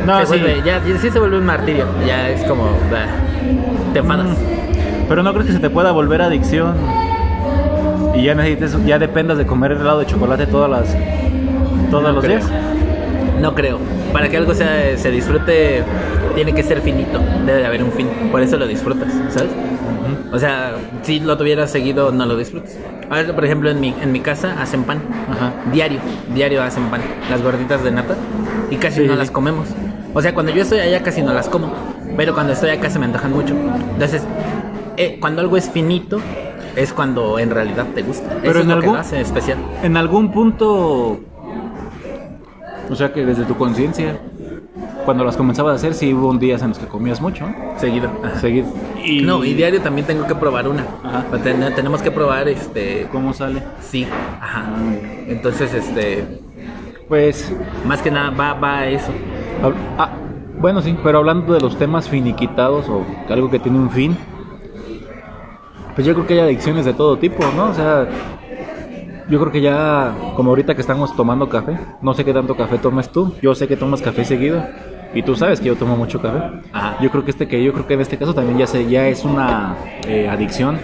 No, 0.06 0.18
se 0.20 0.26
sí. 0.26 0.28
vuelve, 0.40 0.62
ya, 0.64 0.80
ya 0.86 0.98
sí 0.98 1.10
se 1.10 1.18
vuelve 1.18 1.38
un 1.38 1.46
martirio. 1.46 1.86
Ya 2.06 2.28
es 2.30 2.42
como. 2.44 2.64
bah, 2.90 3.06
te 3.92 3.98
enfadas. 3.98 4.26
Mm. 4.26 4.71
Pero 5.12 5.22
no 5.22 5.34
crees 5.34 5.48
que 5.48 5.52
se 5.52 5.58
te 5.58 5.68
pueda 5.68 5.92
volver 5.92 6.22
adicción 6.22 6.74
y 8.14 8.22
ya 8.24 8.34
necesites, 8.34 8.74
ya 8.86 8.98
dependas 8.98 9.36
de 9.36 9.44
comer 9.44 9.72
helado 9.72 9.98
de 9.98 10.06
chocolate 10.06 10.46
todas 10.46 10.70
las 10.70 10.96
todos 11.90 12.02
No 12.02 12.12
los 12.12 12.24
creo. 12.24 12.38
días. 12.38 12.50
No 13.38 13.54
creo. 13.54 13.78
Para 14.10 14.30
que 14.30 14.38
algo 14.38 14.54
sea, 14.54 14.96
se 14.96 15.10
disfrute, 15.10 15.82
tiene 16.34 16.54
que 16.54 16.62
ser 16.62 16.80
finito. 16.80 17.20
Debe 17.44 17.58
de 17.58 17.66
haber 17.66 17.84
un 17.84 17.92
fin. 17.92 18.08
Por 18.30 18.40
eso 18.40 18.56
lo 18.56 18.66
disfrutas, 18.66 19.12
¿sabes? 19.28 19.50
O 20.32 20.38
sea, 20.38 20.76
si 21.02 21.20
lo 21.20 21.36
tuvieras 21.36 21.70
seguido, 21.70 22.10
no 22.10 22.24
lo 22.24 22.34
disfrutas. 22.34 22.74
Ahora, 23.10 23.34
por 23.34 23.44
ejemplo, 23.44 23.68
en 23.68 23.80
mi, 23.80 23.94
en 24.00 24.12
mi 24.12 24.20
casa 24.20 24.62
hacen 24.62 24.84
pan. 24.84 25.02
Ajá. 25.30 25.52
Diario, 25.74 25.98
diario 26.34 26.62
hacen 26.62 26.84
pan. 26.86 27.02
Las 27.28 27.42
gorditas 27.42 27.84
de 27.84 27.90
nata. 27.90 28.14
Y 28.70 28.76
casi 28.76 29.02
Sí, 29.02 29.06
no 29.06 29.14
las 29.16 29.30
comemos. 29.30 29.68
O 30.14 30.22
sea, 30.22 30.32
cuando 30.32 30.52
yo 30.52 30.62
estoy 30.62 30.78
allá 30.80 31.02
casi 31.02 31.20
no 31.20 31.34
las 31.34 31.50
como. 31.50 31.70
Pero 32.16 32.34
cuando 32.34 32.52
estoy 32.52 32.70
acá 32.70 32.90
se 32.90 32.98
me 32.98 33.06
antojan 33.06 33.32
mucho. 33.32 33.54
Entonces, 33.94 34.22
eh, 34.96 35.18
cuando 35.20 35.40
algo 35.42 35.56
es 35.56 35.70
finito, 35.70 36.20
es 36.76 36.92
cuando 36.92 37.38
en 37.38 37.50
realidad 37.50 37.86
te 37.94 38.02
gusta. 38.02 38.28
Pero 38.40 38.50
Eso 38.50 38.58
es 38.60 38.64
en 38.64 38.68
lo 38.68 38.74
que 38.74 38.80
algún- 38.80 38.94
lo 38.94 39.00
hace 39.00 39.20
especial. 39.20 39.58
En 39.82 39.96
algún 39.96 40.30
punto, 40.32 41.20
o 42.90 42.94
sea 42.94 43.12
que 43.12 43.24
desde 43.24 43.44
tu 43.44 43.56
conciencia, 43.56 44.18
cuando 45.04 45.24
las 45.24 45.36
comenzabas 45.36 45.72
a 45.72 45.76
hacer, 45.76 45.94
sí 45.94 46.12
hubo 46.14 46.28
un 46.28 46.38
días 46.38 46.62
en 46.62 46.68
los 46.70 46.78
que 46.78 46.86
comías 46.86 47.20
mucho. 47.20 47.46
Seguido. 47.78 48.10
Ajá. 48.22 48.38
Seguido. 48.40 48.68
Y 49.04 49.20
No, 49.22 49.44
y 49.44 49.54
diario 49.54 49.80
también 49.80 50.06
tengo 50.06 50.26
que 50.26 50.34
probar 50.34 50.68
una. 50.68 50.84
Ajá. 51.02 51.24
Ten- 51.42 51.74
tenemos 51.74 52.02
que 52.02 52.10
probar, 52.10 52.48
este... 52.48 53.08
¿Cómo 53.10 53.32
sale? 53.32 53.62
Sí, 53.80 54.06
ajá. 54.40 54.66
Entonces, 55.26 55.74
este... 55.74 56.24
Pues, 57.08 57.52
Más 57.84 58.00
que 58.00 58.10
nada 58.10 58.30
va, 58.30 58.54
va 58.54 58.78
a 58.78 58.86
eso. 58.88 59.10
ah, 59.98 60.10
bueno, 60.58 60.80
sí, 60.80 60.96
pero 61.02 61.18
hablando 61.18 61.52
de 61.52 61.60
los 61.60 61.76
temas 61.76 62.08
finiquitados 62.08 62.88
o 62.88 63.04
algo 63.28 63.50
que 63.50 63.58
tiene 63.58 63.78
un 63.78 63.90
fin, 63.90 64.16
pues 65.94 66.06
yo 66.06 66.14
creo 66.14 66.26
que 66.26 66.34
hay 66.34 66.40
adicciones 66.40 66.84
de 66.84 66.94
todo 66.94 67.18
tipo, 67.18 67.44
¿no? 67.56 67.70
O 67.70 67.74
sea, 67.74 68.08
yo 69.28 69.40
creo 69.40 69.52
que 69.52 69.60
ya, 69.60 70.14
como 70.36 70.50
ahorita 70.50 70.74
que 70.74 70.80
estamos 70.80 71.14
tomando 71.16 71.48
café, 71.48 71.78
no 72.00 72.14
sé 72.14 72.24
qué 72.24 72.32
tanto 72.32 72.56
café 72.56 72.78
tomes 72.78 73.10
tú, 73.10 73.34
yo 73.40 73.54
sé 73.54 73.68
que 73.68 73.76
tomas 73.76 74.02
café 74.02 74.24
seguido. 74.24 74.62
Y 75.14 75.22
tú 75.22 75.36
sabes 75.36 75.60
que 75.60 75.66
yo 75.66 75.76
tomo 75.76 75.94
mucho 75.96 76.22
café. 76.22 76.38
Ajá. 76.72 76.96
Yo 77.02 77.10
creo 77.10 77.22
que 77.24 77.30
este 77.32 77.46
que 77.46 77.62
yo 77.62 77.72
creo 77.74 77.86
que 77.86 77.94
en 77.94 78.00
este 78.00 78.16
caso 78.16 78.34
también 78.34 78.56
ya 78.58 78.66
se, 78.66 78.88
ya 78.88 79.08
es 79.08 79.24
una 79.24 79.76
eh, 80.06 80.28
adicción. 80.28 80.78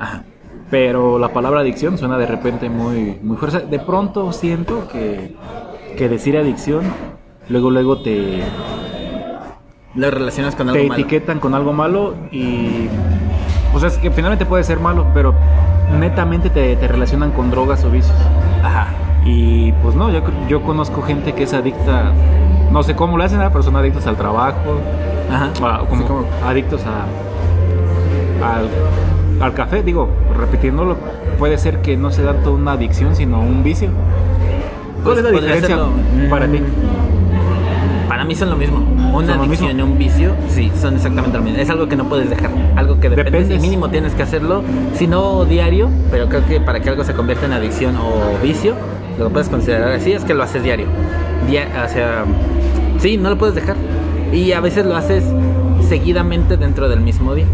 Ajá. 0.00 0.24
Pero 0.68 1.18
la 1.18 1.32
palabra 1.32 1.60
adicción 1.60 1.96
suena 1.96 2.18
de 2.18 2.26
repente 2.26 2.68
muy, 2.68 3.18
muy 3.22 3.36
fuerte. 3.36 3.66
De 3.66 3.78
pronto 3.78 4.32
siento 4.32 4.88
que, 4.88 5.36
que 5.96 6.08
decir 6.08 6.36
adicción, 6.36 6.82
luego, 7.48 7.70
luego 7.70 8.02
te, 8.02 8.42
Lo 9.94 10.10
relacionas 10.10 10.56
con 10.56 10.68
algo 10.68 10.82
te 10.82 10.88
malo. 10.88 11.00
etiquetan 11.00 11.38
con 11.38 11.54
algo 11.54 11.72
malo 11.72 12.14
y. 12.32 12.88
Pues 13.72 13.84
es 13.84 13.98
que 13.98 14.10
finalmente 14.10 14.46
puede 14.46 14.64
ser 14.64 14.80
malo, 14.80 15.06
pero 15.14 15.34
netamente 15.98 16.50
te, 16.50 16.74
te 16.76 16.88
relacionan 16.88 17.30
con 17.32 17.50
drogas 17.50 17.84
o 17.84 17.90
vicios. 17.90 18.16
Ajá. 18.62 18.88
Y 19.24 19.72
pues 19.82 19.94
no, 19.94 20.10
yo, 20.10 20.20
yo 20.48 20.62
conozco 20.62 21.02
gente 21.02 21.32
que 21.34 21.42
es 21.44 21.52
adicta, 21.52 22.12
no 22.72 22.82
sé 22.82 22.94
cómo 22.96 23.16
lo 23.18 23.24
hacen, 23.24 23.40
pero 23.52 23.62
son 23.62 23.76
adictos 23.76 24.06
al 24.06 24.16
trabajo, 24.16 24.80
Ajá. 25.30 25.50
a- 25.76 25.78
como, 25.86 26.02
Sí, 26.02 26.08
como- 26.08 26.24
adictos 26.46 26.82
a, 26.86 27.04
al, 28.56 28.68
al 29.42 29.54
café, 29.54 29.82
digo, 29.82 30.08
repitiéndolo, 30.36 30.96
puede 31.38 31.58
ser 31.58 31.82
que 31.82 31.96
no 31.96 32.10
sea 32.10 32.32
tanto 32.32 32.54
una 32.54 32.72
adicción, 32.72 33.14
sino 33.14 33.40
un 33.40 33.62
vicio. 33.62 33.90
¿Cuál 35.02 35.14
Pues 35.14 35.18
es 35.18 35.24
la 35.24 35.30
diferencia 35.30 35.78
para 36.30 36.46
ti? 36.46 36.60
Mí 38.28 38.34
son 38.34 38.50
lo 38.50 38.56
mismo. 38.56 38.78
Una 39.14 39.28
¿Son 39.28 39.38
lo 39.38 39.44
adicción 39.44 39.78
y 39.78 39.82
un 39.82 39.96
vicio, 39.96 40.34
sí, 40.48 40.70
son 40.78 40.94
exactamente 40.96 41.38
lo 41.38 41.42
mismo. 41.44 41.58
Es 41.60 41.70
algo 41.70 41.88
que 41.88 41.96
no 41.96 42.04
puedes 42.10 42.28
dejar, 42.28 42.50
algo 42.76 43.00
que 43.00 43.08
depende. 43.08 43.30
Dependes. 43.30 43.58
Y 43.58 43.60
mínimo 43.60 43.88
tienes 43.88 44.14
que 44.14 44.22
hacerlo, 44.22 44.62
si 44.94 45.06
no 45.06 45.46
diario, 45.46 45.88
pero 46.10 46.28
creo 46.28 46.44
que 46.46 46.60
para 46.60 46.80
que 46.80 46.90
algo 46.90 47.04
se 47.04 47.14
convierta 47.14 47.46
en 47.46 47.54
adicción 47.54 47.96
o 47.96 48.38
vicio, 48.42 48.74
lo 49.18 49.28
que 49.28 49.30
puedes 49.32 49.48
considerar 49.48 49.92
así 49.92 50.12
es 50.12 50.24
que 50.24 50.34
lo 50.34 50.42
haces 50.42 50.62
diario. 50.62 50.86
Dia- 51.48 51.68
o 51.86 51.88
sea, 51.88 52.24
sí, 52.98 53.16
no 53.16 53.30
lo 53.30 53.38
puedes 53.38 53.54
dejar. 53.54 53.76
Y 54.30 54.52
a 54.52 54.60
veces 54.60 54.84
lo 54.84 54.94
haces 54.94 55.24
seguidamente 55.88 56.56
dentro 56.56 56.88
del 56.88 57.00
mismo 57.00 57.34
día. 57.34 57.46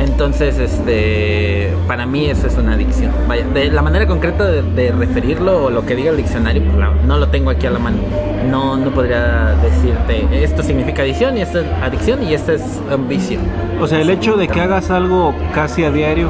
Entonces, 0.00 0.58
este, 0.58 1.72
para 1.88 2.06
mí 2.06 2.26
eso 2.26 2.46
es 2.46 2.56
una 2.56 2.74
adicción. 2.74 3.10
Vaya, 3.26 3.44
de 3.52 3.70
la 3.70 3.82
manera 3.82 4.06
concreta 4.06 4.44
de, 4.44 4.62
de 4.62 4.92
referirlo 4.92 5.64
o 5.66 5.70
lo 5.70 5.84
que 5.84 5.96
diga 5.96 6.10
el 6.10 6.16
diccionario, 6.16 6.62
pues, 6.62 6.76
la- 6.76 6.92
no 7.06 7.18
lo 7.18 7.28
tengo 7.28 7.50
aquí 7.50 7.66
a 7.66 7.70
la 7.70 7.78
mano. 7.80 7.96
No, 8.48 8.76
no 8.76 8.90
podría 8.90 9.56
decirte 9.62 10.44
esto 10.44 10.62
significa 10.62 11.02
adicción 11.02 11.36
y 11.36 11.40
esto 11.42 11.58
es 11.60 11.66
adicción 11.82 12.22
y 12.22 12.32
esto 12.32 12.52
es 12.52 12.62
un 12.94 13.08
vicio. 13.08 13.38
O 13.80 13.86
sea, 13.88 14.00
el 14.00 14.08
hecho 14.10 14.36
de 14.36 14.46
que 14.48 14.60
hagas 14.60 14.90
algo 14.90 15.34
casi 15.52 15.84
a 15.84 15.90
diario, 15.90 16.28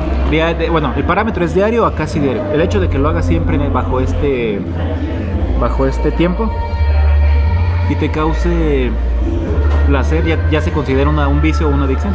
bueno, 0.70 0.92
el 0.96 1.04
parámetro 1.04 1.44
es 1.44 1.54
diario 1.54 1.84
a 1.84 1.94
casi 1.94 2.18
diario. 2.18 2.42
El 2.52 2.60
hecho 2.62 2.80
de 2.80 2.88
que 2.88 2.98
lo 2.98 3.08
hagas 3.10 3.26
siempre 3.26 3.58
bajo 3.68 4.00
este 4.00 4.60
bajo 5.60 5.86
este 5.86 6.10
tiempo 6.12 6.50
y 7.90 7.94
te 7.96 8.10
cause 8.10 8.90
placer, 9.88 10.24
ya, 10.24 10.38
ya 10.50 10.60
se 10.60 10.70
considera 10.70 11.08
una- 11.10 11.26
un 11.28 11.40
vicio 11.42 11.66
o 11.68 11.70
una 11.70 11.84
adicción. 11.86 12.14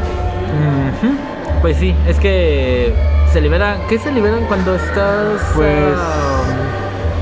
Pues 1.62 1.78
sí, 1.78 1.96
es 2.08 2.18
que 2.20 2.94
se 3.32 3.42
libera, 3.42 3.78
¿qué 3.90 3.98
se 3.98 4.12
liberan 4.12 4.46
cuando 4.48 4.76
estás 4.76 5.42
Pues, 5.56 5.96
ah, 5.98 6.44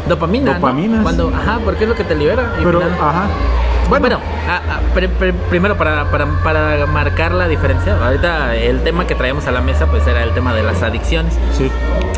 dopamina, 0.07 0.51
¿no? 0.53 0.59
dopaminas. 0.59 1.03
Cuando, 1.03 1.29
ajá, 1.29 1.59
porque 1.63 1.83
es 1.83 1.89
lo 1.89 1.95
que 1.95 2.03
te 2.03 2.15
libera. 2.15 2.51
Pero, 2.63 2.79
final- 2.81 2.93
ajá. 2.99 3.23
Bueno, 3.89 4.19
pri- 4.93 5.07
pri- 5.09 5.33
primero 5.49 5.77
para, 5.77 6.05
para, 6.09 6.25
para 6.43 6.85
marcar 6.87 7.33
la 7.33 7.47
diferencia, 7.47 7.97
ahorita 8.03 8.55
el 8.55 8.81
tema 8.83 9.05
que 9.05 9.15
traíamos 9.15 9.47
a 9.47 9.51
la 9.51 9.61
mesa 9.61 9.85
pues 9.87 10.05
era 10.07 10.23
el 10.23 10.31
tema 10.31 10.53
de 10.53 10.63
las 10.63 10.81
adicciones. 10.81 11.33
Sí. 11.57 11.69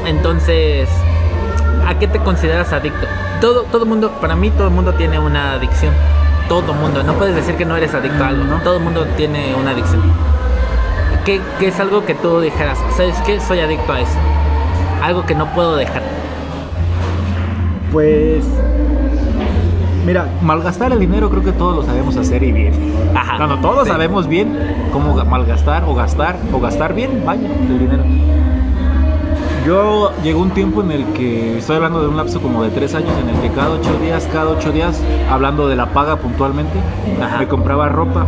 Entonces, 0.06 0.88
¿a 1.88 1.98
qué 1.98 2.08
te 2.08 2.20
consideras 2.20 2.72
adicto? 2.74 3.08
Todo 3.42 3.64
todo 3.64 3.86
mundo, 3.86 4.12
para 4.22 4.36
mí 4.36 4.50
todo 4.52 4.68
el 4.68 4.74
mundo 4.74 4.94
tiene 4.94 5.18
una 5.20 5.54
adicción. 5.54 5.94
Todo 6.50 6.74
mundo, 6.74 7.04
no 7.04 7.14
puedes 7.14 7.36
decir 7.36 7.56
que 7.56 7.66
no 7.66 7.76
eres 7.78 7.94
adicto 7.94 8.24
a 8.24 8.28
algo, 8.28 8.44
No. 8.44 8.58
todo 8.62 8.78
el 8.78 8.84
mundo 8.84 9.06
tiene 9.18 9.56
una 9.56 9.72
adicción. 9.72 10.02
¿Qué, 11.26 11.40
qué 11.60 11.68
es 11.70 11.80
algo 11.80 12.06
que 12.06 12.16
tú 12.16 12.42
dijeras? 12.42 12.78
¿Sabes 12.98 13.16
qué? 13.26 13.40
Soy 13.40 13.60
adicto 13.62 13.94
a 13.94 14.02
eso. 14.02 14.18
Algo 15.02 15.26
que 15.26 15.36
no 15.36 15.48
puedo 15.54 15.76
dejar. 15.78 16.02
Pues 17.92 18.44
mira, 20.06 20.28
malgastar 20.42 20.92
el 20.92 21.00
dinero 21.00 21.30
creo 21.30 21.44
que 21.44 21.52
todos 21.54 21.76
lo 21.78 21.84
sabemos 21.84 22.18
hacer 22.18 22.44
y 22.44 22.52
bien. 22.52 22.74
Ajá. 23.16 23.38
Cuando 23.38 23.58
todos 23.60 23.86
Sí. 23.86 23.92
sabemos 23.92 24.28
bien 24.28 24.58
cómo 24.92 25.16
ga- 25.16 25.26
malgastar 25.26 25.84
o 25.86 25.96
gastar 25.96 26.36
o 26.52 26.60
gastar 26.60 26.94
bien, 26.94 27.24
vaya, 27.26 27.48
el 27.48 27.80
dinero. 27.80 28.04
Yo 29.66 30.12
llegó 30.24 30.42
un 30.42 30.50
tiempo 30.50 30.82
en 30.82 30.92
el 30.92 31.06
que 31.14 31.58
estoy 31.60 31.78
hablando 31.78 32.02
de 32.02 32.10
un 32.10 32.18
lapso 32.18 32.42
como 32.42 32.64
de 32.64 32.70
tres 32.70 32.94
años 32.96 33.12
en 33.22 33.30
el 33.30 33.42
que 33.42 33.50
cada 33.56 33.70
ocho 33.72 33.98
días, 34.02 34.28
cada 34.32 34.50
ocho 34.50 34.72
días, 34.74 35.02
hablando 35.32 35.70
de 35.70 35.78
la 35.78 35.88
paga 35.94 36.18
puntualmente, 36.18 36.78
Ajá. 37.22 37.38
me 37.40 37.48
compraba 37.48 37.88
ropa. 37.88 38.26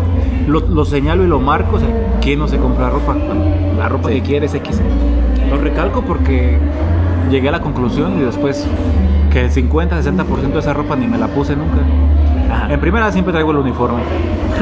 Lo, 0.48 0.62
lo 0.62 0.86
señalo 0.86 1.24
y 1.26 1.28
lo 1.28 1.40
marco, 1.42 1.76
o 1.76 1.80
sea, 1.80 1.90
¿quién 2.22 2.40
no 2.40 2.48
se 2.48 2.58
compra 2.58 2.90
ropa? 2.90 3.16
La 3.78 3.90
ropa 3.90 4.10
Sí. 4.10 4.16
que 4.16 4.22
quieres 4.22 4.54
X. 4.54 4.82
Lo 5.50 5.58
recalco 5.58 6.04
porque 6.04 6.58
llegué 7.30 7.50
a 7.50 7.52
la 7.52 7.60
conclusión 7.62 8.18
y 8.18 8.22
después 8.24 8.66
que 9.34 9.42
el 9.42 9.52
50-60% 9.52 10.54
de 10.54 10.60
esa 10.60 10.74
ropa 10.74 10.96
ni 10.96 11.06
me 11.08 11.18
la 11.18 11.28
puse 11.28 11.56
nunca. 11.58 11.78
Ajá. 12.50 12.72
En 12.74 12.80
primera 12.80 13.12
siempre 13.12 13.34
traigo 13.34 13.52
el 13.52 13.58
uniforme, 13.58 14.00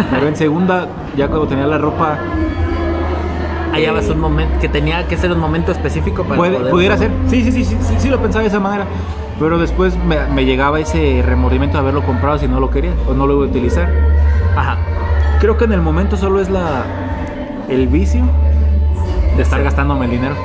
pero 0.09 0.27
en 0.27 0.36
segunda, 0.36 0.88
ya 1.15 1.27
cuando 1.27 1.45
tenía 1.47 1.67
la 1.67 1.77
ropa, 1.77 2.17
Hallabas 3.73 4.09
un 4.09 4.19
momento 4.19 4.59
que 4.59 4.69
tenía 4.69 5.07
que 5.07 5.17
ser 5.17 5.31
un 5.31 5.39
momento 5.39 5.71
específico 5.71 6.23
para 6.23 6.36
puede- 6.38 6.57
poder- 6.57 6.71
pudiera 6.71 6.97
ser. 6.97 7.12
Sí, 7.27 7.43
sí, 7.43 7.51
sí, 7.51 7.63
sí, 7.65 7.77
sí, 7.81 7.95
sí 7.97 8.09
lo 8.09 8.19
pensaba 8.19 8.41
de 8.43 8.49
esa 8.49 8.59
manera. 8.59 8.86
Pero 9.39 9.57
después 9.57 9.95
me, 10.05 10.17
me 10.33 10.45
llegaba 10.45 10.79
ese 10.79 11.23
remordimiento 11.25 11.77
de 11.77 11.81
haberlo 11.81 12.03
comprado 12.03 12.38
si 12.38 12.47
no 12.47 12.59
lo 12.59 12.69
quería 12.69 12.91
o 13.07 13.13
no 13.13 13.25
lo 13.27 13.33
iba 13.33 13.43
a 13.43 13.47
utilizar. 13.47 13.89
Ajá. 14.55 14.77
Creo 15.39 15.57
que 15.57 15.65
en 15.65 15.73
el 15.73 15.81
momento 15.81 16.15
solo 16.17 16.39
es 16.39 16.49
la 16.49 16.83
el 17.67 17.88
vicio 17.88 18.23
de 19.36 19.41
estar 19.41 19.59
Sí. 19.59 19.65
gastándome 19.65 20.05
el 20.05 20.12
dinero. 20.12 20.36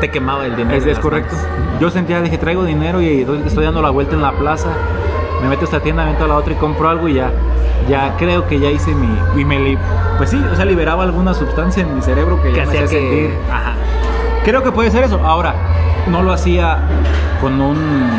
Te 0.00 0.10
quemaba 0.10 0.44
el 0.46 0.54
dinero. 0.56 0.76
Es, 0.76 0.86
es 0.86 0.98
correcto. 0.98 1.34
manos. 1.34 1.80
Yo 1.80 1.90
sentía, 1.90 2.20
dije, 2.20 2.38
traigo 2.38 2.64
dinero 2.64 3.00
y 3.00 3.26
estoy 3.46 3.64
dando 3.64 3.80
la 3.82 3.90
vuelta 3.90 4.14
en 4.14 4.22
la 4.22 4.32
plaza. 4.32 4.68
Me 5.42 5.48
meto 5.48 5.62
a 5.62 5.64
esta 5.64 5.80
tienda, 5.80 6.04
me 6.04 6.12
meto 6.12 6.24
a 6.24 6.28
la 6.28 6.36
otra 6.36 6.52
y 6.52 6.56
compro 6.56 6.88
algo 6.88 7.08
y 7.08 7.14
ya, 7.14 7.30
ya 7.88 8.14
creo 8.18 8.46
que 8.48 8.58
ya 8.58 8.70
hice 8.70 8.92
mi... 8.94 9.08
Y 9.40 9.44
me 9.44 9.58
li- 9.60 9.78
pues 10.16 10.30
sí, 10.30 10.44
o 10.52 10.56
sea, 10.56 10.64
liberaba 10.64 11.04
alguna 11.04 11.32
sustancia 11.34 11.82
en 11.82 11.94
mi 11.94 12.02
cerebro 12.02 12.42
que 12.42 12.50
Que 12.50 12.56
ya 12.56 12.64
me 12.64 12.68
hacía 12.72 12.80
que. 12.82 12.88
sentir... 12.88 13.38
Ajá. 13.52 13.72
Creo 14.44 14.62
que 14.62 14.72
puede 14.72 14.90
ser 14.90 15.04
eso. 15.04 15.20
Ahora, 15.24 15.54
no 16.08 16.22
lo 16.22 16.32
hacía 16.32 16.78
con 17.40 17.60
un 17.60 18.10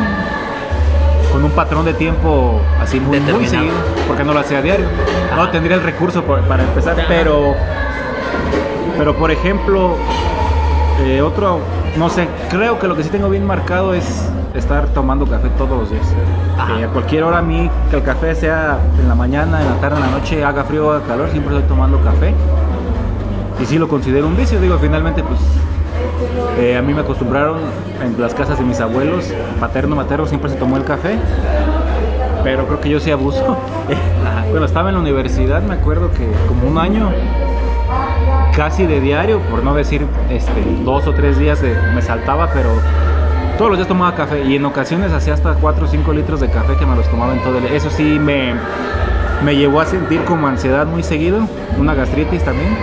con 1.32 1.44
un 1.44 1.50
patrón 1.52 1.84
de 1.84 1.94
tiempo 1.94 2.60
así 2.80 2.98
muy, 2.98 3.20
muy 3.20 3.46
seguido, 3.46 3.74
porque 4.08 4.24
no 4.24 4.32
lo 4.32 4.40
hacía 4.40 4.58
a 4.58 4.62
diario. 4.62 4.86
Ajá. 5.30 5.36
No 5.36 5.50
tendría 5.50 5.76
el 5.76 5.82
recurso 5.82 6.22
por- 6.24 6.40
para 6.42 6.62
empezar, 6.64 6.98
Ajá. 6.98 7.06
pero 7.08 7.54
pero 8.98 9.14
por 9.14 9.30
ejemplo, 9.30 9.96
eh, 11.04 11.22
otro, 11.22 11.60
no 11.96 12.08
sé, 12.10 12.28
creo 12.50 12.78
que 12.78 12.86
lo 12.88 12.96
que 12.96 13.02
sí 13.04 13.08
tengo 13.10 13.28
bien 13.30 13.46
marcado 13.46 13.94
es 13.94 14.28
estar 14.54 14.86
tomando 14.88 15.26
café 15.26 15.48
todos 15.56 15.78
los 15.78 15.90
días. 15.90 16.06
Ajá. 16.58 16.76
Que 16.76 16.84
a 16.84 16.88
cualquier 16.88 17.24
hora 17.24 17.38
a 17.38 17.42
mí, 17.42 17.70
que 17.90 17.96
el 17.96 18.02
café 18.02 18.34
sea 18.34 18.78
en 18.98 19.08
la 19.08 19.14
mañana, 19.14 19.60
en 19.60 19.68
la 19.68 19.76
tarde, 19.76 19.96
en 19.96 20.02
la 20.02 20.18
noche, 20.18 20.44
haga 20.44 20.64
frío 20.64 20.88
o 20.88 20.92
haga 20.92 21.06
calor, 21.06 21.28
siempre 21.30 21.54
estoy 21.54 21.68
tomando 21.68 22.00
café. 22.00 22.34
Y 23.60 23.66
sí 23.66 23.78
lo 23.78 23.88
considero 23.88 24.26
un 24.26 24.36
vicio, 24.36 24.60
digo, 24.60 24.78
finalmente 24.78 25.22
pues 25.22 25.38
eh, 26.58 26.76
a 26.76 26.82
mí 26.82 26.94
me 26.94 27.00
acostumbraron 27.00 27.58
en 28.02 28.20
las 28.20 28.34
casas 28.34 28.58
de 28.58 28.64
mis 28.64 28.80
abuelos, 28.80 29.32
paterno, 29.58 29.96
materno, 29.96 30.26
siempre 30.26 30.50
se 30.50 30.56
tomó 30.56 30.76
el 30.76 30.84
café. 30.84 31.16
Pero 32.42 32.66
creo 32.66 32.80
que 32.80 32.88
yo 32.88 33.00
sí 33.00 33.10
abuso. 33.10 33.56
Cuando 34.48 34.64
estaba 34.64 34.88
en 34.88 34.96
la 34.96 35.00
universidad 35.00 35.62
me 35.62 35.74
acuerdo 35.74 36.10
que 36.10 36.26
como 36.48 36.68
un 36.68 36.78
año 36.78 37.10
casi 38.56 38.86
de 38.86 39.00
diario, 39.00 39.40
por 39.50 39.62
no 39.62 39.74
decir 39.74 40.06
este, 40.28 40.64
dos 40.84 41.06
o 41.06 41.14
tres 41.14 41.38
días 41.38 41.62
de, 41.62 41.74
me 41.94 42.02
saltaba, 42.02 42.50
pero 42.52 42.70
todos 43.60 43.72
los 43.72 43.78
días 43.78 43.88
tomaba 43.88 44.14
café 44.14 44.42
y 44.42 44.56
en 44.56 44.64
ocasiones 44.64 45.12
hacía 45.12 45.34
hasta 45.34 45.52
4 45.52 45.84
o 45.84 45.86
5 45.86 46.12
litros 46.14 46.40
de 46.40 46.48
café 46.48 46.76
que 46.78 46.86
me 46.86 46.96
los 46.96 47.06
tomaba 47.10 47.34
en 47.34 47.40
todo 47.40 47.58
el 47.58 47.66
Eso 47.66 47.90
sí 47.90 48.18
me, 48.18 48.54
me 49.44 49.54
llevó 49.54 49.82
a 49.82 49.84
sentir 49.84 50.24
como 50.24 50.46
ansiedad 50.46 50.86
muy 50.86 51.02
seguido, 51.02 51.40
una 51.78 51.92
gastritis 51.94 52.42
también 52.42 52.74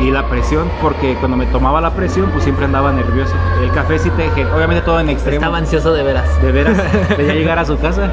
y 0.00 0.10
la 0.10 0.26
presión, 0.30 0.64
porque 0.80 1.14
cuando 1.16 1.36
me 1.36 1.44
tomaba 1.44 1.82
la 1.82 1.90
presión 1.90 2.30
pues 2.30 2.44
siempre 2.44 2.64
andaba 2.64 2.90
nervioso. 2.90 3.34
El 3.62 3.70
café 3.72 3.98
sí 3.98 4.08
te, 4.16 4.28
obviamente 4.46 4.80
todo 4.82 4.98
en 4.98 5.10
extremo. 5.10 5.36
Estaba 5.36 5.58
ansioso 5.58 5.92
de 5.92 6.02
veras. 6.04 6.40
De 6.40 6.50
veras, 6.50 6.78
de 7.18 7.26
ya 7.26 7.34
llegar 7.34 7.58
a 7.58 7.66
su 7.66 7.78
casa 7.78 8.10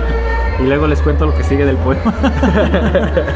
y 0.60 0.64
luego 0.64 0.86
les 0.86 1.02
cuento 1.02 1.26
lo 1.28 1.34
que 1.34 1.46
sigue 1.46 1.66
del 1.66 1.78
poema. 1.78 2.14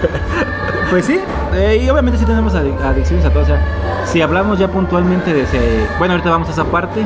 pues 0.90 1.06
sí, 1.06 1.18
eh, 1.54 1.80
y 1.82 1.90
obviamente 1.90 2.20
sí 2.20 2.26
tenemos 2.26 2.54
adic- 2.56 2.82
adicciones 2.84 3.26
a 3.26 3.30
todo. 3.30 3.44
O 3.44 3.46
sea, 3.46 3.58
si 4.06 4.22
hablamos 4.22 4.60
ya 4.60 4.68
puntualmente 4.68 5.34
de 5.34 5.44
ese. 5.44 5.88
Bueno, 5.98 6.16
ahorita 6.16 6.30
vamos 6.30 6.50
a 6.50 6.52
esa 6.52 6.66
parte. 6.66 7.06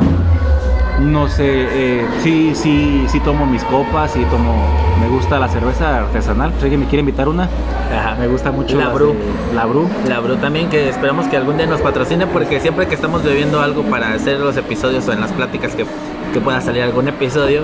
No 1.02 1.28
sé, 1.30 1.46
eh, 1.48 2.06
sí, 2.24 2.52
sí, 2.54 3.06
sí 3.08 3.20
tomo 3.22 3.46
mis 3.46 3.64
copas, 3.64 4.12
sí 4.12 4.24
tomo. 4.30 4.54
Me 5.00 5.08
gusta 5.08 5.40
la 5.40 5.48
cerveza 5.48 6.00
artesanal. 6.00 6.52
Si 6.58 6.64
alguien 6.64 6.82
me 6.82 6.88
quiere 6.88 7.00
invitar 7.02 7.28
una, 7.30 7.44
Ajá. 7.44 8.16
me 8.20 8.28
gusta 8.28 8.52
mucho 8.52 8.78
La 8.78 8.90
Bru. 8.90 9.14
de- 9.14 9.56
La 9.56 9.66
Bru. 9.66 9.88
La 10.08 10.20
Bru 10.20 10.36
también, 10.38 10.70
que 10.70 10.90
esperamos 10.90 11.28
que 11.28 11.38
algún 11.38 11.58
día 11.58 11.68
nos 11.68 11.80
patrocine, 11.82 12.28
porque 12.28 12.60
siempre 12.60 12.88
que 12.88 12.96
estamos 12.96 13.24
bebiendo 13.24 13.62
algo 13.62 13.84
para 13.84 14.14
hacer 14.14 14.40
los 14.40 14.58
episodios 14.58 15.08
o 15.08 15.14
en 15.14 15.22
las 15.22 15.32
pláticas 15.32 15.74
que, 15.74 15.86
que 16.34 16.42
pueda 16.42 16.60
salir 16.60 16.84
algún 16.84 17.08
episodio, 17.08 17.64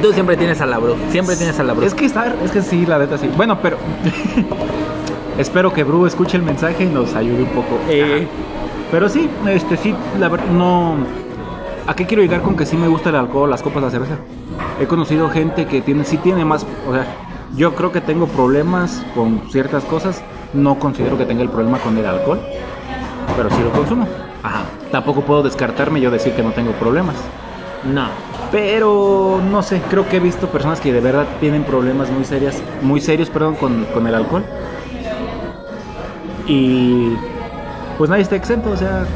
tú 0.00 0.12
siempre 0.14 0.36
tienes 0.38 0.60
a 0.62 0.66
la 0.66 0.78
Bru. 0.78 0.96
Siempre 1.10 1.36
tienes 1.36 1.58
a 1.60 1.64
la 1.64 1.74
Bru. 1.74 1.84
Es 1.84 1.94
que 1.94 2.06
está, 2.06 2.34
es 2.42 2.50
que 2.50 2.62
sí, 2.62 2.86
la 2.86 2.98
neta 2.98 3.18
sí. 3.18 3.28
Bueno, 3.36 3.58
pero 3.60 3.76
espero 5.38 5.72
que 5.72 5.84
Bru 5.84 6.06
escuche 6.06 6.36
el 6.36 6.42
mensaje 6.42 6.84
y 6.84 6.86
nos 6.86 7.14
ayude 7.14 7.42
un 7.42 7.48
poco. 7.50 7.78
Eh, 7.88 8.26
pero 8.90 9.08
sí, 9.08 9.28
este 9.48 9.76
sí, 9.76 9.94
la 10.18 10.28
verdad 10.28 10.46
no. 10.46 10.94
¿A 11.90 11.94
qué 11.96 12.06
quiero 12.06 12.22
llegar 12.22 12.42
con 12.42 12.56
que 12.56 12.66
sí 12.66 12.76
me 12.76 12.86
gusta 12.86 13.08
el 13.08 13.16
alcohol, 13.16 13.50
las 13.50 13.62
copas, 13.62 13.82
la 13.82 13.90
cerveza? 13.90 14.14
He 14.80 14.86
conocido 14.86 15.28
gente 15.28 15.66
que 15.66 15.80
tiene, 15.80 16.04
sí 16.04 16.18
tiene 16.18 16.44
más, 16.44 16.64
o 16.88 16.92
sea, 16.92 17.04
yo 17.56 17.74
creo 17.74 17.90
que 17.90 18.00
tengo 18.00 18.28
problemas 18.28 19.04
con 19.12 19.50
ciertas 19.50 19.82
cosas. 19.82 20.22
No 20.54 20.78
considero 20.78 21.18
que 21.18 21.24
tenga 21.24 21.42
el 21.42 21.48
problema 21.48 21.78
con 21.78 21.98
el 21.98 22.06
alcohol, 22.06 22.38
pero 23.36 23.50
sí 23.50 23.56
lo 23.64 23.72
consumo. 23.72 24.06
Ajá. 24.40 24.62
Tampoco 24.92 25.22
puedo 25.22 25.42
descartarme 25.42 26.00
yo 26.00 26.12
decir 26.12 26.32
que 26.34 26.44
no 26.44 26.52
tengo 26.52 26.70
problemas. 26.74 27.16
No. 27.92 28.06
Pero 28.52 29.40
no 29.50 29.60
sé, 29.64 29.82
creo 29.90 30.08
que 30.08 30.18
he 30.18 30.20
visto 30.20 30.46
personas 30.46 30.78
que 30.78 30.92
de 30.92 31.00
verdad 31.00 31.26
tienen 31.40 31.64
problemas 31.64 32.08
muy 32.08 32.24
serias, 32.24 32.62
muy 32.82 33.00
serios, 33.00 33.30
perdón, 33.30 33.56
con, 33.56 33.84
con 33.86 34.06
el 34.06 34.14
alcohol. 34.14 34.44
Y 36.46 37.16
pues 37.98 38.08
nadie 38.08 38.22
está 38.22 38.36
exento, 38.36 38.70
o 38.70 38.76
sea, 38.76 39.06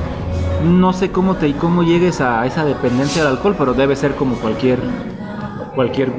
no 0.63 0.93
sé 0.93 1.11
cómo 1.11 1.37
te 1.37 1.53
cómo 1.55 1.83
llegues 1.83 2.21
a 2.21 2.47
esa 2.47 2.65
dependencia 2.65 3.25
del 3.25 3.33
alcohol, 3.33 3.55
pero 3.59 3.75
debe 3.75 3.97
ser 3.97 4.15
como 4.15 4.37
cualquier 4.37 4.79
cualquier 5.75 6.11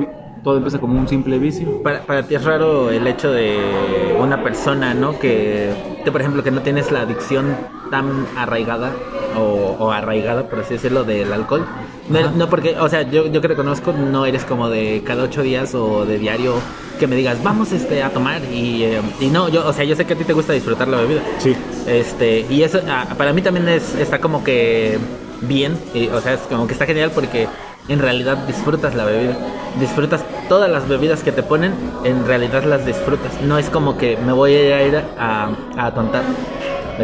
todo 0.45 0.57
empieza 0.57 0.79
como 0.79 0.99
un 0.99 1.07
simple 1.07 1.39
vicio. 1.39 1.81
Para, 1.81 2.03
para 2.03 2.21
ti 2.21 2.35
es 2.35 2.43
raro 2.45 2.91
el 2.91 3.07
hecho 3.07 3.31
de 3.31 4.15
una 4.19 4.43
persona, 4.43 4.93
¿no? 4.93 5.17
Que, 5.17 5.73
que, 6.03 6.11
por 6.11 6.21
ejemplo, 6.21 6.43
que 6.43 6.51
no 6.51 6.61
tienes 6.61 6.91
la 6.91 7.01
adicción 7.01 7.57
tan 7.89 8.27
arraigada 8.37 8.91
o, 9.35 9.75
o 9.79 9.91
arraigada, 9.91 10.47
por 10.47 10.59
así 10.59 10.75
decirlo, 10.75 11.03
del 11.03 11.33
alcohol. 11.33 11.65
No, 12.09 12.31
no, 12.31 12.49
porque, 12.49 12.75
o 12.79 12.87
sea, 12.87 13.01
yo, 13.03 13.27
yo 13.27 13.41
que 13.41 13.47
te 13.47 13.55
conozco, 13.55 13.91
no 13.91 14.25
eres 14.25 14.45
como 14.45 14.69
de 14.69 15.01
cada 15.05 15.23
ocho 15.23 15.41
días 15.41 15.73
o 15.73 16.05
de 16.05 16.19
diario 16.19 16.53
que 16.99 17.07
me 17.07 17.15
digas, 17.15 17.41
vamos 17.43 17.71
este, 17.71 18.03
a 18.03 18.09
tomar. 18.09 18.41
Y, 18.45 18.83
eh, 18.83 19.01
y 19.19 19.27
no, 19.27 19.49
yo, 19.49 19.67
o 19.67 19.73
sea, 19.73 19.83
yo 19.83 19.95
sé 19.95 20.05
que 20.05 20.13
a 20.13 20.17
ti 20.17 20.23
te 20.23 20.33
gusta 20.33 20.53
disfrutar 20.53 20.87
la 20.87 20.97
bebida. 20.97 21.21
Sí. 21.39 21.55
Este, 21.87 22.45
y 22.49 22.63
eso 22.63 22.79
ah, 22.87 23.07
para 23.17 23.33
mí 23.33 23.41
también 23.41 23.67
es, 23.69 23.95
está 23.95 24.19
como 24.19 24.43
que 24.43 24.97
bien, 25.41 25.77
y, 25.93 26.07
o 26.09 26.21
sea, 26.21 26.33
es 26.33 26.41
como 26.41 26.67
que 26.67 26.73
está 26.73 26.85
genial 26.85 27.11
porque 27.13 27.47
en 27.87 27.99
realidad 27.99 28.37
disfrutas 28.47 28.95
la 28.95 29.05
bebida. 29.05 29.37
Disfrutas 29.79 30.23
todas 30.47 30.69
las 30.69 30.87
bebidas 30.87 31.23
que 31.23 31.31
te 31.31 31.43
ponen, 31.43 31.73
en 32.03 32.25
realidad 32.25 32.63
las 32.63 32.85
disfrutas. 32.85 33.41
No 33.41 33.57
es 33.57 33.69
como 33.69 33.97
que 33.97 34.17
me 34.17 34.31
voy 34.31 34.53
a 34.53 34.87
ir 34.87 34.95
a, 35.17 35.49
a 35.75 35.85
atontar. 35.87 36.23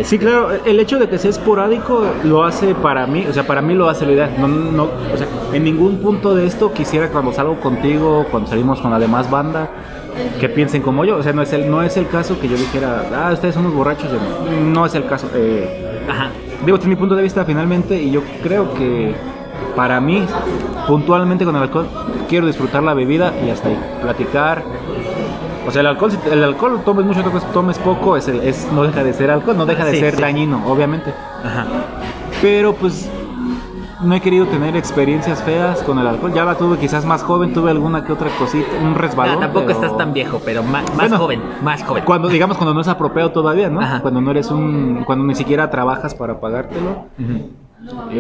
Sí, 0.03 0.17
claro, 0.17 0.51
el 0.65 0.79
hecho 0.79 0.99
de 0.99 1.09
que 1.09 1.17
sea 1.17 1.29
esporádico 1.29 2.05
lo 2.23 2.43
hace 2.43 2.73
para 2.73 3.05
mí, 3.07 3.25
o 3.29 3.33
sea, 3.33 3.45
para 3.45 3.61
mí 3.61 3.73
lo 3.73 3.89
hace 3.89 4.05
la 4.05 4.11
idea. 4.13 4.35
No, 4.39 4.47
no, 4.47 4.83
o 4.83 5.17
sea, 5.17 5.27
en 5.53 5.63
ningún 5.63 5.97
punto 5.97 6.33
de 6.33 6.45
esto 6.45 6.71
quisiera 6.71 7.09
cuando 7.09 7.33
salgo 7.33 7.59
contigo, 7.59 8.25
cuando 8.31 8.49
salimos 8.49 8.79
con 8.79 8.91
la 8.91 8.99
demás 8.99 9.29
banda, 9.29 9.69
que 10.39 10.49
piensen 10.49 10.81
como 10.81 11.03
yo. 11.03 11.17
O 11.17 11.23
sea, 11.23 11.33
no 11.33 11.41
es 11.41 11.51
el, 11.53 11.69
no 11.69 11.83
es 11.83 11.97
el 11.97 12.07
caso 12.07 12.39
que 12.39 12.47
yo 12.47 12.55
dijera, 12.55 13.03
ah, 13.13 13.31
ustedes 13.33 13.53
son 13.53 13.65
unos 13.65 13.77
borrachos. 13.77 14.09
No 14.65 14.85
es 14.85 14.95
el 14.95 15.05
caso. 15.05 15.29
Eh, 15.35 16.03
Ajá. 16.09 16.29
Digo, 16.65 16.77
desde 16.77 16.89
mi 16.89 16.95
punto 16.95 17.15
de 17.15 17.23
vista 17.23 17.43
finalmente, 17.43 18.01
y 18.01 18.11
yo 18.11 18.21
creo 18.43 18.73
que 18.73 19.13
para 19.75 19.99
mí, 19.99 20.25
puntualmente 20.87 21.45
con 21.45 21.55
el 21.55 21.63
alcohol, 21.63 21.87
quiero 22.29 22.47
disfrutar 22.47 22.83
la 22.83 22.93
bebida 22.93 23.33
y 23.45 23.49
hasta 23.49 23.69
ahí, 23.69 23.79
platicar. 24.01 24.63
O 25.67 25.71
sea, 25.71 25.81
el 25.81 25.87
alcohol, 25.87 26.11
si 26.11 26.17
el 26.29 26.43
alcohol 26.43 26.81
tomes 26.83 27.05
mucho, 27.05 27.23
tomes, 27.53 27.77
poco, 27.79 28.17
es, 28.17 28.27
el- 28.27 28.41
es 28.41 28.67
no 28.73 28.83
deja 28.83 29.03
de 29.03 29.13
ser 29.13 29.29
alcohol, 29.31 29.57
no 29.57 29.65
deja 29.65 29.85
de 29.85 29.91
Sí, 29.93 29.99
ser 29.99 30.15
sí. 30.15 30.21
dañino, 30.21 30.61
obviamente. 30.67 31.13
Ajá. 31.43 31.65
Pero 32.41 32.73
pues 32.73 33.09
no 34.03 34.15
he 34.15 34.19
querido 34.21 34.47
tener 34.47 34.75
experiencias 34.75 35.43
feas 35.43 35.83
con 35.83 35.99
el 35.99 36.07
alcohol. 36.07 36.33
Ya 36.33 36.43
la 36.43 36.55
tuve 36.55 36.77
quizás 36.79 37.05
más 37.05 37.21
joven, 37.21 37.53
tuve 37.53 37.69
alguna 37.69 38.03
que 38.03 38.11
otra 38.11 38.29
cosita, 38.39 38.67
un 38.83 38.95
resbalón. 38.95 39.35
No, 39.35 39.41
tampoco 39.41 39.67
pero- 39.67 39.79
estás 39.79 39.95
tan 39.97 40.13
viejo, 40.13 40.41
pero 40.43 40.63
más, 40.63 40.83
Bueno, 40.95 41.17
joven, 41.19 41.41
más 41.63 41.83
joven. 41.83 42.03
Cuando, 42.05 42.27
digamos, 42.27 42.57
cuando 42.57 42.73
no 42.73 42.81
es 42.81 42.87
apropiado 42.87 43.31
todavía, 43.31 43.69
¿no? 43.69 43.79
Ajá. 43.81 44.01
Cuando 44.01 44.19
no 44.21 44.31
eres 44.31 44.49
un... 44.49 45.03
Cuando 45.05 45.23
ni 45.25 45.35
siquiera 45.35 45.69
trabajas 45.69 46.15
para 46.15 46.39
pagártelo. 46.39 47.05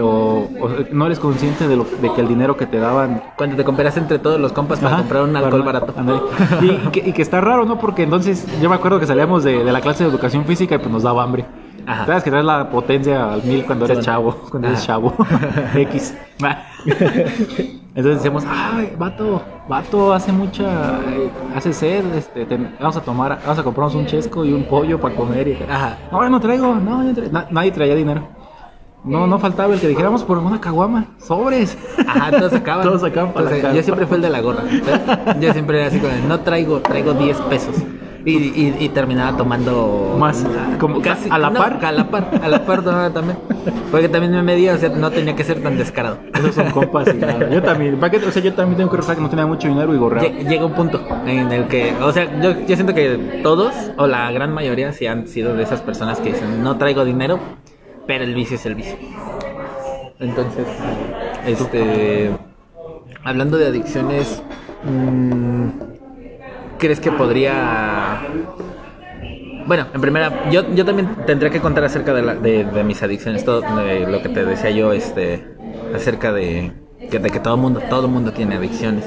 O, 0.01 0.49
o 0.59 0.69
no 0.91 1.05
eres 1.05 1.19
consciente 1.19 1.67
de, 1.67 1.75
lo, 1.75 1.83
de 2.01 2.11
que 2.13 2.21
el 2.21 2.27
dinero 2.27 2.57
que 2.57 2.65
te 2.65 2.79
daban 2.79 3.21
Cuando 3.37 3.55
te 3.55 3.63
comparas 3.63 3.95
entre 3.97 4.17
todos 4.17 4.39
los 4.39 4.51
compas 4.53 4.79
para 4.79 4.93
Ajá, 4.95 5.01
comprar 5.03 5.23
un 5.23 5.35
alcohol 5.35 5.61
barato. 5.63 5.93
Y, 6.61 6.65
y 6.71 6.77
que, 6.91 7.09
y 7.09 7.13
que 7.13 7.21
está 7.21 7.41
raro, 7.41 7.65
¿no? 7.65 7.77
Porque 7.77 8.03
entonces 8.03 8.47
yo 8.61 8.69
me 8.69 8.75
acuerdo 8.75 8.99
que 8.99 9.05
salíamos 9.05 9.43
de, 9.43 9.63
de 9.63 9.71
la 9.71 9.81
clase 9.81 10.03
de 10.03 10.09
educación 10.09 10.45
física 10.45 10.75
y 10.75 10.77
pues 10.79 10.89
nos 10.89 11.03
daba 11.03 11.21
hambre. 11.23 11.45
Ajá. 11.85 12.05
Sabes 12.05 12.23
que 12.23 12.29
traes 12.31 12.45
la 12.45 12.69
potencia 12.69 13.33
al 13.33 13.43
mil 13.43 13.65
cuando 13.65 13.85
eres 13.85 13.99
Sí. 13.99 14.05
chavo, 14.05 14.35
cuando 14.49 14.67
eres 14.67 14.83
chavo. 14.85 15.13
X. 15.75 16.15
Entonces 17.93 18.15
decíamos, 18.15 18.45
ay, 18.47 18.93
vato, 18.97 19.41
vato, 19.67 20.13
hace 20.13 20.31
mucha, 20.31 20.99
eh, 21.09 21.29
hace 21.55 21.73
sed, 21.73 22.05
este, 22.15 22.45
ten- 22.45 22.73
vamos 22.79 22.95
a 22.97 23.01
tomar, 23.01 23.39
vamos 23.43 23.59
a 23.59 23.63
comprarnos 23.63 23.95
un 23.95 24.05
chesco 24.05 24.45
y 24.45 24.53
un 24.53 24.63
pollo 24.63 24.99
para 24.99 25.13
comer. 25.15 25.47
Y, 25.49 25.57
Ajá. 25.69 25.97
no, 26.11 26.29
no 26.29 26.39
traigo, 26.39 26.73
no, 26.75 27.03
no 27.03 27.13
traigo". 27.13 27.31
Na- 27.33 27.47
nadie 27.51 27.71
traía 27.71 27.95
dinero. 27.95 28.27
No, 29.03 29.25
no 29.25 29.39
faltaba 29.39 29.73
el 29.73 29.79
que 29.79 29.87
dijéramos 29.87 30.23
por 30.23 30.37
una 30.37 30.61
caguama, 30.61 31.05
sobres. 31.17 31.77
Ajá, 32.07 32.31
todos 32.31 32.51
sacaban. 32.51 32.83
Todos 32.87 33.01
sacaban 33.01 33.33
para 33.33 33.47
Entonces. 33.55 33.75
Yo 33.75 33.83
siempre 33.83 34.05
fui 34.05 34.17
el 34.17 34.21
de 34.21 34.29
la 34.29 34.41
gorra. 34.41 34.61
¿sabes? 34.61 35.39
Yo 35.41 35.53
siempre 35.53 35.79
era 35.79 35.87
así 35.87 35.99
como, 35.99 36.13
no 36.27 36.39
traigo, 36.41 36.79
traigo 36.81 37.13
10 37.13 37.37
pesos. 37.41 37.75
Y, 38.23 38.33
y, 38.33 38.75
y 38.79 38.89
terminaba 38.89 39.35
tomando 39.35 40.15
Más, 40.19 40.45
como 40.79 41.01
casi 41.01 41.27
a 41.31 41.39
la 41.39 41.49
no, 41.49 41.57
par. 41.59 41.83
A 41.83 41.91
la 41.91 42.07
par, 42.11 42.29
a 42.43 42.47
la 42.47 42.63
par 42.63 42.83
tomaba 42.83 43.09
también. 43.09 43.39
Porque 43.89 44.07
también 44.09 44.31
me 44.33 44.43
medía, 44.43 44.75
o 44.75 44.77
sea, 44.77 44.89
no 44.89 45.09
tenía 45.09 45.35
que 45.35 45.43
ser 45.43 45.63
tan 45.63 45.75
descarado. 45.75 46.19
Esos 46.35 46.53
son 46.53 46.69
compas 46.69 47.07
y 47.11 47.17
nada. 47.17 47.49
Yo 47.49 47.63
también, 47.63 47.99
¿para 47.99 48.11
qué? 48.11 48.23
O 48.23 48.31
sea, 48.31 48.43
yo 48.43 48.53
también 48.53 48.77
tengo 48.77 48.91
que 48.91 48.97
rezar 48.97 49.15
que 49.15 49.23
no 49.23 49.29
tenía 49.31 49.47
mucho 49.47 49.67
dinero 49.67 49.95
y. 49.95 49.97
Lle- 49.97 50.47
Llega 50.47 50.63
un 50.65 50.73
punto 50.73 51.01
en 51.25 51.51
el 51.51 51.65
que, 51.67 51.95
o 51.99 52.11
sea, 52.11 52.25
yo, 52.41 52.51
yo 52.67 52.75
siento 52.75 52.93
que 52.93 53.39
todos, 53.41 53.73
o 53.97 54.05
la 54.05 54.31
gran 54.31 54.53
mayoría, 54.53 54.93
sí 54.93 55.07
han 55.07 55.27
sido 55.27 55.55
de 55.55 55.63
esas 55.63 55.81
personas 55.81 56.19
que 56.19 56.31
dicen, 56.33 56.63
no 56.63 56.77
traigo 56.77 57.03
dinero, 57.03 57.39
pero 58.11 58.25
el 58.25 58.35
vicio 58.35 58.57
es 58.57 58.65
el 58.65 58.75
vicio. 58.75 58.97
Entonces, 60.19 60.67
este, 61.47 62.29
hablando 63.23 63.57
de 63.57 63.67
adicciones, 63.67 64.43
mm, 64.83 65.67
¿crees 66.77 66.99
que 66.99 67.09
podría... 67.13 68.21
Bueno, 69.65 69.87
en 69.93 70.01
primera, 70.01 70.51
yo, 70.51 70.69
yo 70.75 70.83
también 70.83 71.15
tendría 71.25 71.49
que 71.49 71.61
contar 71.61 71.85
acerca 71.85 72.13
de, 72.13 72.21
la- 72.21 72.35
de, 72.35 72.65
de 72.65 72.83
mis 72.83 73.01
adicciones, 73.01 73.45
todo 73.45 73.61
de 73.61 74.05
lo 74.05 74.21
que 74.21 74.27
te 74.27 74.43
decía 74.43 74.71
yo, 74.71 74.91
este, 74.91 75.45
acerca 75.95 76.33
de 76.33 76.73
que, 77.09 77.17
de 77.19 77.29
que 77.29 77.39
todo 77.39 77.55
mundo, 77.55 77.79
todo 77.89 78.09
mundo 78.09 78.33
tiene 78.33 78.55
adicciones. 78.55 79.05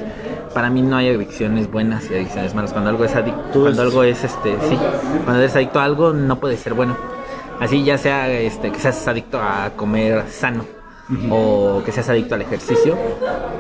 Para 0.55 0.71
mí 0.71 0.81
no 0.81 0.97
hay 0.97 1.11
adicciones 1.11 1.71
buenas 1.71 2.11
y 2.11 2.15
adicciones 2.15 2.55
malas. 2.55 2.73
Cuando 2.73 2.89
algo 2.89 3.05
es 3.05 3.15
adicto, 3.15 3.61
cuando 3.61 3.71
es- 3.71 3.79
algo 3.81 4.03
es, 4.03 4.25
este, 4.25 4.55
sí, 4.67 4.79
cuando 5.25 5.43
eres 5.43 5.55
adicto 5.57 5.79
a 5.79 5.85
algo 5.85 6.15
no 6.15 6.41
puede 6.41 6.57
ser 6.57 6.73
bueno. 6.73 6.97
Así 7.61 7.85
ya 7.85 7.99
sea, 7.99 8.31
este, 8.31 8.71
que 8.71 8.79
seas 8.79 9.07
adicto 9.09 9.41
a 9.41 9.71
comer 9.77 10.25
sano 10.29 10.65
o 11.31 11.83
que 11.85 11.93
seas 11.93 12.09
adicto 12.09 12.35
al 12.35 12.43
ejercicio. 12.43 12.97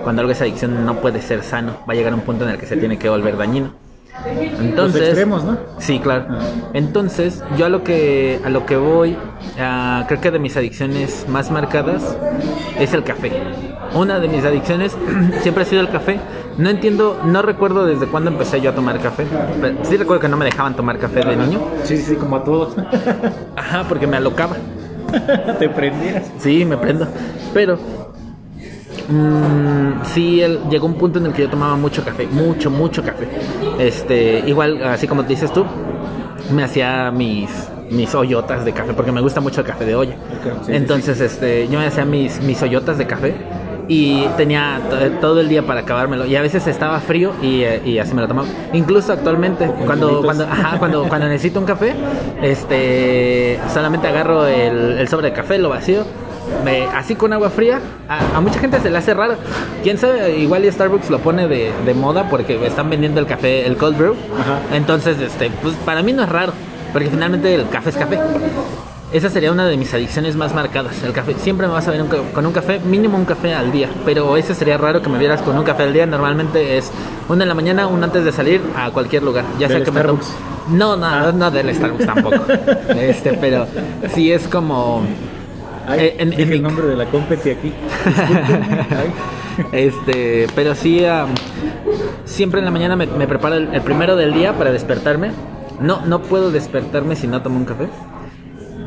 Cuando 0.03 0.20
algo 0.20 0.32
es 0.32 0.40
adicción 0.40 0.84
no 0.84 0.97
puede 0.97 1.20
ser 1.22 1.42
sano. 1.42 1.78
Va 1.88 1.92
a 1.92 1.97
llegar 1.97 2.14
un 2.14 2.22
punto 2.22 2.45
en 2.45 2.51
el 2.51 2.59
que 2.59 2.66
se 2.66 2.76
tiene 2.76 2.99
que 2.99 3.09
volver 3.09 3.36
dañino. 3.36 3.84
Entonces, 4.27 5.01
Los 5.01 5.09
extremos, 5.09 5.45
¿no? 5.45 5.59
Sí, 5.79 5.99
claro. 5.99 6.27
Entonces, 6.73 7.43
yo 7.59 7.67
a 7.67 7.69
lo 7.69 7.83
que 7.83 8.41
a 8.45 8.51
lo 8.51 8.65
que 8.65 8.77
voy, 8.77 9.17
ah, 9.59 10.05
creo 10.09 10.21
que 10.21 10.31
de 10.31 10.39
mis 10.39 10.57
adicciones 10.57 11.27
más 11.29 11.51
marcadas 11.51 12.17
es 12.79 12.95
el 12.95 13.05
café. 13.05 13.33
Una 13.95 14.19
de 14.21 14.29
mis 14.29 14.45
adicciones 14.45 14.97
siempre 15.43 15.65
ha 15.65 15.67
sido 15.67 15.81
el 15.81 15.91
café. 15.91 16.19
No 16.57 16.71
entiendo, 16.71 17.21
no 17.25 17.43
recuerdo 17.43 17.85
desde 17.85 18.07
cuándo 18.07 18.31
empecé 18.31 18.61
yo 18.61 18.71
a 18.71 18.75
tomar 18.75 19.01
café. 19.01 19.27
Pero 19.61 19.79
sí 19.83 19.97
recuerdo 19.97 20.23
que 20.23 20.29
no 20.29 20.37
me 20.37 20.45
dejaban 20.45 20.75
tomar 20.75 20.99
café 20.99 21.25
de 21.25 21.37
niño. 21.37 21.61
Sí, 21.83 21.97
sí, 21.97 22.03
sí, 22.11 22.17
como 22.17 22.37
a 22.37 22.45
todos. 22.45 22.77
Ajá, 23.57 23.85
porque 23.89 24.07
me 24.07 24.17
alocaba. 24.17 24.57
Te 25.59 25.69
prendías. 25.69 26.31
Sí, 26.39 26.65
me 26.65 26.77
prendo. 26.77 27.07
Pero 27.53 27.79
mm, 29.09 30.05
sí, 30.05 30.40
el- 30.40 30.61
llegó 30.70 30.86
un 30.86 30.94
punto 30.94 31.18
en 31.18 31.26
el 31.26 31.32
que 31.32 31.42
yo 31.42 31.50
tomaba 31.50 31.76
mucho 31.76 32.05
café, 32.05 32.26
mucho, 32.30 32.70
mucho 32.70 33.02
café. 33.02 33.28
Este, 33.78 34.42
igual, 34.46 34.82
así 34.84 35.07
como 35.07 35.22
dices 35.22 35.52
tú, 35.52 35.64
me 36.52 36.62
hacía 36.64 37.11
mis 37.11 37.50
mis 37.90 38.14
hoyotas 38.14 38.64
de 38.64 38.72
café 38.72 38.92
porque 38.94 39.12
me 39.12 39.20
gusta 39.20 39.40
mucho 39.40 39.61
el 39.61 39.66
café 39.66 39.84
de 39.84 39.94
olla. 39.94 40.14
Sí, 40.66 40.72
Entonces, 40.72 41.20
este, 41.20 41.68
yo 41.68 41.78
me 41.78 41.86
hacía 41.86 42.05
mis 42.05 42.40
mis 42.40 42.61
hoyotas 42.62 42.96
de 42.98 43.07
café 43.07 43.34
y 43.88 44.24
tenía 44.38 44.80
to- 44.88 44.96
todo 45.20 45.40
el 45.40 45.48
día 45.50 45.62
para 45.66 45.80
acabármelo 45.80 46.24
y 46.24 46.34
a 46.34 46.40
veces 46.42 46.66
estaba 46.66 46.98
frío 47.00 47.32
y, 47.42 47.61
eh, 47.62 47.82
y 47.84 47.98
así 47.98 48.14
me 48.14 48.22
lo 48.22 48.28
tomaba. 48.28 48.48
Incluso 48.72 49.12
actualmente 49.12 49.70
cuando 49.86 50.07
hielitos. 50.09 50.24
cuando 50.24 50.44
ajá, 50.44 50.78
cuando 50.78 51.05
cuando 51.09 51.28
necesito 51.28 51.61
un 51.61 51.66
café, 51.66 51.94
este, 52.42 53.59
solamente 53.72 54.07
agarro 54.09 54.46
el, 54.46 54.98
el 54.98 55.09
sobre 55.09 55.28
de 55.28 55.32
café, 55.34 55.59
lo 55.59 55.68
vacío 55.68 56.05
me- 56.64 56.84
así 56.86 57.14
con 57.14 57.32
agua 57.32 57.51
fría, 57.51 57.80
a, 58.09 58.36
a 58.36 58.40
mucha 58.40 58.59
gente 58.59 58.80
se 58.80 58.90
le 58.90 58.99
hace 58.99 59.14
raro. 59.14 59.34
Quién 59.82 59.99
sabe, 59.99 60.36
igual 60.38 60.64
y 60.64 60.70
Starbucks 60.72 61.11
lo 61.11 61.18
pone 61.18 61.47
de, 61.49 61.72
de 61.84 61.95
moda 61.95 62.28
porque 62.30 62.64
están 62.66 62.90
vendiendo 62.90 63.20
el 63.20 63.26
café, 63.26 63.66
el 63.66 63.76
cold 63.76 63.97
brew. 63.99 64.14
Ajá. 64.40 64.76
Entonces, 64.76 65.20
este, 65.20 65.51
pues 65.62 65.74
para 65.84 66.03
mí 66.03 66.12
no 66.12 66.22
es 66.22 66.28
raro, 66.28 66.53
porque 66.92 67.09
finalmente 67.11 67.55
el 67.55 67.68
café 67.68 67.90
es 67.90 67.97
café. 67.97 68.18
Esa 69.12 69.30
sería 69.30 69.53
una 69.53 69.64
de 69.66 69.76
mis 69.76 69.95
adicciones 69.95 70.34
más 70.34 70.53
marcadas, 70.55 71.01
el 71.05 71.12
café. 71.12 71.34
Siempre 71.34 71.68
me 71.68 71.72
vas 71.72 71.86
a 71.86 71.92
ver 71.92 72.03
un 72.03 72.09
con 72.09 72.47
un 72.47 72.53
café, 72.53 72.80
mínimo 72.80 73.16
un 73.16 73.24
café 73.24 73.55
al 73.55 73.70
día. 73.70 73.88
Pero 74.05 74.36
ese 74.36 74.55
sería 74.57 74.76
raro 74.76 75.03
que 75.03 75.09
me 75.09 75.18
vieras 75.18 75.40
con 75.40 75.57
un 75.57 75.62
café 75.62 75.84
al 75.84 75.92
día. 75.92 76.05
Normalmente 76.05 76.76
es 76.78 76.90
uno 77.28 77.40
en 77.42 77.49
la 77.49 77.55
mañana, 77.55 77.86
uno 77.86 78.03
antes 78.03 78.24
de 78.24 78.32
salir 78.32 78.61
a 78.76 78.90
cualquier 78.90 79.22
lugar. 79.22 79.45
Ya 79.61 79.68
sea 79.68 79.76
¿Del 79.76 79.84
que 79.84 79.92
me 79.92 80.01
tomo- 80.03 80.20
Starbucks? 80.20 80.68
No, 80.70 80.97
no, 80.97 81.30
no 81.30 81.51
del 81.53 81.72
Starbucks 81.72 82.07
tampoco. 82.07 82.38
Este, 82.99 83.34
pero 83.34 83.68
sí 84.14 84.32
es 84.32 84.49
como 84.49 85.03
Ay, 85.87 86.01
Eh, 86.01 86.16
en- 86.18 86.32
el 86.32 86.62
nombre 86.62 86.87
de 86.87 86.97
la 86.97 87.07
competi 87.07 87.51
aquí. 87.51 87.72
Este, 89.72 90.47
pero 90.57 90.74
sí, 90.74 91.05
siempre 92.24 92.59
en 92.59 92.64
la 92.64 92.72
mañana 92.72 92.97
me, 92.97 93.07
me 93.07 93.26
preparo 93.28 93.55
el, 93.55 93.72
el 93.72 93.82
primero 93.82 94.16
del 94.16 94.35
día 94.35 94.53
para 94.55 94.72
despertarme. 94.72 95.30
No, 95.80 96.05
no 96.07 96.22
puedo 96.22 96.51
despertarme 96.51 97.14
si 97.16 97.26
no 97.28 97.41
tomo 97.43 97.59
un 97.59 97.64
café. 97.64 97.87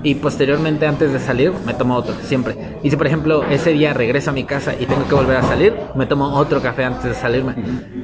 Y 0.04 0.16
posteriormente, 0.16 0.86
antes 0.86 1.12
de 1.12 1.20
salir, 1.20 1.52
me 1.66 1.74
tomo 1.74 1.95
otro, 1.95 2.14
siempre. 2.22 2.56
Y 2.84 2.89
si, 2.89 2.95
por 2.98 3.08
ejemplo, 3.08 3.43
ese 3.50 3.72
día 3.72 3.93
regreso 3.93 4.30
a 4.30 4.34
mi 4.34 4.43
casa 4.43 4.74
y 4.80 4.86
tengo 4.86 5.08
que 5.08 5.16
volver 5.16 5.38
a 5.38 5.41
salir, 5.43 5.74
me 5.95 6.06
tomo 6.06 6.34
otro 6.36 6.62
café 6.62 6.84
antes 6.86 7.04
de 7.04 7.14
salirme. 7.14 7.56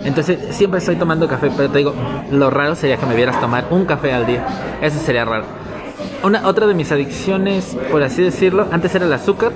Entonces, 0.03 0.39
siempre 0.55 0.79
estoy 0.79 0.95
tomando 0.95 1.27
café, 1.27 1.49
pero 1.55 1.69
te 1.69 1.77
digo, 1.79 1.93
lo 2.31 2.49
raro 2.49 2.75
sería 2.75 2.97
que 2.97 3.05
me 3.05 3.15
vieras 3.15 3.39
tomar 3.39 3.65
un 3.69 3.85
café 3.85 4.11
al 4.13 4.25
día. 4.25 4.45
Eso 4.81 4.99
sería 4.99 5.23
raro. 5.25 5.45
Una, 6.23 6.47
otra 6.47 6.67
de 6.67 6.73
mis 6.73 6.89
adicciones, 6.89 7.75
por 7.91 8.01
así 8.01 8.23
decirlo, 8.23 8.69
antes 8.71 8.95
era 8.95 9.05
el 9.05 9.11
azúcar. 9.11 9.51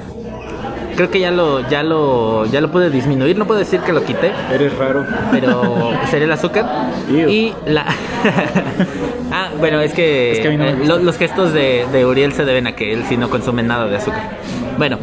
Creo 0.98 1.10
que 1.10 1.20
ya 1.22 1.32
lo, 1.32 1.62
ya 1.70 1.82
lo, 1.84 2.46
ya 2.48 2.60
lo 2.60 2.70
pude 2.72 2.90
disminuir. 2.90 3.38
No 3.38 3.46
puedo 3.48 3.60
decir 3.60 3.80
que 3.80 3.94
lo 3.94 4.04
quité, 4.04 4.34
Eres 4.54 4.78
raro. 4.78 5.06
pero 5.32 5.92
sería 6.12 6.26
el 6.26 6.32
azúcar. 6.34 6.66
Ew. 7.10 7.30
Y 7.30 7.54
la. 7.66 7.86
ah, 9.32 9.50
bueno, 9.60 9.80
es 9.80 9.94
que, 9.94 10.32
Es 10.42 10.58
no 10.58 10.66
eh, 10.66 10.76
lo- 10.86 10.98
los 11.00 11.18
gestos 11.18 11.54
de, 11.54 11.86
de 11.92 12.06
Uriel 12.06 12.34
se 12.34 12.44
deben 12.46 12.68
a 12.68 12.76
que 12.76 12.92
él 12.94 13.04
sí 13.08 13.16
no 13.18 13.30
consume 13.30 13.64
nada 13.64 13.88
de 13.88 13.96
azúcar. 13.98 14.38
Bueno, 14.78 15.00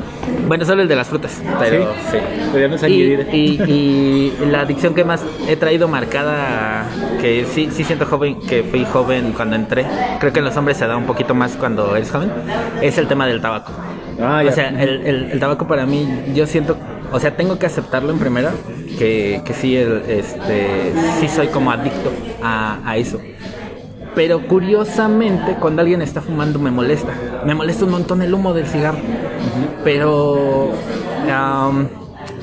bueno, 0.47 0.65
solo 0.65 0.83
el 0.83 0.89
de 0.89 0.95
las 0.97 1.09
frutas. 1.09 1.43
Pero 1.59 1.93
sí. 2.11 2.19
Es 2.75 2.83
Y, 2.85 3.03
y- 3.33 4.33
y 4.41 4.47
la 4.51 4.61
adicción 4.61 4.95
que 4.95 5.05
más 5.05 5.25
he 5.49 5.57
traído 5.57 5.89
marcada, 5.89 6.85
que 7.21 7.45
sí, 7.53 7.69
sí 7.73 7.83
siento 7.83 8.07
joven, 8.07 8.39
que 8.41 8.63
fui 8.63 8.85
joven 8.85 9.33
cuando 9.33 9.57
entré, 9.57 9.85
creo 10.21 10.33
que 10.33 10.39
en 10.41 10.45
los 10.45 10.57
hombres 10.57 10.77
se 10.77 10.87
da 10.87 10.97
un 10.97 11.05
poquito 11.07 11.35
más 11.35 11.57
cuando 11.57 11.97
eres 11.97 12.11
joven, 12.11 12.31
es 12.83 12.99
el 12.99 13.07
tema 13.09 13.27
del 13.27 13.41
tabaco. 13.41 13.73
Ah, 14.21 14.43
o 14.49 14.53
sea, 14.53 14.69
el, 14.69 15.07
el- 15.07 15.31
el 15.33 15.41
tabaco 15.41 15.67
para 15.67 15.87
mí, 15.87 16.07
yo 16.35 16.47
siento, 16.47 16.77
o 17.13 17.19
sea, 17.21 17.37
tengo 17.37 17.59
que 17.59 17.67
aceptarlo 17.67 18.13
en 18.13 18.19
primera, 18.19 18.53
que, 18.99 19.43
que 19.45 19.55
sí, 19.55 19.77
el, 19.77 20.03
este, 20.09 20.93
sí 21.21 21.29
soy 21.29 21.49
como 21.49 21.71
adicto 21.71 22.11
a, 22.43 22.79
a 22.85 22.97
eso. 22.97 23.21
Pero 24.15 24.47
curiosamente, 24.47 25.57
cuando 25.59 25.83
alguien 25.83 26.01
está 26.01 26.21
fumando 26.21 26.59
me 26.61 26.71
molesta. 26.71 27.13
Me 27.45 27.55
molesta 27.55 27.85
un 27.85 27.91
montón 27.91 28.23
el 28.23 28.33
humo 28.33 28.55
del 28.55 28.67
cigarro. 28.67 28.99
Pero 29.83 30.71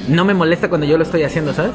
no 0.09 0.25
me 0.25 0.33
molesta 0.33 0.67
cuando 0.69 0.85
yo 0.85 0.97
lo 0.97 1.03
estoy 1.03 1.23
haciendo, 1.23 1.53
¿sabes? 1.53 1.71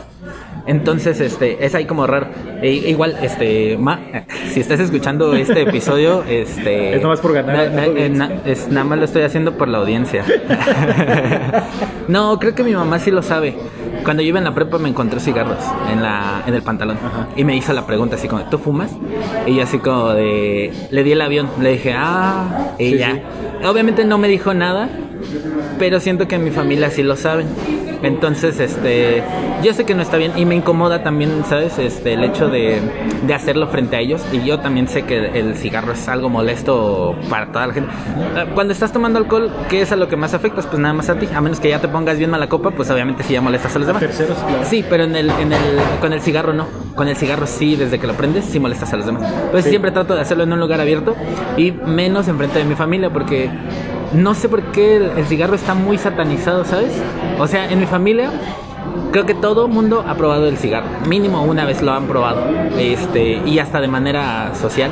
Entonces, 0.67 1.21
este, 1.21 1.65
es 1.65 1.75
ahí 1.75 1.85
como 1.85 2.07
raro. 2.07 2.27
E- 2.63 2.73
igual, 2.91 3.17
este, 3.23 3.77
Ma, 3.79 4.01
si 4.53 4.61
estás 4.61 4.81
escuchando 4.81 5.33
este 5.35 5.63
episodio, 5.63 6.25
este... 6.29 6.97
Es 6.97 7.03
nomás 7.03 7.21
por 7.21 7.33
ganar 7.33 7.71
na- 7.73 8.09
na- 8.09 8.31
es, 8.45 8.69
nada 8.69 8.85
más 8.85 8.99
lo 8.99 9.05
estoy 9.05 9.23
haciendo 9.23 9.57
por 9.57 9.69
la 9.69 9.79
audiencia. 9.79 10.25
no, 12.09 12.39
creo 12.39 12.55
que 12.55 12.63
mi 12.65 12.73
mamá 12.73 12.99
sí 12.99 13.11
lo 13.11 13.23
sabe. 13.23 13.55
Cuando 14.05 14.23
yo 14.23 14.29
iba 14.29 14.39
en 14.39 14.45
la 14.45 14.55
prepa 14.55 14.79
me 14.79 14.89
encontré 14.89 15.19
cigarros 15.21 15.59
en, 15.93 16.03
la, 16.03 16.43
en 16.47 16.55
el 16.55 16.63
pantalón. 16.63 16.97
Ajá. 17.05 17.29
Y 17.37 17.45
me 17.45 17.57
hizo 17.57 17.73
la 17.73 17.87
pregunta 17.87 18.17
así 18.17 18.29
como, 18.29 18.43
¿tú 18.45 18.59
fumas? 18.59 18.93
Y 19.47 19.57
yo 19.57 19.63
así 19.63 19.79
como 19.79 20.11
de... 20.11 20.73
Le 20.91 21.03
di 21.03 21.13
el 21.13 21.21
avión. 21.21 21.49
Le 21.61 21.73
dije, 21.73 21.93
ah... 21.97 22.75
Y 22.79 22.93
Sí, 22.93 22.99
ya. 22.99 23.15
sí. 23.15 23.21
Obviamente 23.67 24.05
no 24.05 24.19
me 24.19 24.29
dijo 24.29 24.55
nada, 24.55 24.89
pero 25.79 25.99
siento 25.99 26.29
que 26.29 26.37
en 26.37 26.45
mi 26.45 26.51
familia 26.51 26.91
sí 26.91 27.03
lo 27.03 27.17
saben. 27.17 27.47
Entonces, 28.03 28.61
este, 28.61 29.23
yo 29.63 29.73
sé 29.75 29.85
que 29.85 29.95
no 29.95 30.03
está 30.03 30.17
bien 30.17 30.33
y 30.37 30.45
me 30.45 30.55
incomoda 30.55 31.03
también, 31.03 31.45
¿sabes? 31.49 31.79
Este, 31.79 32.15
el 32.15 32.25
hecho 32.25 32.49
de, 32.49 32.81
de 33.27 33.35
hacerlo 33.35 33.67
frente 33.69 33.97
a 33.97 34.01
ellos 34.01 34.23
y 34.33 34.45
yo 34.45 34.61
también 34.61 34.87
sé 34.89 35.03
que 35.03 35.39
el, 35.39 35.57
cigarro 35.57 35.93
es 35.93 36.07
algo 36.09 36.29
molesto 36.29 37.17
para 37.31 37.51
toda 37.53 37.67
la 37.69 37.73
gente. 37.75 37.91
Ah, 38.37 38.45
Cuando 38.55 38.73
estás 38.73 38.93
tomando 38.93 39.19
alcohol, 39.19 39.51
¿qué 39.69 39.81
es 39.83 39.93
a 39.93 39.97
lo 39.97 40.09
que 40.09 40.17
más 40.17 40.35
afectas? 40.35 40.67
Pues 40.67 40.79
nada 40.79 40.95
más 40.95 41.09
a 41.09 41.19
ti, 41.19 41.29
a 41.35 41.41
menos 41.41 41.61
que 41.61 41.69
ya 41.71 41.81
te 41.81 41.89
pongas 41.89 42.19
bien 42.19 42.31
mala 42.31 42.49
copa, 42.49 42.71
pues 42.71 42.91
obviamente 42.91 43.23
sí 43.23 43.33
ya 43.33 43.41
molestas 43.41 43.75
a 43.75 43.79
los 43.79 43.87
demás. 43.87 44.03
terceros, 44.03 44.37
claro. 44.39 44.65
Sí, 44.65 44.85
pero 44.89 45.05
en 45.05 45.17
el, 45.17 45.31
en 45.31 45.53
el, 45.53 45.61
con 46.01 46.13
el 46.13 46.21
cigarro 46.21 46.53
no. 46.53 46.67
Con 46.95 47.09
el 47.09 47.17
cigarro 47.17 47.47
sí, 47.47 47.77
desde 47.77 47.99
que 47.99 48.07
lo 48.07 48.15
prendes, 48.15 48.45
sí 48.45 48.59
molestas 48.61 48.93
a 48.93 48.97
los 48.97 49.07
demás. 49.07 49.31
Pues 49.51 49.65
Sí. 49.65 49.71
siempre 49.71 49.91
trato 49.91 50.15
de 50.15 50.21
hacerlo 50.21 50.45
en 50.45 50.53
un 50.53 50.61
lugar 50.61 50.81
abierto 50.81 51.15
y 51.57 51.73
menos 51.73 52.29
enfrente 52.29 52.59
de 52.59 52.65
mi 52.65 52.75
familia 52.75 53.11
porque 53.11 53.51
no 54.13 54.35
sé 54.35 54.49
por 54.49 54.63
qué 54.73 54.97
el, 54.97 55.27
cigarro 55.27 55.55
está 55.55 55.75
muy 55.75 55.99
satanizado, 55.99 56.65
¿sabes? 56.65 56.93
O 57.39 57.47
sea, 57.47 57.71
en 57.71 57.81
mi 57.81 57.87
familia 57.87 58.31
creo 59.13 59.27
que 59.27 59.35
todo 59.35 59.69
mundo 59.69 60.05
ha 60.07 60.15
probado 60.15 60.47
el 60.47 60.57
cigarro. 60.57 60.87
Mínimo 61.09 61.43
una 61.43 61.65
vez 61.65 61.83
lo 61.83 61.93
han 61.93 62.07
probado. 62.07 62.43
Este, 62.79 63.41
y 63.45 63.59
hasta 63.59 63.81
de 63.81 63.89
manera 63.89 64.55
social. 64.55 64.91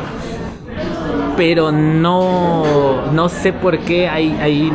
Pero 1.36 1.72
no, 1.72 3.10
no 3.12 3.28
sé 3.28 3.52
por 3.52 3.78
qué 3.80 4.08
hay, 4.08 4.36
hay 4.40 4.72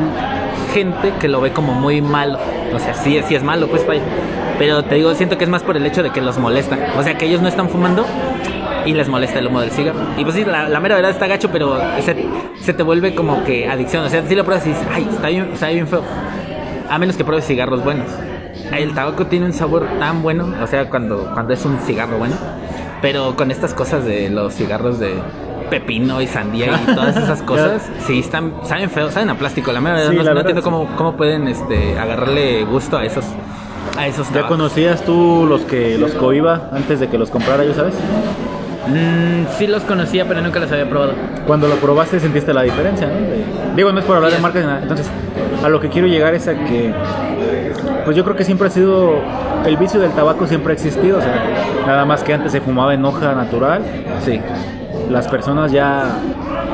gente 0.73 1.13
que 1.19 1.27
lo 1.27 1.41
ve 1.41 1.51
como 1.51 1.73
muy 1.73 2.01
malo. 2.01 2.37
O 2.73 2.79
sea, 2.79 2.93
sí, 2.93 3.19
sí 3.27 3.35
es 3.35 3.43
malo, 3.43 3.67
pues 3.67 3.85
vaya. 3.87 4.03
Pero 4.57 4.83
te 4.83 4.95
digo, 4.95 5.13
siento 5.15 5.37
que 5.37 5.45
es 5.45 5.49
más 5.49 5.63
por 5.63 5.77
el 5.77 5.85
hecho 5.85 6.03
de 6.03 6.11
que 6.11 6.21
los 6.21 6.37
molesta. 6.37 6.77
O 6.97 7.03
sea, 7.03 7.17
que 7.17 7.25
ellos 7.25 7.41
no 7.41 7.47
están 7.47 7.69
fumando 7.69 8.05
y 8.85 8.93
les 8.93 9.07
molesta 9.07 9.39
el 9.39 9.47
humo 9.47 9.61
del 9.61 9.71
cigarro. 9.71 9.99
Y 10.17 10.23
pues 10.23 10.35
sí, 10.35 10.45
la, 10.45 10.69
la 10.69 10.79
mera 10.79 10.95
verdad 10.95 11.11
está 11.11 11.27
gacho, 11.27 11.49
pero 11.51 11.79
se, 12.01 12.25
se 12.59 12.73
te 12.73 12.83
vuelve 12.83 13.15
como 13.15 13.43
que 13.43 13.67
adicción. 13.67 14.03
O 14.05 14.09
sea, 14.09 14.23
si 14.27 14.35
lo 14.35 14.43
pruebas 14.43 14.65
y 14.65 14.69
dices, 14.69 14.85
ay, 14.93 15.07
está 15.11 15.27
bien, 15.29 15.49
está 15.53 15.67
bien 15.69 15.87
feo. 15.87 16.03
A 16.89 16.97
menos 16.97 17.15
que 17.17 17.23
pruebes 17.23 17.45
cigarros 17.45 17.83
buenos. 17.83 18.07
El 18.75 18.93
tabaco 18.93 19.25
tiene 19.27 19.45
un 19.45 19.53
sabor 19.53 19.87
tan 19.99 20.21
bueno, 20.21 20.53
o 20.61 20.67
sea, 20.67 20.89
cuando, 20.89 21.31
cuando 21.33 21.53
es 21.53 21.63
un 21.65 21.79
cigarro 21.79 22.17
bueno. 22.17 22.35
Pero 23.01 23.35
con 23.35 23.49
estas 23.51 23.73
cosas 23.73 24.03
de 24.05 24.29
los 24.29 24.53
cigarros 24.53 24.99
de 24.99 25.13
pepino 25.69 26.19
y 26.21 26.27
sandía 26.27 26.79
y 26.87 26.93
todas 26.95 27.15
esas 27.15 27.41
cosas, 27.43 27.89
sí, 28.05 28.19
están, 28.19 28.53
saben 28.63 28.89
feo, 28.89 29.09
saben 29.11 29.29
a 29.29 29.35
plástico. 29.35 29.71
La 29.71 29.79
mera 29.81 29.95
verdad, 29.95 30.11
Sí, 30.11 30.17
no, 30.17 30.23
la 30.23 30.29
no 30.31 30.35
verdad, 30.35 30.51
entiendo 30.51 30.63
cómo, 30.63 30.95
cómo 30.97 31.15
pueden 31.15 31.47
este, 31.47 31.97
agarrarle 31.97 32.63
gusto 32.65 32.97
a 32.97 33.05
esos, 33.05 33.25
a 33.97 34.07
esos 34.07 34.27
¿Ya 34.27 34.33
tabacos. 34.33 34.57
conocías 34.57 35.03
tú 35.05 35.45
los 35.47 35.61
que 35.61 35.97
los 35.97 36.11
coiba 36.13 36.69
antes 36.73 36.99
de 36.99 37.07
que 37.07 37.17
los 37.17 37.29
comprara 37.29 37.63
yo, 37.63 37.73
sabes? 37.73 37.95
Mm, 38.89 39.45
sí 39.57 39.67
los 39.67 39.83
conocía, 39.83 40.25
pero 40.27 40.41
nunca 40.41 40.59
los 40.59 40.71
había 40.71 40.89
probado. 40.89 41.13
Cuando 41.45 41.67
lo 41.67 41.75
probaste 41.75 42.19
sentiste 42.19 42.53
la 42.53 42.63
diferencia, 42.63 43.07
¿no? 43.07 43.13
De- 43.13 43.43
digo, 43.75 43.91
no 43.91 43.99
es 43.99 44.05
por 44.05 44.15
hablar 44.17 44.31
Sí, 44.31 44.37
de 44.37 44.41
marcas 44.43 44.65
nada. 44.65 44.79
Entonces, 44.81 45.07
a 45.63 45.69
lo 45.69 45.79
que 45.79 45.89
quiero 45.89 46.07
llegar 46.07 46.33
es 46.33 46.47
a 46.47 46.53
que, 46.55 46.93
pues 48.05 48.15
yo 48.17 48.23
creo 48.23 48.35
que 48.35 48.43
siempre 48.43 48.67
ha 48.67 48.71
sido, 48.71 49.13
el 49.65 49.77
vicio 49.77 49.99
del 49.99 50.11
tabaco 50.11 50.47
siempre 50.47 50.71
ha 50.71 50.75
existido, 50.75 51.17
o 51.17 51.21
sea, 51.21 51.43
nada 51.85 52.05
más 52.05 52.23
que 52.23 52.33
antes 52.33 52.51
se 52.51 52.61
fumaba 52.61 52.93
en 52.93 53.03
hoja 53.05 53.33
natural, 53.33 53.81
Sí, 54.25 54.41
las 55.09 55.27
personas 55.27 55.71
ya 55.71 56.03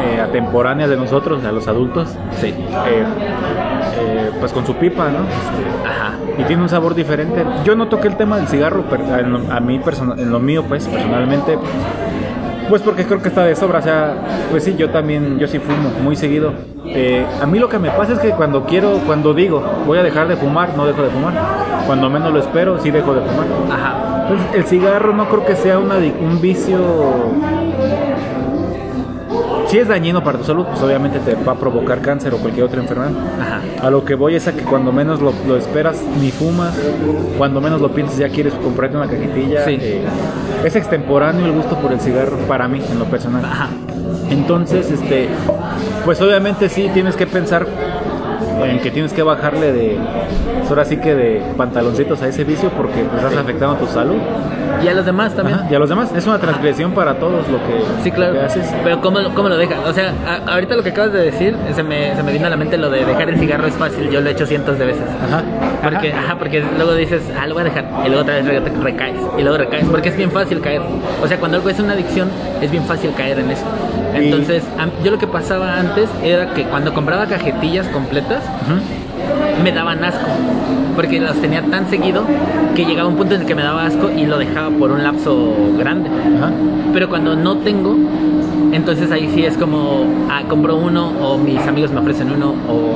eh, 0.04 0.20
atemporáneas 0.22 0.90
de 0.90 0.98
nosotros, 0.98 1.42
sea, 1.42 1.52
los 1.52 1.68
adultos, 1.68 2.10
sí. 2.40 2.48
eh, 2.48 3.04
eh, 3.98 4.32
pues 4.40 4.52
con 4.52 4.66
su 4.66 4.76
pipa, 4.76 5.06
¿no? 5.10 5.20
Este, 5.20 5.88
Ajá. 5.90 6.14
y 6.38 6.44
tiene 6.44 6.62
un 6.64 6.70
sabor 6.70 6.96
diferente. 6.96 7.46
Yo 7.64 7.76
no 7.76 7.88
toqué 7.88 8.08
el 8.10 8.18
tema 8.18 8.38
del 8.38 8.48
cigarro, 8.48 8.84
pero 8.90 9.04
en 9.18 9.32
lo- 9.32 9.52
a 9.54 9.60
mí 9.62 9.80
persona- 9.80 10.16
en 10.18 10.32
lo 10.32 10.40
mío 10.40 10.64
pues 10.68 10.86
personalmente, 10.88 11.58
pues 12.70 12.82
porque 12.82 13.06
creo 13.06 13.22
que 13.22 13.30
está 13.30 13.44
de 13.44 13.56
sobra, 13.56 13.80
o 13.80 13.82
sea, 13.82 14.14
pues 14.52 14.64
sí, 14.64 14.76
yo 14.78 14.90
también, 14.90 15.38
yo 15.40 15.48
sí 15.48 15.60
fumo 15.60 15.90
muy 16.04 16.16
seguido. 16.16 16.54
Eh, 16.88 17.26
a 17.42 17.46
mí 17.46 17.60
lo 17.60 17.70
que 17.70 17.80
me 17.80 17.90
pasa 17.92 18.14
es 18.14 18.20
que 18.20 18.32
cuando 18.32 18.66
quiero, 18.66 19.00
cuando 19.06 19.34
digo 19.34 19.64
voy 19.86 19.98
a 19.98 20.04
dejar 20.04 20.28
de 20.28 20.36
fumar, 20.36 20.76
no 20.76 20.86
dejo 20.86 21.04
de 21.04 21.10
fumar. 21.10 21.34
Cuando 21.86 22.10
menos 22.10 22.34
lo 22.34 22.40
espero, 22.40 22.80
sí 22.80 22.92
dejo 22.92 23.14
de 23.14 23.22
fumar. 23.22 23.46
Ajá. 23.72 24.06
Entonces, 24.24 24.56
el 24.56 24.64
cigarro 24.66 25.14
no 25.14 25.28
creo 25.30 25.46
que 25.46 25.56
sea 25.56 25.78
una 25.78 25.96
un 25.98 26.42
vicio. 26.42 26.78
Si 29.68 29.80
es 29.80 29.88
dañino 29.88 30.24
para 30.24 30.38
tu 30.38 30.44
salud, 30.44 30.66
pues 30.66 30.82
obviamente 30.82 31.20
te 31.20 31.36
va 31.36 31.54
a 31.54 31.56
provocar 31.56 32.02
cáncer 32.02 32.34
o 32.34 32.38
cualquier 32.38 32.66
otra 32.66 32.82
enfermedad. 32.82 33.12
Ajá. 33.42 33.62
A 33.82 33.90
lo 33.90 34.06
que 34.06 34.16
voy 34.16 34.36
es 34.36 34.48
a 34.48 34.54
que 34.54 34.62
cuando 34.62 34.92
menos 34.92 35.22
lo, 35.22 35.34
lo 35.48 35.58
esperas 35.58 36.02
ni 36.22 36.32
fumas, 36.32 36.76
cuando 37.38 37.60
menos 37.62 37.82
lo 37.82 37.90
piensas 37.90 38.18
ya 38.18 38.30
quieres 38.30 38.54
comprarte 38.54 38.96
una 38.96 39.08
cajetilla. 39.08 39.66
Sí. 39.66 39.78
eh, 39.82 40.02
es 40.64 40.76
extemporáneo 40.76 41.46
el 41.46 41.52
gusto 41.54 41.76
por 41.78 41.92
el 41.92 42.00
cigarro 42.00 42.38
para 42.48 42.68
mí, 42.68 42.82
en 42.92 43.00
lo 43.00 43.06
personal. 43.06 43.44
Ajá. 43.44 43.70
Entonces, 44.30 44.92
este, 44.92 45.30
pues 46.06 46.22
obviamente 46.22 46.70
sí 46.70 46.90
tienes 46.94 47.16
que 47.16 47.28
pensar 47.28 47.66
en 48.64 48.80
que 48.80 48.92
tienes 48.92 49.12
que 49.14 49.24
bajarle 49.24 49.72
de, 49.74 49.98
ahora 50.70 50.86
sí 50.86 50.98
que 50.98 51.14
de 51.16 51.42
pantaloncitos 51.58 52.22
a 52.22 52.28
ese 52.28 52.44
vicio 52.44 52.70
porque 52.70 53.02
pues 53.04 53.16
estás 53.18 53.34
Sí. 53.34 53.38
afectando 53.40 53.76
tu 53.76 53.88
salud. 53.88 54.18
Y 54.84 54.88
a 54.88 54.94
los 54.94 55.06
demás 55.06 55.34
también. 55.34 55.60
Ajá, 55.60 55.68
Y 55.72 55.76
a 55.76 55.80
los 55.80 55.90
demás, 55.90 56.12
es 56.16 56.28
una 56.28 56.38
transgresión 56.38 56.92
para 56.92 57.16
todos 57.16 57.48
lo 57.48 57.58
que, 57.60 58.04
Sí, 58.04 58.12
claro. 58.12 58.34
que 58.34 58.40
haces. 58.42 58.68
Pero 58.84 59.00
¿cómo, 59.02 59.20
lo- 59.20 59.34
¿cómo 59.34 59.48
lo 59.50 59.58
dejas? 59.58 59.78
O 59.88 59.94
sea, 59.94 60.14
a- 60.28 60.52
ahorita 60.54 60.76
lo 60.76 60.84
que 60.84 60.90
acabas 60.90 61.14
de 61.14 61.22
decir, 61.24 61.56
se 61.74 61.82
me, 61.84 62.14
se 62.16 62.24
me 62.24 62.32
vino 62.34 62.46
a 62.48 62.50
la 62.50 62.58
mente 62.58 62.78
lo 62.78 62.90
de 62.90 63.06
dejar 63.06 63.30
el 63.30 63.40
cigarro 63.40 63.68
es 63.68 63.74
fácil. 63.76 64.10
Yo 64.10 64.20
lo 64.22 64.30
he 64.30 64.34
hecho 64.34 64.46
cientos 64.46 64.78
de 64.78 64.86
veces. 64.86 65.04
Ajá. 65.28 65.44
Porque, 65.82 66.12
ajá, 66.14 66.36
porque 66.38 66.64
luego 66.78 66.94
dices, 66.94 67.22
ah, 67.40 67.48
lo 67.48 67.54
voy 67.54 67.62
a 67.62 67.66
dejar. 67.66 67.86
Y 68.06 68.08
luego 68.10 68.24
otra 68.24 68.36
vez 68.36 68.46
re- 68.46 68.60
recaes. 68.84 69.16
Y 69.38 69.42
luego 69.44 69.58
recaes. 69.60 69.86
Porque 69.90 70.10
es 70.10 70.18
bien 70.18 70.32
fácil 70.32 70.60
caer. 70.62 70.82
O 71.24 71.28
sea, 71.28 71.38
cuando 71.38 71.58
algo 71.58 71.70
es 71.70 71.80
una 71.80 71.94
adicción, 71.94 72.30
es 72.62 72.70
bien 72.70 72.84
fácil 72.84 73.12
caer 73.16 73.40
en 73.40 73.52
eso. 73.52 73.64
Entonces, 74.14 74.64
yo 75.04 75.12
lo 75.12 75.18
que 75.18 75.28
pasaba 75.28 75.78
antes 75.78 76.10
era 76.24 76.54
que 76.54 76.64
cuando 76.64 76.94
compraba 76.94 77.26
cajetillas 77.28 77.88
completas, 77.90 78.44
Ujú. 78.46 79.64
me 79.64 79.72
daban 79.72 80.04
asco. 80.04 80.28
Porque 80.96 81.20
las 81.20 81.36
tenía 81.38 81.62
tan 81.64 81.90
seguido 81.90 82.24
que 82.76 82.86
llegaba 82.86 83.10
un 83.10 83.16
punto 83.16 83.36
en 83.36 83.42
el 83.42 83.48
que 83.48 83.56
me 83.56 83.64
daba 83.64 83.86
asco 83.86 84.10
y 84.16 84.26
lo 84.26 84.38
dejaba 84.38 84.70
por 84.70 84.92
un 84.92 85.04
lapso 85.04 85.56
grande. 85.78 86.10
Ajá. 86.10 86.52
Pero 86.94 87.10
cuando 87.10 87.36
no 87.36 87.58
tengo, 87.58 87.96
entonces 88.72 89.12
ahí 89.12 89.30
sí 89.34 89.46
es 89.46 89.58
como, 89.58 90.06
ah, 90.30 90.44
compro 90.48 90.78
uno 90.78 91.10
o 91.22 91.38
mis 91.38 91.60
amigos 91.68 91.92
me 91.92 92.00
ofrecen 92.00 92.32
uno 92.32 92.56
o 92.70 92.96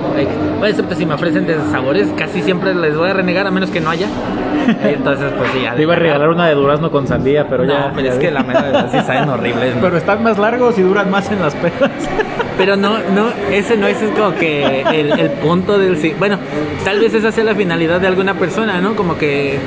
bueno, 0.60 0.66
excepto 0.66 0.96
si 0.96 1.06
me 1.06 1.14
ofrecen 1.14 1.46
de 1.46 1.58
sabores, 1.72 2.08
casi 2.18 2.42
siempre 2.42 2.74
les 2.74 2.96
voy 2.98 3.10
a 3.10 3.14
renegar 3.14 3.48
a 3.48 3.52
menos 3.52 3.70
que 3.70 3.82
no 3.82 3.90
haya. 3.90 4.08
Entonces, 4.84 5.32
pues 5.38 5.50
sí, 5.52 5.62
ya. 5.64 5.76
Te 5.76 5.82
iba 5.82 5.94
a 5.94 5.98
regalar 5.98 6.30
una 6.30 6.48
de 6.48 6.56
durazno 6.56 6.92
con 6.92 7.08
sandía, 7.08 7.48
pero 7.50 7.66
no, 7.66 7.74
ya. 7.74 7.92
pero 7.94 8.08
ya 8.08 8.14
es 8.14 8.20
vi. 8.20 8.26
que 8.26 8.32
la 8.32 8.44
verdad 8.44 8.90
sí 8.92 9.00
saben 9.06 9.30
horribles. 9.30 9.76
¿no? 9.76 9.82
Pero 9.82 9.98
están 9.98 10.24
más 10.24 10.38
largos 10.38 10.78
y 10.78 10.82
duran 10.84 11.10
más 11.10 11.30
en 11.32 11.42
las 11.42 11.56
pedas. 11.56 11.92
Pero 12.60 12.76
no, 12.76 13.00
no, 13.16 13.32
ese 13.52 13.76
no 13.78 13.88
es 13.88 13.98
como 14.16 14.36
que 14.36 14.82
el, 14.82 15.18
el 15.20 15.30
punto 15.32 15.80
del 15.80 15.98
ci- 16.00 16.14
Bueno, 16.20 16.38
tal 16.84 17.00
vez 17.00 17.14
esa 17.16 17.32
sea 17.32 17.44
la 17.46 17.56
finalidad 17.56 18.00
de 18.02 18.08
alguna 18.08 18.34
persona, 18.36 18.80
¿no? 18.82 18.96
Como 18.96 19.18
que, 19.18 19.58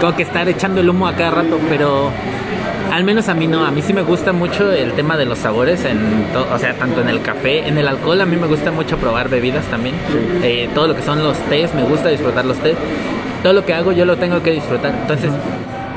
como 0.00 0.16
que 0.16 0.22
estar 0.24 0.48
echando 0.48 0.80
el 0.80 0.88
humo 0.88 1.06
a 1.06 1.12
cada 1.14 1.30
rato, 1.30 1.60
pero 1.68 2.10
Al 2.90 3.04
menos 3.04 3.28
a 3.28 3.34
mí 3.34 3.46
no, 3.46 3.66
a 3.66 3.70
mí 3.70 3.82
sí 3.82 3.92
me 3.92 4.00
gusta 4.02 4.32
mucho 4.32 4.72
el 4.72 4.92
tema 4.94 5.18
de 5.18 5.26
los 5.26 5.38
sabores, 5.38 5.84
en 5.84 5.98
o 6.34 6.58
sea, 6.58 6.72
tanto 6.72 7.02
en 7.02 7.08
el 7.10 7.20
café, 7.20 7.68
en 7.68 7.76
el 7.76 7.86
alcohol, 7.86 8.18
a 8.22 8.24
mí 8.24 8.34
me 8.36 8.46
gusta 8.46 8.70
mucho 8.72 8.96
probar 8.96 9.28
bebidas 9.28 9.66
también. 9.66 9.94
Eh, 10.42 10.70
todo 10.74 10.88
lo 10.88 10.96
que 10.96 11.02
son 11.02 11.22
los 11.22 11.36
tés, 11.50 11.74
me 11.74 11.82
gusta 11.84 12.08
disfrutar 12.08 12.46
los 12.46 12.56
tés. 12.56 12.76
Todo 13.42 13.52
lo 13.52 13.64
que 13.66 13.74
hago 13.74 13.92
yo 13.92 14.06
lo 14.06 14.16
tengo 14.16 14.42
que 14.42 14.52
disfrutar. 14.52 14.92
Entonces, 15.02 15.30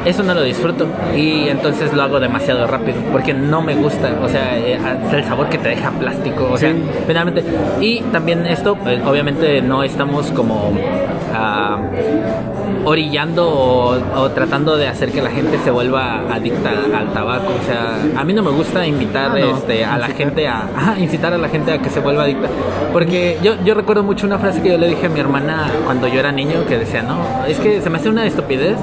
eso 0.05 0.23
no 0.23 0.33
lo 0.33 0.43
disfruto 0.43 0.87
y 1.15 1.47
entonces 1.49 1.93
lo 1.93 2.01
hago 2.03 2.19
demasiado 2.19 2.67
rápido 2.67 2.97
porque 3.11 3.33
no 3.33 3.61
me 3.61 3.75
gusta, 3.75 4.11
o 4.21 4.29
sea, 4.29 4.57
eh, 4.57 4.79
el 5.13 5.23
sabor 5.23 5.49
que 5.49 5.57
te 5.57 5.69
deja 5.69 5.91
plástico, 5.91 6.49
o 6.51 6.57
sea, 6.57 6.73
finalmente. 7.07 7.43
Y 7.79 8.01
también 8.11 8.45
esto, 8.45 8.75
pues, 8.75 9.01
obviamente 9.05 9.61
no 9.61 9.83
estamos 9.83 10.31
como 10.31 10.69
uh, 10.69 12.60
orillando 12.85 13.49
o, 14.15 14.29
tratando 14.31 14.77
de 14.77 14.87
hacer 14.87 15.11
que 15.11 15.21
la 15.21 15.29
gente 15.29 15.57
se 15.59 15.71
vuelva 15.71 16.21
adicta 16.31 16.71
al 16.95 17.13
tabaco, 17.13 17.53
o 17.61 17.65
sea, 17.65 17.97
a 18.19 18.23
mí 18.23 18.33
no 18.33 18.43
me 18.43 18.51
gusta 18.51 18.85
invitar 18.85 19.31
ah, 19.31 19.39
este, 19.39 19.85
a 19.85 19.97
la 19.97 20.07
gente 20.07 20.47
a, 20.47 20.69
incitar 20.99 21.33
a 21.33 21.37
la 21.37 21.49
gente 21.49 21.71
a 21.71 21.81
que 21.81 21.89
se 21.89 21.99
vuelva 21.99 22.23
adicta, 22.23 22.47
porque 22.91 23.37
yo, 23.41 23.55
yo 23.63 23.73
recuerdo 23.73 24.03
mucho 24.03 24.25
una 24.25 24.39
frase 24.39 24.61
que 24.61 24.69
yo 24.69 24.77
le 24.77 24.87
dije 24.87 25.05
a 25.05 25.09
mi 25.09 25.19
hermana 25.19 25.67
cuando 25.85 26.07
yo 26.07 26.19
era 26.19 26.31
niño 26.31 26.65
que 26.67 26.77
decía, 26.77 27.01
no, 27.01 27.45
es 27.47 27.59
que 27.59 27.81
se 27.81 27.89
me 27.89 27.97
hace 27.97 28.09
una 28.09 28.25
estupidez 28.25 28.77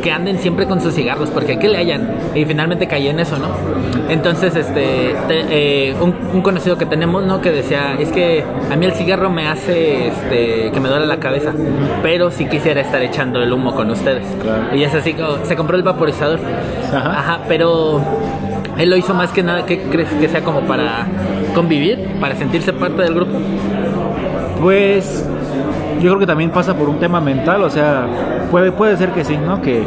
que 0.00 0.10
anden 0.10 0.38
siempre 0.38 0.66
con 0.66 0.80
sus 0.80 0.94
cigarros, 0.94 1.30
porque 1.30 1.58
que 1.58 1.68
le 1.68 1.78
hayan. 1.78 2.10
Y 2.34 2.44
finalmente 2.44 2.86
caí 2.86 3.08
en 3.08 3.20
eso, 3.20 3.38
¿no? 3.38 3.48
Entonces, 4.08 4.56
este, 4.56 5.14
eh, 5.28 5.94
un, 6.00 6.42
conocido 6.42 6.76
que 6.78 6.86
tenemos, 6.86 7.24
¿no? 7.24 7.40
Que 7.40 7.50
decía, 7.50 7.96
es 7.98 8.10
que 8.10 8.44
a 8.70 8.76
mí 8.76 8.86
el 8.86 8.92
cigarro 8.92 9.30
me 9.30 9.46
hace, 9.46 10.08
este, 10.08 10.70
que 10.72 10.80
me 10.80 10.88
duele 10.88 11.06
la 11.06 11.18
cabeza, 11.18 11.52
pero 12.02 12.30
si 12.30 12.46
quisiera 12.46 12.80
estar 12.80 13.02
echando 13.02 13.39
el 13.42 13.52
humo 13.52 13.74
con 13.74 13.90
ustedes. 13.90 14.26
Y 14.74 14.82
es 14.82 14.94
así, 14.94 15.14
se 15.44 15.56
compró 15.56 15.76
el 15.76 15.82
vaporizador. 15.82 16.38
Ajá. 16.92 17.40
pero 17.46 18.00
él 18.78 18.90
lo 18.90 18.96
hizo 18.96 19.14
más 19.14 19.30
que 19.30 19.42
nada, 19.42 19.64
¿qué 19.66 19.80
crees 19.82 20.08
que 20.08 20.28
sea 20.28 20.42
como 20.42 20.62
para 20.62 21.06
convivir, 21.54 21.98
para 22.20 22.34
sentirse 22.34 22.72
parte 22.72 23.02
del 23.02 23.14
grupo? 23.14 23.38
Pues 24.60 25.28
yo 26.00 26.08
creo 26.08 26.18
que 26.18 26.26
también 26.26 26.50
pasa 26.50 26.74
por 26.74 26.88
un 26.88 26.98
tema 26.98 27.20
mental, 27.20 27.62
o 27.62 27.70
sea, 27.70 28.06
puede, 28.50 28.72
puede 28.72 28.96
ser 28.96 29.10
que 29.10 29.24
sí, 29.24 29.36
¿no? 29.36 29.60
Que, 29.60 29.84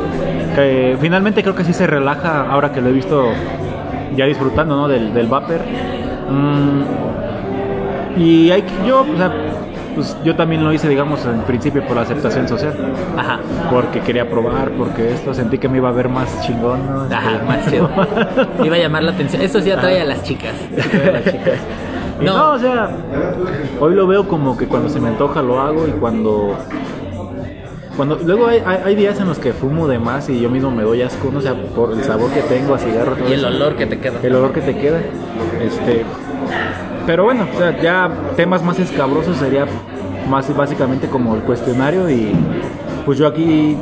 finalmente 1.02 1.42
creo 1.42 1.56
que 1.56 1.64
sí 1.64 1.74
se 1.74 1.88
relaja 1.88 2.46
ahora 2.48 2.72
que 2.72 2.80
lo 2.80 2.90
he 2.90 2.92
visto 2.92 3.32
ya 4.16 4.26
disfrutando, 4.26 4.76
¿no? 4.76 4.88
Del, 4.88 5.12
del 5.14 5.26
vapor. 5.26 5.62
Mm, 6.30 6.84
y 8.22 8.52
hay 8.52 8.64
yo, 8.88 9.02
o 9.02 9.18
sea, 9.18 9.32
pues 9.96 10.18
yo 10.24 10.36
también 10.36 10.64
lo 10.64 10.74
hice, 10.74 10.90
digamos, 10.90 11.26
en 11.26 11.42
principio 11.42 11.86
por 11.86 11.96
la 11.96 12.04
aceptación 12.04 12.48
social. 12.48 12.74
Ajá. 13.18 13.40
Porque 13.72 14.02
quería 14.02 14.30
probar, 14.30 14.72
porque 14.72 15.14
esto 15.14 15.34
sentí 15.34 15.58
que 15.58 15.68
me 15.68 15.78
iba 15.78 15.90
a 15.90 15.92
ver 15.92 16.10
más 16.10 16.42
chingón, 16.46 16.86
¿no? 16.86 17.16
Ajá, 17.16 17.42
más 17.48 17.70
chido. 17.70 17.90
iba 18.64 18.76
a 18.76 18.80
llamar 18.80 19.04
la 19.04 19.12
atención. 19.12 19.42
Esto 19.42 19.62
sí 19.62 19.72
atrae 19.72 20.02
a 20.02 20.06
las 20.06 20.24
chicas. 20.24 20.54
A 21.08 21.12
las 21.12 21.24
chicas 21.24 21.60
no. 22.22 22.52
o 22.54 22.60
sea, 22.60 22.90
hoy 23.80 23.96
lo 23.96 24.08
veo 24.08 24.28
como 24.28 24.56
que 24.58 24.68
cuando 24.68 24.90
se 24.90 25.00
me 25.00 25.10
antoja 25.10 25.42
lo 25.42 25.60
hago 25.60 25.88
y 25.88 25.92
cuando 25.92 26.56
cuando 27.96 28.16
luego 28.16 28.48
hay, 28.48 28.60
hay, 28.60 28.96
días 28.96 29.20
en 29.20 29.28
los 29.28 29.38
que 29.38 29.54
fumo 29.54 29.88
de 29.88 30.00
más 30.00 30.28
y 30.28 30.40
yo 30.40 30.50
mismo 30.50 30.72
me 30.72 30.82
doy 30.82 31.04
asco, 31.04 31.30
no 31.32 31.38
o 31.38 31.42
sea, 31.42 31.54
por 31.54 31.92
el 31.92 32.04
sabor 32.04 32.32
que 32.32 32.42
tengo 32.42 32.74
a 32.74 32.80
cigarro. 32.80 33.16
y 33.28 33.34
el 33.34 33.46
olor 33.46 33.76
que 33.76 33.86
te 33.86 34.00
queda. 34.00 34.20
El 34.24 34.36
olor 34.36 34.52
que 34.52 34.62
te 34.62 34.76
queda. 34.76 35.00
Este, 35.62 36.04
pero 37.06 37.26
bueno, 37.26 37.48
o 37.54 37.58
sea, 37.58 37.80
ya 37.82 38.10
temas 38.36 38.64
más 38.64 38.80
escabrosos 38.80 39.38
sería 39.38 39.66
más 40.30 40.56
básicamente 40.56 41.08
como 41.08 41.36
el 41.36 41.42
cuestionario 41.42 42.10
y 42.10 42.32
pues 43.06 43.18
yo 43.18 43.28
aquí 43.28 43.78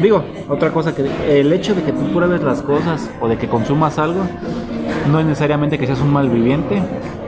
digo, 0.00 0.24
otra 0.48 0.70
cosa 0.70 0.94
que 0.94 1.40
el 1.40 1.52
hecho 1.52 1.74
de 1.74 1.82
que 1.82 1.92
tú 1.92 2.12
pruebes 2.12 2.42
las 2.42 2.62
cosas 2.62 3.10
o 3.20 3.28
de 3.28 3.36
que 3.36 3.48
consumas 3.48 3.98
algo 3.98 4.22
no 5.10 5.18
es 5.18 5.26
necesariamente 5.26 5.78
que 5.78 5.86
seas 5.86 6.00
un 6.00 6.12
mal 6.12 6.28
viviente, 6.30 6.80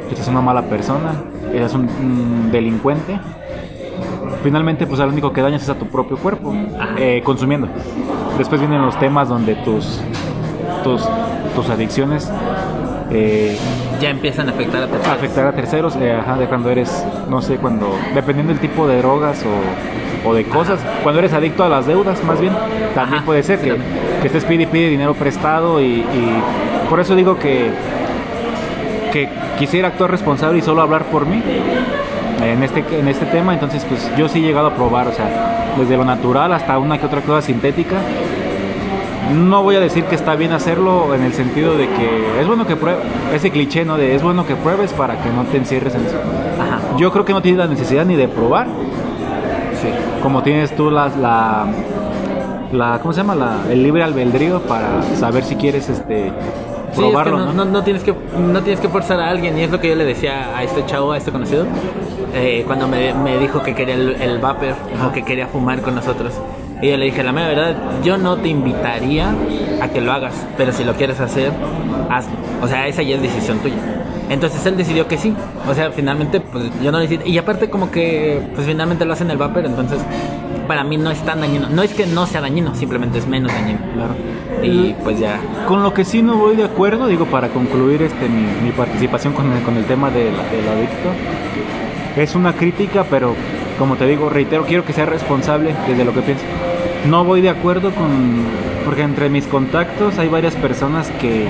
que 0.08 0.16
seas 0.16 0.28
una 0.28 0.40
mala 0.40 0.62
persona, 0.62 1.14
que 1.50 1.58
seas 1.58 1.74
un, 1.74 2.50
delincuente. 2.52 3.18
Finalmente, 4.42 4.86
pues 4.86 5.00
lo 5.00 5.08
único 5.08 5.32
que 5.32 5.40
dañas 5.40 5.62
es 5.62 5.68
a 5.70 5.74
tu 5.74 5.86
propio 5.86 6.16
cuerpo, 6.18 6.54
eh, 6.98 7.22
consumiendo. 7.24 7.66
Después 8.38 8.60
vienen 8.60 8.82
los 8.82 8.98
temas 8.98 9.28
donde 9.28 9.54
tus, 9.56 10.00
tus, 10.84 11.02
tus 11.54 11.70
adicciones 11.70 12.30
eh, 13.10 13.56
ya 14.00 14.10
empiezan 14.10 14.48
a 14.48 14.52
afectar 14.52 14.82
a 14.82 14.86
terceros. 14.86 15.16
afectar 15.16 15.46
a 15.46 15.52
terceros, 15.52 15.96
eh, 15.96 16.12
ajá, 16.12 16.36
de 16.36 16.46
cuando 16.46 16.70
eres, 16.70 17.04
no 17.28 17.42
sé, 17.42 17.56
cuando, 17.56 17.94
dependiendo 18.14 18.52
del 18.52 18.60
tipo 18.60 18.86
de 18.86 18.98
drogas 18.98 19.44
o, 19.44 20.28
o 20.28 20.34
de 20.34 20.44
cosas, 20.44 20.80
cuando 21.02 21.18
eres 21.20 21.32
adicto 21.32 21.64
a 21.64 21.68
las 21.68 21.86
deudas, 21.86 22.22
más 22.24 22.40
bien, 22.40 22.52
también 22.94 23.24
puede 23.24 23.42
ser 23.42 23.60
que, 23.60 23.76
que, 24.20 24.26
estés 24.26 24.44
pide 24.44 24.64
y 24.64 24.66
pide 24.66 24.88
dinero 24.88 25.14
prestado 25.14 25.80
y, 25.80 26.00
y 26.00 26.42
por 26.88 27.00
eso 27.00 27.14
digo 27.14 27.38
que 27.38 27.70
que 29.14 29.28
quisiera 29.60 29.86
actuar 29.86 30.10
responsable 30.10 30.58
y 30.58 30.62
solo 30.62 30.82
hablar 30.82 31.04
por 31.04 31.24
mí 31.24 31.40
en 32.42 32.62
este, 32.64 32.84
en 32.98 33.06
este 33.06 33.26
tema, 33.26 33.54
entonces 33.54 33.84
pues 33.88 34.10
yo 34.16 34.28
sí 34.28 34.40
he 34.40 34.42
llegado 34.42 34.66
a 34.66 34.74
probar, 34.74 35.06
o 35.06 35.12
sea, 35.12 35.74
desde 35.78 35.96
lo 35.96 36.04
natural 36.04 36.52
hasta 36.52 36.76
una 36.78 36.98
que 36.98 37.06
otra 37.06 37.20
cosa 37.20 37.40
sintética. 37.40 37.96
No 39.32 39.62
voy 39.62 39.76
a 39.76 39.80
decir 39.80 40.04
que 40.04 40.14
está 40.14 40.36
bien 40.36 40.52
hacerlo 40.52 41.14
en 41.14 41.22
el 41.22 41.32
sentido 41.32 41.76
de 41.76 41.88
que 41.88 42.40
es 42.40 42.46
bueno 42.46 42.66
que 42.66 42.76
pruebes, 42.76 43.04
ese 43.32 43.50
cliché, 43.50 43.84
¿no? 43.84 43.96
De 43.96 44.14
es 44.14 44.22
bueno 44.22 44.46
que 44.46 44.54
pruebes 44.54 44.92
para 44.92 45.20
que 45.22 45.30
no 45.30 45.44
te 45.44 45.56
encierres 45.56 45.94
en 45.94 46.06
eso. 46.06 46.16
Yo 46.98 47.10
creo 47.10 47.24
que 47.24 47.32
no 47.32 47.42
tienes 47.42 47.58
la 47.58 47.66
necesidad 47.66 48.04
ni 48.04 48.16
de 48.16 48.28
probar, 48.28 48.66
sí. 49.80 49.88
como 50.22 50.42
tienes 50.42 50.76
tú 50.76 50.90
la, 50.90 51.08
la, 51.08 51.66
la 52.72 52.98
¿cómo 53.00 53.12
se 53.12 53.22
llama? 53.22 53.34
La, 53.34 53.56
el 53.70 53.82
libre 53.82 54.02
albedrío 54.02 54.60
para 54.60 55.02
saber 55.16 55.42
si 55.42 55.56
quieres 55.56 55.88
este 55.88 56.32
no, 57.00 57.82
tienes 57.82 58.04
que, 58.04 58.14
no 58.38 58.62
tienes 58.62 58.80
que 58.80 58.88
forzar 58.88 59.20
a 59.20 59.28
alguien, 59.28 59.58
y 59.58 59.62
es 59.62 59.70
lo 59.70 59.80
que 59.80 59.88
yo 59.88 59.94
le 59.94 60.04
decía 60.04 60.56
a 60.56 60.62
este 60.62 60.84
chavo, 60.86 61.12
a 61.12 61.16
este 61.16 61.32
conocido, 61.32 61.66
eh, 62.34 62.62
cuando 62.66 62.86
me, 62.88 63.38
dijo 63.38 63.62
que 63.62 63.74
quería 63.74 63.94
el, 63.94 64.16
el 64.20 64.38
vapor 64.38 64.74
o 65.06 65.12
que 65.12 65.22
quería 65.22 65.46
fumar 65.48 65.80
con 65.80 65.94
nosotros. 65.94 66.34
Y 66.82 66.90
yo 66.90 66.96
le 66.96 67.06
dije, 67.06 67.22
la 67.22 67.32
mera 67.32 67.48
verdad, 67.48 67.76
yo 68.02 68.18
no 68.18 68.36
te 68.36 68.48
invitaría 68.48 69.34
a 69.80 69.88
que 69.88 70.00
lo 70.00 70.12
hagas, 70.12 70.34
pero 70.56 70.72
si 70.72 70.84
lo 70.84 70.94
quieres 70.94 71.20
hacer, 71.20 71.52
hazlo. 72.10 72.34
O 72.62 72.68
sea, 72.68 72.86
esa 72.88 73.02
ya 73.02 73.16
es 73.16 73.22
decisión 73.22 73.58
tuya. 73.58 73.76
Entonces 74.28 74.64
él 74.66 74.76
decidió 74.76 75.06
que 75.06 75.18
sí. 75.18 75.34
O 75.68 75.74
sea, 75.74 75.90
finalmente, 75.92 76.40
pues 76.40 76.64
yo 76.82 76.90
no 76.92 76.98
decidí. 76.98 77.30
Y 77.30 77.38
aparte, 77.38 77.70
como 77.70 77.90
que, 77.90 78.40
pues 78.54 78.66
finalmente 78.66 79.04
lo 79.04 79.12
hacen 79.12 79.30
el 79.30 79.36
vapor, 79.36 79.66
entonces 79.66 79.98
para 80.66 80.82
mí 80.82 80.96
no 80.96 81.10
es 81.10 81.20
tan 81.20 81.40
dañino. 81.40 81.68
No 81.68 81.82
es 81.82 81.92
que 81.92 82.06
no 82.06 82.26
sea 82.26 82.40
dañino, 82.40 82.74
simplemente 82.74 83.18
es 83.18 83.26
menos 83.26 83.52
dañino. 83.52 83.80
Claro. 83.94 84.14
Y 84.62 84.94
pues 85.04 85.18
ya. 85.18 85.38
Con 85.68 85.82
lo 85.82 85.92
que 85.92 86.04
sí 86.04 86.22
no 86.22 86.36
voy 86.36 86.56
de 86.56 86.64
acuerdo, 86.64 87.06
digo, 87.06 87.26
para 87.26 87.48
concluir 87.48 88.02
este 88.02 88.28
mi, 88.28 88.70
participación 88.70 89.34
con 89.34 89.52
el, 89.52 89.62
con 89.62 89.76
el 89.76 89.84
tema 89.84 90.10
del, 90.10 90.32
del 90.32 90.68
adicto, 90.68 91.10
es 92.16 92.34
una 92.34 92.54
crítica, 92.54 93.04
pero 93.08 93.34
como 93.78 93.96
te 93.96 94.06
digo, 94.06 94.30
reitero, 94.30 94.64
quiero 94.64 94.84
que 94.84 94.92
sea 94.92 95.06
responsable 95.06 95.74
desde 95.86 96.04
lo 96.04 96.12
que 96.12 96.22
pienso. 96.22 96.44
No 97.08 97.24
voy 97.24 97.40
de 97.40 97.50
acuerdo 97.50 97.90
con. 97.90 98.44
Porque 98.84 99.02
entre 99.02 99.30
mis 99.30 99.46
contactos 99.46 100.18
hay 100.18 100.28
varias 100.28 100.54
personas 100.56 101.10
que, 101.20 101.46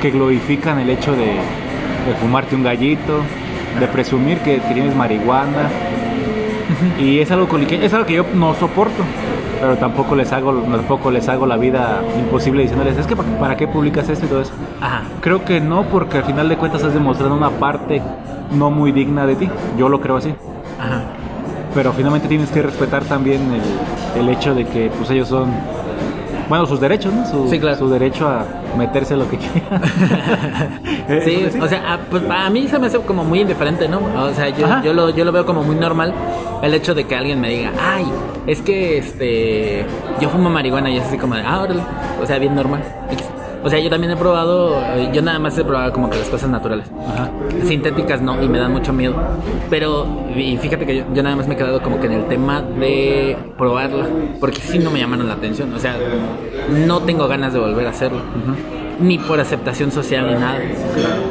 que 0.00 0.10
glorifican 0.10 0.78
el 0.78 0.88
hecho 0.88 1.12
de, 1.12 1.26
de 1.26 2.14
fumarte 2.20 2.56
un 2.56 2.62
gallito, 2.62 3.20
de 3.78 3.86
presumir 3.86 4.38
que, 4.38 4.60
que 4.60 4.74
tienes 4.74 4.96
marihuana 4.96 5.68
y 6.98 7.18
es 7.18 7.30
algo, 7.30 7.48
que, 7.48 7.84
es 7.84 7.92
algo 7.92 8.06
que 8.06 8.14
yo 8.14 8.24
no 8.34 8.54
soporto, 8.54 9.02
pero 9.60 9.76
tampoco 9.76 10.14
les 10.14 10.32
hago 10.32 10.52
tampoco 10.52 11.10
les 11.10 11.28
hago 11.28 11.46
la 11.46 11.56
vida 11.56 12.00
imposible 12.18 12.62
diciéndoles, 12.62 12.96
es 12.96 13.06
que 13.06 13.16
para, 13.16 13.56
qué 13.56 13.68
publicas 13.68 14.08
esto 14.08 14.26
y 14.26 14.28
todo 14.28 14.42
eso. 14.42 14.52
Ajá. 14.80 15.02
Creo 15.20 15.44
que 15.44 15.60
no, 15.60 15.84
porque 15.84 16.18
al 16.18 16.24
final 16.24 16.48
de 16.48 16.56
cuentas 16.56 16.82
has 16.84 16.94
demostrado 16.94 17.34
una 17.34 17.50
parte 17.50 18.02
no 18.52 18.70
muy 18.70 18.92
digna 18.92 19.26
de 19.26 19.36
ti. 19.36 19.48
Yo 19.78 19.88
lo 19.88 20.00
creo 20.00 20.16
así. 20.16 20.34
Ajá. 20.78 21.02
Pero 21.74 21.92
finalmente 21.92 22.28
tienes 22.28 22.50
que 22.50 22.62
respetar 22.62 23.04
también 23.04 23.40
el, 23.52 24.20
el 24.20 24.28
hecho 24.28 24.54
de 24.54 24.66
que 24.66 24.90
pues 24.96 25.10
ellos 25.10 25.28
son 25.28 25.50
bueno, 26.50 26.66
sus 26.66 26.80
derechos, 26.80 27.14
¿no? 27.14 27.24
Su, 27.24 27.48
sí, 27.48 27.60
claro. 27.60 27.78
Su 27.78 27.88
derecho 27.88 28.28
a 28.28 28.44
meterse 28.76 29.16
lo 29.16 29.30
que 29.30 29.38
quiera. 29.38 29.80
sí, 31.24 31.46
o 31.60 31.68
sea, 31.68 31.94
a, 31.94 31.98
pues, 31.98 32.24
a 32.28 32.50
mí 32.50 32.66
se 32.66 32.76
me 32.80 32.88
hace 32.88 32.98
como 32.98 33.22
muy 33.22 33.42
indiferente, 33.42 33.86
¿no? 33.86 34.00
O 34.00 34.34
sea, 34.34 34.48
yo, 34.48 34.66
yo, 34.82 34.92
lo, 34.92 35.10
yo 35.10 35.24
lo 35.24 35.30
veo 35.30 35.46
como 35.46 35.62
muy 35.62 35.76
normal 35.76 36.12
el 36.60 36.74
hecho 36.74 36.92
de 36.92 37.04
que 37.04 37.14
alguien 37.14 37.40
me 37.40 37.50
diga, 37.50 37.70
ay, 37.80 38.04
es 38.48 38.62
que 38.62 38.98
este, 38.98 39.86
yo 40.20 40.28
fumo 40.28 40.50
marihuana 40.50 40.90
y 40.90 40.96
es 40.96 41.04
así 41.04 41.18
como 41.18 41.36
de, 41.36 41.42
ah, 41.42 41.60
órale. 41.60 41.82
O 42.20 42.26
sea, 42.26 42.40
bien 42.40 42.56
normal. 42.56 42.82
O 43.62 43.68
sea, 43.68 43.78
yo 43.78 43.90
también 43.90 44.12
he 44.12 44.16
probado, 44.16 44.74
eh, 44.96 45.10
yo 45.12 45.20
nada 45.20 45.38
más 45.38 45.56
he 45.58 45.64
probado 45.64 45.92
como 45.92 46.08
que 46.08 46.18
las 46.18 46.28
cosas 46.28 46.48
naturales. 46.48 46.90
Ajá. 47.06 47.30
Sintéticas 47.64 48.22
no, 48.22 48.42
y 48.42 48.48
me 48.48 48.58
dan 48.58 48.72
mucho 48.72 48.92
miedo. 48.92 49.14
Pero, 49.68 50.06
y 50.34 50.56
fíjate 50.56 50.86
que 50.86 51.04
yo, 51.12 51.22
nada 51.22 51.36
más 51.36 51.46
me 51.46 51.54
he 51.54 51.56
quedado 51.56 51.82
como 51.82 52.00
que 52.00 52.06
en 52.06 52.12
el 52.12 52.24
tema 52.26 52.62
de 52.62 53.36
probarla, 53.58 54.06
porque 54.38 54.60
sí 54.60 54.78
no 54.78 54.90
me 54.90 54.98
llamaron 54.98 55.28
la 55.28 55.34
atención. 55.34 55.74
O 55.74 55.78
sea, 55.78 55.96
no 56.86 57.00
tengo 57.00 57.28
ganas 57.28 57.52
de 57.52 57.60
volver 57.60 57.86
a 57.86 57.90
hacerlo. 57.90 58.20
Ni 59.00 59.18
por 59.18 59.40
aceptación 59.40 59.90
social 59.90 60.26
ni 60.26 60.34
nada. 60.34 60.58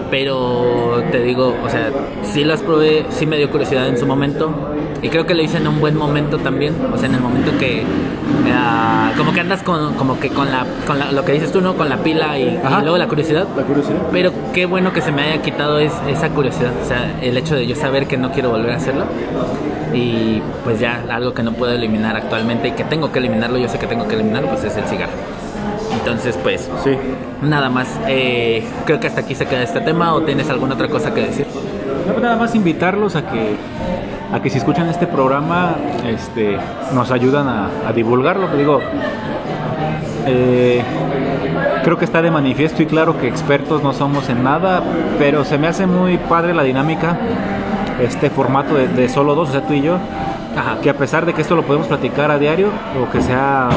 Pero 0.09 1.03
te 1.11 1.19
digo, 1.19 1.55
o 1.63 1.69
sea, 1.69 1.89
sí 2.23 2.43
las 2.43 2.61
probé, 2.61 3.05
sí 3.09 3.25
me 3.25 3.37
dio 3.37 3.49
curiosidad 3.49 3.87
en 3.87 3.97
su 3.97 4.05
momento 4.05 4.53
y 5.01 5.09
creo 5.09 5.25
que 5.25 5.33
lo 5.33 5.41
hice 5.41 5.57
en 5.57 5.67
un 5.67 5.79
buen 5.79 5.95
momento 5.95 6.37
también, 6.39 6.75
o 6.91 6.97
sea, 6.97 7.07
en 7.07 7.15
el 7.15 7.21
momento 7.21 7.51
que 7.57 7.83
uh, 7.83 9.17
como 9.17 9.33
que 9.33 9.39
andas 9.39 9.63
con 9.63 9.93
como 9.93 10.19
que 10.19 10.29
con 10.29 10.51
la 10.51 10.65
con 10.85 10.99
la, 10.99 11.11
lo 11.11 11.23
que 11.23 11.33
dices 11.33 11.51
tú, 11.51 11.61
¿no? 11.61 11.75
Con 11.75 11.89
la 11.89 11.97
pila 11.97 12.37
y, 12.37 12.43
y, 12.43 12.81
luego 12.81 12.97
la 12.97 13.07
curiosidad. 13.07 13.47
La 13.55 13.63
curiosidad. 13.63 13.99
Pero 14.11 14.31
qué 14.53 14.65
bueno 14.65 14.91
que 14.91 15.01
se 15.01 15.11
me 15.11 15.21
haya 15.23 15.41
quitado 15.41 15.79
es, 15.79 15.93
esa 16.07 16.29
curiosidad, 16.29 16.71
o 16.83 16.87
sea, 16.87 17.19
el 17.21 17.37
hecho 17.37 17.55
de 17.55 17.67
yo 17.67 17.75
saber 17.75 18.07
que 18.07 18.17
no 18.17 18.31
quiero 18.31 18.49
volver 18.49 18.71
a 18.71 18.75
hacerlo 18.77 19.05
y 19.93 20.41
pues 20.63 20.79
ya 20.79 21.03
algo 21.09 21.33
que 21.33 21.43
no 21.43 21.53
puedo 21.53 21.73
eliminar 21.73 22.15
actualmente 22.15 22.69
y 22.69 22.71
que 22.71 22.83
tengo 22.83 23.11
que 23.11 23.19
eliminarlo, 23.19 23.57
yo 23.57 23.69
sé 23.69 23.79
que 23.79 23.87
tengo 23.87 24.07
que 24.07 24.15
eliminarlo, 24.15 24.49
pues 24.49 24.63
es 24.63 24.75
el 24.77 24.83
cigarro. 24.85 25.38
Entonces, 25.99 26.37
pues, 26.41 26.69
sí. 26.83 26.91
nada 27.41 27.69
más. 27.69 27.99
Eh, 28.07 28.65
creo 28.85 28.99
que 28.99 29.07
hasta 29.07 29.21
aquí 29.21 29.35
se 29.35 29.45
queda 29.45 29.63
este 29.63 29.81
tema 29.81 30.13
o 30.13 30.21
tienes 30.21 30.49
alguna 30.49 30.75
otra 30.75 30.87
cosa 30.87 31.13
que 31.13 31.21
decir. 31.21 31.45
No, 32.07 32.19
nada 32.19 32.35
más 32.35 32.55
invitarlos 32.55 33.15
a 33.15 33.29
que 33.29 33.55
a 34.31 34.39
que 34.41 34.49
si 34.49 34.59
escuchan 34.59 34.87
este 34.89 35.07
programa 35.07 35.75
este, 36.07 36.57
nos 36.93 37.11
ayudan 37.11 37.47
a, 37.47 37.69
a 37.87 37.93
divulgarlo. 37.93 38.47
Digo, 38.55 38.79
eh, 40.27 40.83
creo 41.83 41.97
que 41.97 42.05
está 42.05 42.21
de 42.21 42.31
manifiesto 42.31 42.83
y 42.83 42.85
claro 42.85 43.19
que 43.19 43.27
expertos 43.27 43.81
no 43.83 43.93
somos 43.93 44.29
en 44.29 44.43
nada, 44.43 44.83
pero 45.17 45.43
se 45.45 45.57
me 45.57 45.67
hace 45.67 45.87
muy 45.87 46.17
padre 46.17 46.53
la 46.53 46.63
dinámica, 46.63 47.17
este 48.01 48.29
formato 48.29 48.75
de, 48.75 48.87
de 48.87 49.09
solo 49.09 49.33
dos, 49.33 49.49
o 49.49 49.51
sea, 49.51 49.61
tú 49.61 49.73
y 49.73 49.81
yo, 49.81 49.97
Ajá. 50.55 50.77
que 50.81 50.89
a 50.89 50.93
pesar 50.93 51.25
de 51.25 51.33
que 51.33 51.41
esto 51.41 51.55
lo 51.55 51.63
podemos 51.63 51.87
platicar 51.87 52.29
a 52.31 52.37
diario, 52.37 52.69
o 53.01 53.11
que 53.11 53.21
sea... 53.21 53.69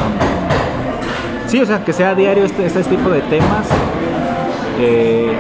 Sí, 1.52 1.60
o 1.60 1.66
sea, 1.66 1.84
que 1.84 1.92
sea 1.92 2.14
diario 2.14 2.46
este, 2.46 2.64
este 2.64 2.82
tipo 2.84 3.10
de 3.10 3.20
temas. 3.20 3.66
Eh, 4.80 5.34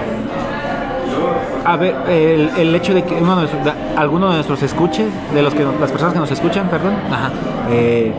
a 1.64 1.74
ver, 1.78 1.94
el, 2.06 2.50
el, 2.58 2.74
hecho 2.74 2.92
de 2.92 3.02
que 3.02 3.14
uno 3.14 3.30
de 3.30 3.36
nuestros, 3.36 3.64
de, 3.64 3.72
alguno 3.96 4.28
de 4.28 4.34
nuestros 4.34 4.62
escuche, 4.62 5.06
de 5.32 5.42
los 5.42 5.54
que 5.54 5.64
las 5.64 5.90
personas 5.90 6.12
que 6.12 6.20
nos 6.20 6.30
escuchan, 6.30 6.68
perdón, 6.68 6.96
Ajá. 7.10 7.30
eh, 7.70 8.12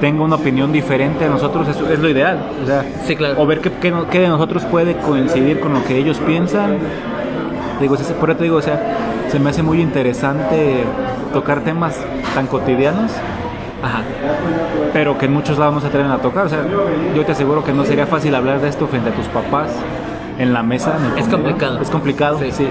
tenga 0.00 0.24
una 0.24 0.34
opinión 0.34 0.72
diferente 0.72 1.26
a 1.26 1.28
nosotros, 1.28 1.68
es, 1.68 1.76
es 1.76 2.00
lo 2.00 2.08
ideal. 2.08 2.40
O 2.60 2.66
sea, 2.66 2.84
sí, 3.06 3.14
claro. 3.14 3.40
o 3.40 3.46
ver 3.46 3.60
qué, 3.60 3.70
qué, 3.80 3.94
qué, 4.10 4.18
de 4.18 4.26
nosotros 4.26 4.64
puede 4.64 4.96
coincidir 4.96 5.60
con 5.60 5.74
lo 5.74 5.84
que 5.84 5.96
ellos 5.96 6.18
piensan. 6.26 6.78
Digo, 7.80 7.94
por 8.18 8.30
eso 8.30 8.36
te 8.36 8.42
digo, 8.42 8.56
o 8.56 8.62
sea, 8.62 8.82
se 9.30 9.38
me 9.38 9.50
hace 9.50 9.62
muy 9.62 9.80
interesante 9.80 10.82
tocar 11.32 11.60
temas 11.60 11.96
tan 12.34 12.48
cotidianos. 12.48 13.12
Ajá. 13.82 14.02
Pero 14.92 15.18
que 15.18 15.26
en 15.26 15.32
muchos 15.32 15.58
lados 15.58 15.74
no 15.74 15.80
se 15.80 15.86
atreven 15.86 16.10
a 16.10 16.18
tocar. 16.18 16.46
O 16.46 16.48
sea, 16.48 16.64
yo 17.14 17.24
te 17.24 17.32
aseguro 17.32 17.64
que 17.64 17.72
no 17.72 17.84
sería 17.84 18.06
fácil 18.06 18.34
hablar 18.34 18.60
de 18.60 18.68
esto 18.68 18.86
frente 18.86 19.10
a 19.10 19.12
tus 19.12 19.26
papás 19.26 19.70
en 20.38 20.52
la 20.52 20.62
mesa. 20.62 20.96
En 21.12 21.18
es 21.18 21.28
complicado. 21.28 21.80
Es 21.80 21.90
complicado, 21.90 22.38
sí. 22.40 22.50
sí. 22.52 22.68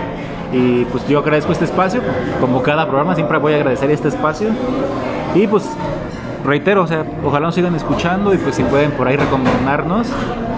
Y 0.51 0.85
pues 0.85 1.07
yo 1.07 1.19
agradezco 1.19 1.51
este 1.51 1.65
espacio, 1.65 2.01
como 2.39 2.61
cada 2.61 2.85
programa 2.87 3.15
siempre 3.15 3.37
voy 3.37 3.53
a 3.53 3.57
agradecer 3.57 3.91
este 3.91 4.07
espacio. 4.07 4.49
Y 5.35 5.45
pues 5.47 5.69
reitero, 6.45 6.83
o 6.83 6.87
sea, 6.87 7.03
ojalá 7.23 7.47
nos 7.47 7.55
sigan 7.55 7.75
escuchando 7.75 8.33
y 8.33 8.37
pues 8.37 8.55
si 8.55 8.63
pueden 8.63 8.91
por 8.91 9.07
ahí 9.07 9.17
recomendarnos, 9.17 10.07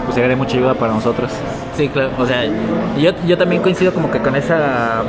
pues 0.06 0.14
sería 0.14 0.30
de 0.30 0.36
mucha 0.36 0.58
ayuda 0.58 0.76
para 0.76 0.94
nosotros. 0.94 1.32
Sí, 1.76 1.90
claro, 1.90 2.12
o 2.20 2.26
sea, 2.26 2.44
yo, 2.98 3.12
yo 3.26 3.38
también 3.38 3.62
coincido 3.62 3.94
como 3.94 4.12
que 4.12 4.20
con 4.20 4.36
esa, 4.36 5.02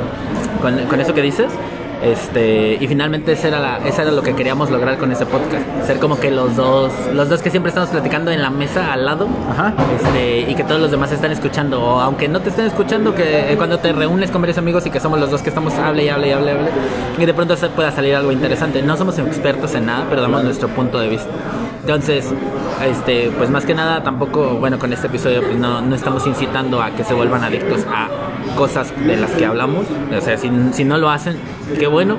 con, 0.61 0.77
con 0.87 0.99
eso 0.99 1.13
que 1.13 1.21
dices, 1.21 1.51
este 2.01 2.77
y 2.79 2.87
finalmente 2.87 3.33
esa 3.33 3.49
era 3.49 3.59
la, 3.59 3.77
esa 3.87 4.01
era 4.01 4.11
lo 4.11 4.21
que 4.21 4.33
queríamos 4.35 4.69
lograr 4.71 4.97
con 4.97 5.11
ese 5.11 5.25
podcast. 5.25 5.63
Ser 5.85 5.99
como 5.99 6.19
que 6.19 6.31
los 6.31 6.55
dos 6.55 6.91
los 7.13 7.29
dos 7.29 7.41
que 7.41 7.49
siempre 7.49 7.69
estamos 7.69 7.89
platicando 7.89 8.31
en 8.31 8.41
la 8.41 8.49
mesa 8.49 8.91
al 8.91 9.05
lado 9.05 9.27
Ajá. 9.51 9.73
este 9.95 10.51
y 10.51 10.55
que 10.55 10.63
todos 10.63 10.81
los 10.81 10.91
demás 10.91 11.11
están 11.11 11.31
escuchando 11.31 11.81
o 11.81 11.99
aunque 11.99 12.27
no 12.27 12.41
te 12.41 12.49
estén 12.49 12.65
escuchando 12.65 13.13
que 13.13 13.53
cuando 13.57 13.79
te 13.79 13.93
reúnes 13.93 14.31
con 14.31 14.41
varios 14.41 14.57
amigos 14.57 14.85
y 14.85 14.89
que 14.89 14.99
somos 14.99 15.19
los 15.19 15.29
dos 15.29 15.41
que 15.41 15.49
estamos 15.49 15.73
hable 15.75 16.05
y 16.05 16.09
hable 16.09 16.29
y 16.29 16.31
hable, 16.31 16.51
hable 16.51 16.69
y 17.17 17.25
de 17.25 17.33
pronto 17.33 17.55
se 17.55 17.69
pueda 17.69 17.91
salir 17.91 18.15
algo 18.15 18.31
interesante. 18.31 18.81
No 18.81 18.97
somos 18.97 19.19
expertos 19.19 19.75
en 19.75 19.85
nada 19.85 20.05
pero 20.09 20.21
damos 20.21 20.43
nuestro 20.43 20.69
punto 20.69 20.99
de 20.99 21.09
vista. 21.09 21.29
Entonces 21.81 22.33
este 22.83 23.31
pues 23.37 23.49
más 23.49 23.65
que 23.65 23.75
nada 23.75 24.03
tampoco 24.03 24.55
bueno 24.55 24.79
con 24.79 24.91
este 24.91 25.07
episodio 25.07 25.41
pues 25.41 25.57
no, 25.57 25.81
no 25.81 25.95
estamos 25.95 26.25
incitando 26.25 26.81
a 26.81 26.91
que 26.91 27.03
se 27.03 27.13
vuelvan 27.13 27.43
adictos 27.43 27.85
a 27.87 28.07
cosas 28.55 28.93
de 29.05 29.17
las 29.17 29.31
que 29.31 29.45
hablamos 29.45 29.85
o 30.15 30.21
sea 30.21 30.37
si, 30.37 30.49
si 30.73 30.83
no 30.83 30.97
lo 30.97 31.09
hacen 31.09 31.37
qué 31.79 31.87
bueno 31.87 32.17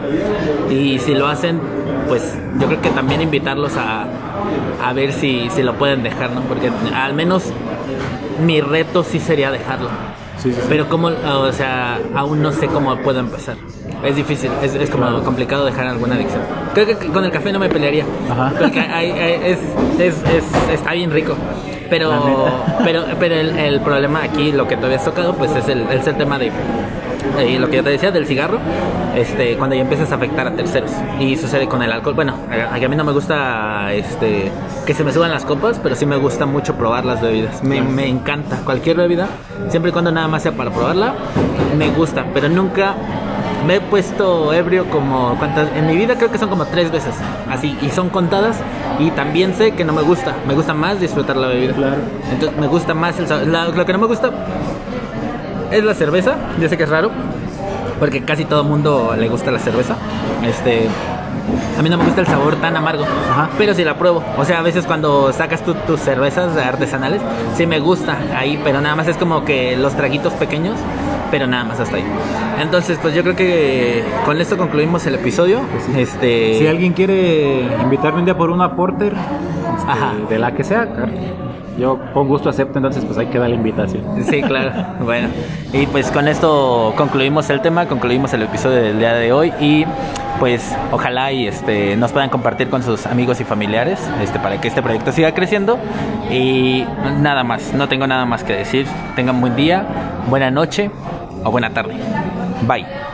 y 0.70 0.98
si 0.98 1.14
lo 1.14 1.28
hacen 1.28 1.60
pues 2.08 2.36
yo 2.58 2.66
creo 2.66 2.80
que 2.80 2.90
también 2.90 3.22
invitarlos 3.22 3.76
a, 3.76 4.06
a 4.82 4.92
ver 4.92 5.12
si, 5.12 5.48
si 5.50 5.62
lo 5.62 5.74
pueden 5.74 6.02
dejar 6.02 6.30
no 6.32 6.40
porque 6.42 6.70
al 6.94 7.14
menos 7.14 7.52
mi 8.44 8.60
reto 8.60 9.04
sí 9.04 9.20
sería 9.20 9.50
dejarlo 9.50 9.88
sí, 10.38 10.52
sí, 10.52 10.60
sí. 10.60 10.66
pero 10.68 10.88
como 10.88 11.08
o 11.08 11.52
sea 11.52 12.00
aún 12.14 12.42
no 12.42 12.52
sé 12.52 12.66
cómo 12.66 12.96
puedo 12.96 13.20
empezar 13.20 13.56
es 14.04 14.16
difícil, 14.16 14.50
es, 14.62 14.74
es 14.74 14.90
como 14.90 15.04
claro. 15.04 15.22
complicado 15.22 15.64
dejar 15.64 15.86
alguna 15.86 16.16
adicción. 16.16 16.42
Creo 16.74 16.86
que 16.86 16.96
con 16.96 17.24
el 17.24 17.30
café 17.30 17.52
no 17.52 17.60
me 17.60 17.68
pelearía. 17.68 18.04
Ajá. 18.28 18.52
Porque 18.58 18.80
hay, 18.80 19.12
hay, 19.12 19.32
es, 19.44 19.58
es, 20.00 20.14
es, 20.24 20.44
está 20.72 20.92
bien 20.92 21.12
rico. 21.12 21.36
Pero, 21.92 22.10
pero, 22.84 23.04
pero 23.20 23.34
el, 23.34 23.50
el, 23.58 23.80
problema 23.80 24.22
aquí, 24.22 24.50
lo 24.50 24.66
que 24.66 24.78
tú 24.78 24.86
habías 24.86 25.04
tocado, 25.04 25.34
pues 25.34 25.54
es 25.54 25.68
el, 25.68 25.82
es 25.90 26.06
el 26.06 26.16
tema 26.16 26.38
de, 26.38 26.50
de, 27.36 27.58
lo 27.58 27.68
que 27.68 27.76
yo 27.76 27.84
te 27.84 27.90
decía 27.90 28.10
del 28.10 28.24
cigarro, 28.24 28.58
este, 29.14 29.58
cuando 29.58 29.76
ya 29.76 29.82
empiezas 29.82 30.10
a 30.10 30.14
afectar 30.14 30.46
a 30.46 30.56
terceros. 30.56 30.90
Y 31.20 31.36
sucede 31.36 31.68
con 31.68 31.82
el 31.82 31.92
alcohol. 31.92 32.14
Bueno, 32.14 32.34
a, 32.50 32.74
a 32.74 32.88
mí 32.88 32.96
no 32.96 33.04
me 33.04 33.12
gusta 33.12 33.92
este, 33.92 34.50
que 34.86 34.94
se 34.94 35.04
me 35.04 35.12
suban 35.12 35.30
las 35.32 35.44
copas, 35.44 35.78
pero 35.82 35.94
sí 35.94 36.06
me 36.06 36.16
gusta 36.16 36.46
mucho 36.46 36.76
probar 36.76 37.04
las 37.04 37.20
bebidas. 37.20 37.62
Me, 37.62 37.82
me 37.82 38.08
encanta 38.08 38.56
cualquier 38.64 38.96
bebida, 38.96 39.28
siempre 39.68 39.90
y 39.90 39.92
cuando 39.92 40.10
nada 40.12 40.28
más 40.28 40.44
sea 40.44 40.52
para 40.52 40.70
probarla, 40.70 41.12
me 41.76 41.90
gusta, 41.90 42.24
pero 42.32 42.48
nunca 42.48 42.94
me 43.66 43.76
he 43.76 43.80
puesto 43.80 44.52
ebrio 44.52 44.86
como 44.90 45.36
cuántas 45.38 45.68
en 45.76 45.86
mi 45.86 45.96
vida 45.96 46.16
creo 46.16 46.30
que 46.30 46.38
son 46.38 46.48
como 46.48 46.64
tres 46.66 46.90
veces 46.90 47.14
así 47.48 47.76
y 47.80 47.90
son 47.90 48.08
contadas 48.08 48.58
y 48.98 49.10
también 49.10 49.54
sé 49.54 49.72
que 49.72 49.84
no 49.84 49.92
me 49.92 50.02
gusta 50.02 50.34
me 50.46 50.54
gusta 50.54 50.74
más 50.74 51.00
disfrutar 51.00 51.36
la 51.36 51.48
bebida 51.48 51.72
claro. 51.74 51.96
entonces 52.30 52.58
me 52.58 52.66
gusta 52.66 52.94
más 52.94 53.18
el 53.18 53.26
sabor 53.26 53.46
la, 53.46 53.68
lo 53.68 53.86
que 53.86 53.92
no 53.92 53.98
me 53.98 54.06
gusta 54.06 54.30
es 55.70 55.84
la 55.84 55.94
cerveza 55.94 56.36
yo 56.60 56.68
sé 56.68 56.76
que 56.76 56.84
es 56.84 56.88
raro 56.88 57.10
porque 57.98 58.24
casi 58.24 58.44
todo 58.44 58.64
mundo 58.64 59.14
le 59.18 59.28
gusta 59.28 59.50
la 59.50 59.58
cerveza 59.58 59.96
este 60.44 60.88
a 61.78 61.82
mí 61.82 61.88
no 61.88 61.96
me 61.96 62.04
gusta 62.04 62.20
el 62.20 62.26
sabor 62.26 62.56
tan 62.56 62.76
amargo, 62.76 63.04
Ajá. 63.04 63.50
pero 63.58 63.74
sí 63.74 63.84
la 63.84 63.96
pruebo. 63.96 64.22
O 64.36 64.44
sea, 64.44 64.58
a 64.60 64.62
veces 64.62 64.86
cuando 64.86 65.32
sacas 65.32 65.62
tu, 65.64 65.74
tus 65.74 66.00
cervezas 66.00 66.56
artesanales, 66.56 67.20
sí 67.56 67.66
me 67.66 67.80
gusta 67.80 68.16
ahí, 68.36 68.60
pero 68.62 68.80
nada 68.80 68.94
más 68.96 69.08
es 69.08 69.16
como 69.16 69.44
que 69.44 69.76
los 69.76 69.94
traguitos 69.94 70.32
pequeños, 70.34 70.76
pero 71.30 71.46
nada 71.46 71.64
más 71.64 71.80
hasta 71.80 71.96
ahí. 71.96 72.04
Entonces, 72.60 72.98
pues 73.00 73.14
yo 73.14 73.22
creo 73.22 73.36
que 73.36 74.04
con 74.24 74.40
esto 74.40 74.56
concluimos 74.56 75.06
el 75.06 75.14
episodio. 75.16 75.60
Pues 75.70 75.84
sí. 75.84 76.00
Este, 76.00 76.58
si 76.58 76.66
alguien 76.66 76.92
quiere 76.92 77.62
invitarme 77.82 78.20
un 78.20 78.24
día 78.24 78.36
por 78.36 78.50
una 78.50 78.76
porter, 78.76 79.14
este, 79.78 79.90
Ajá. 79.90 80.12
de 80.28 80.38
la 80.38 80.54
que 80.54 80.64
sea, 80.64 80.88
yo 81.78 81.98
con 82.12 82.28
gusto 82.28 82.48
acepto, 82.48 82.78
entonces 82.78 83.04
pues 83.04 83.18
ahí 83.18 83.26
queda 83.26 83.48
la 83.48 83.54
invitación. 83.54 84.02
Sí, 84.24 84.42
claro. 84.42 84.72
bueno, 85.04 85.28
y 85.72 85.86
pues 85.86 86.10
con 86.10 86.28
esto 86.28 86.94
concluimos 86.96 87.50
el 87.50 87.60
tema, 87.60 87.86
concluimos 87.86 88.32
el 88.34 88.42
episodio 88.42 88.82
del 88.82 88.98
día 88.98 89.14
de 89.14 89.32
hoy 89.32 89.52
y 89.60 89.84
pues 90.38 90.74
ojalá 90.90 91.32
y 91.32 91.46
este 91.46 91.96
nos 91.96 92.12
puedan 92.12 92.30
compartir 92.30 92.68
con 92.68 92.82
sus 92.82 93.06
amigos 93.06 93.40
y 93.40 93.44
familiares 93.44 94.00
este 94.22 94.38
para 94.40 94.60
que 94.60 94.68
este 94.68 94.82
proyecto 94.82 95.12
siga 95.12 95.32
creciendo 95.34 95.78
y 96.30 96.84
nada 97.20 97.44
más, 97.44 97.72
no 97.74 97.88
tengo 97.88 98.06
nada 98.06 98.24
más 98.24 98.44
que 98.44 98.54
decir. 98.54 98.86
Tengan 99.16 99.40
buen 99.40 99.56
día, 99.56 99.84
buena 100.28 100.50
noche 100.50 100.90
o 101.44 101.50
buena 101.50 101.70
tarde. 101.70 101.94
Bye. 102.66 103.11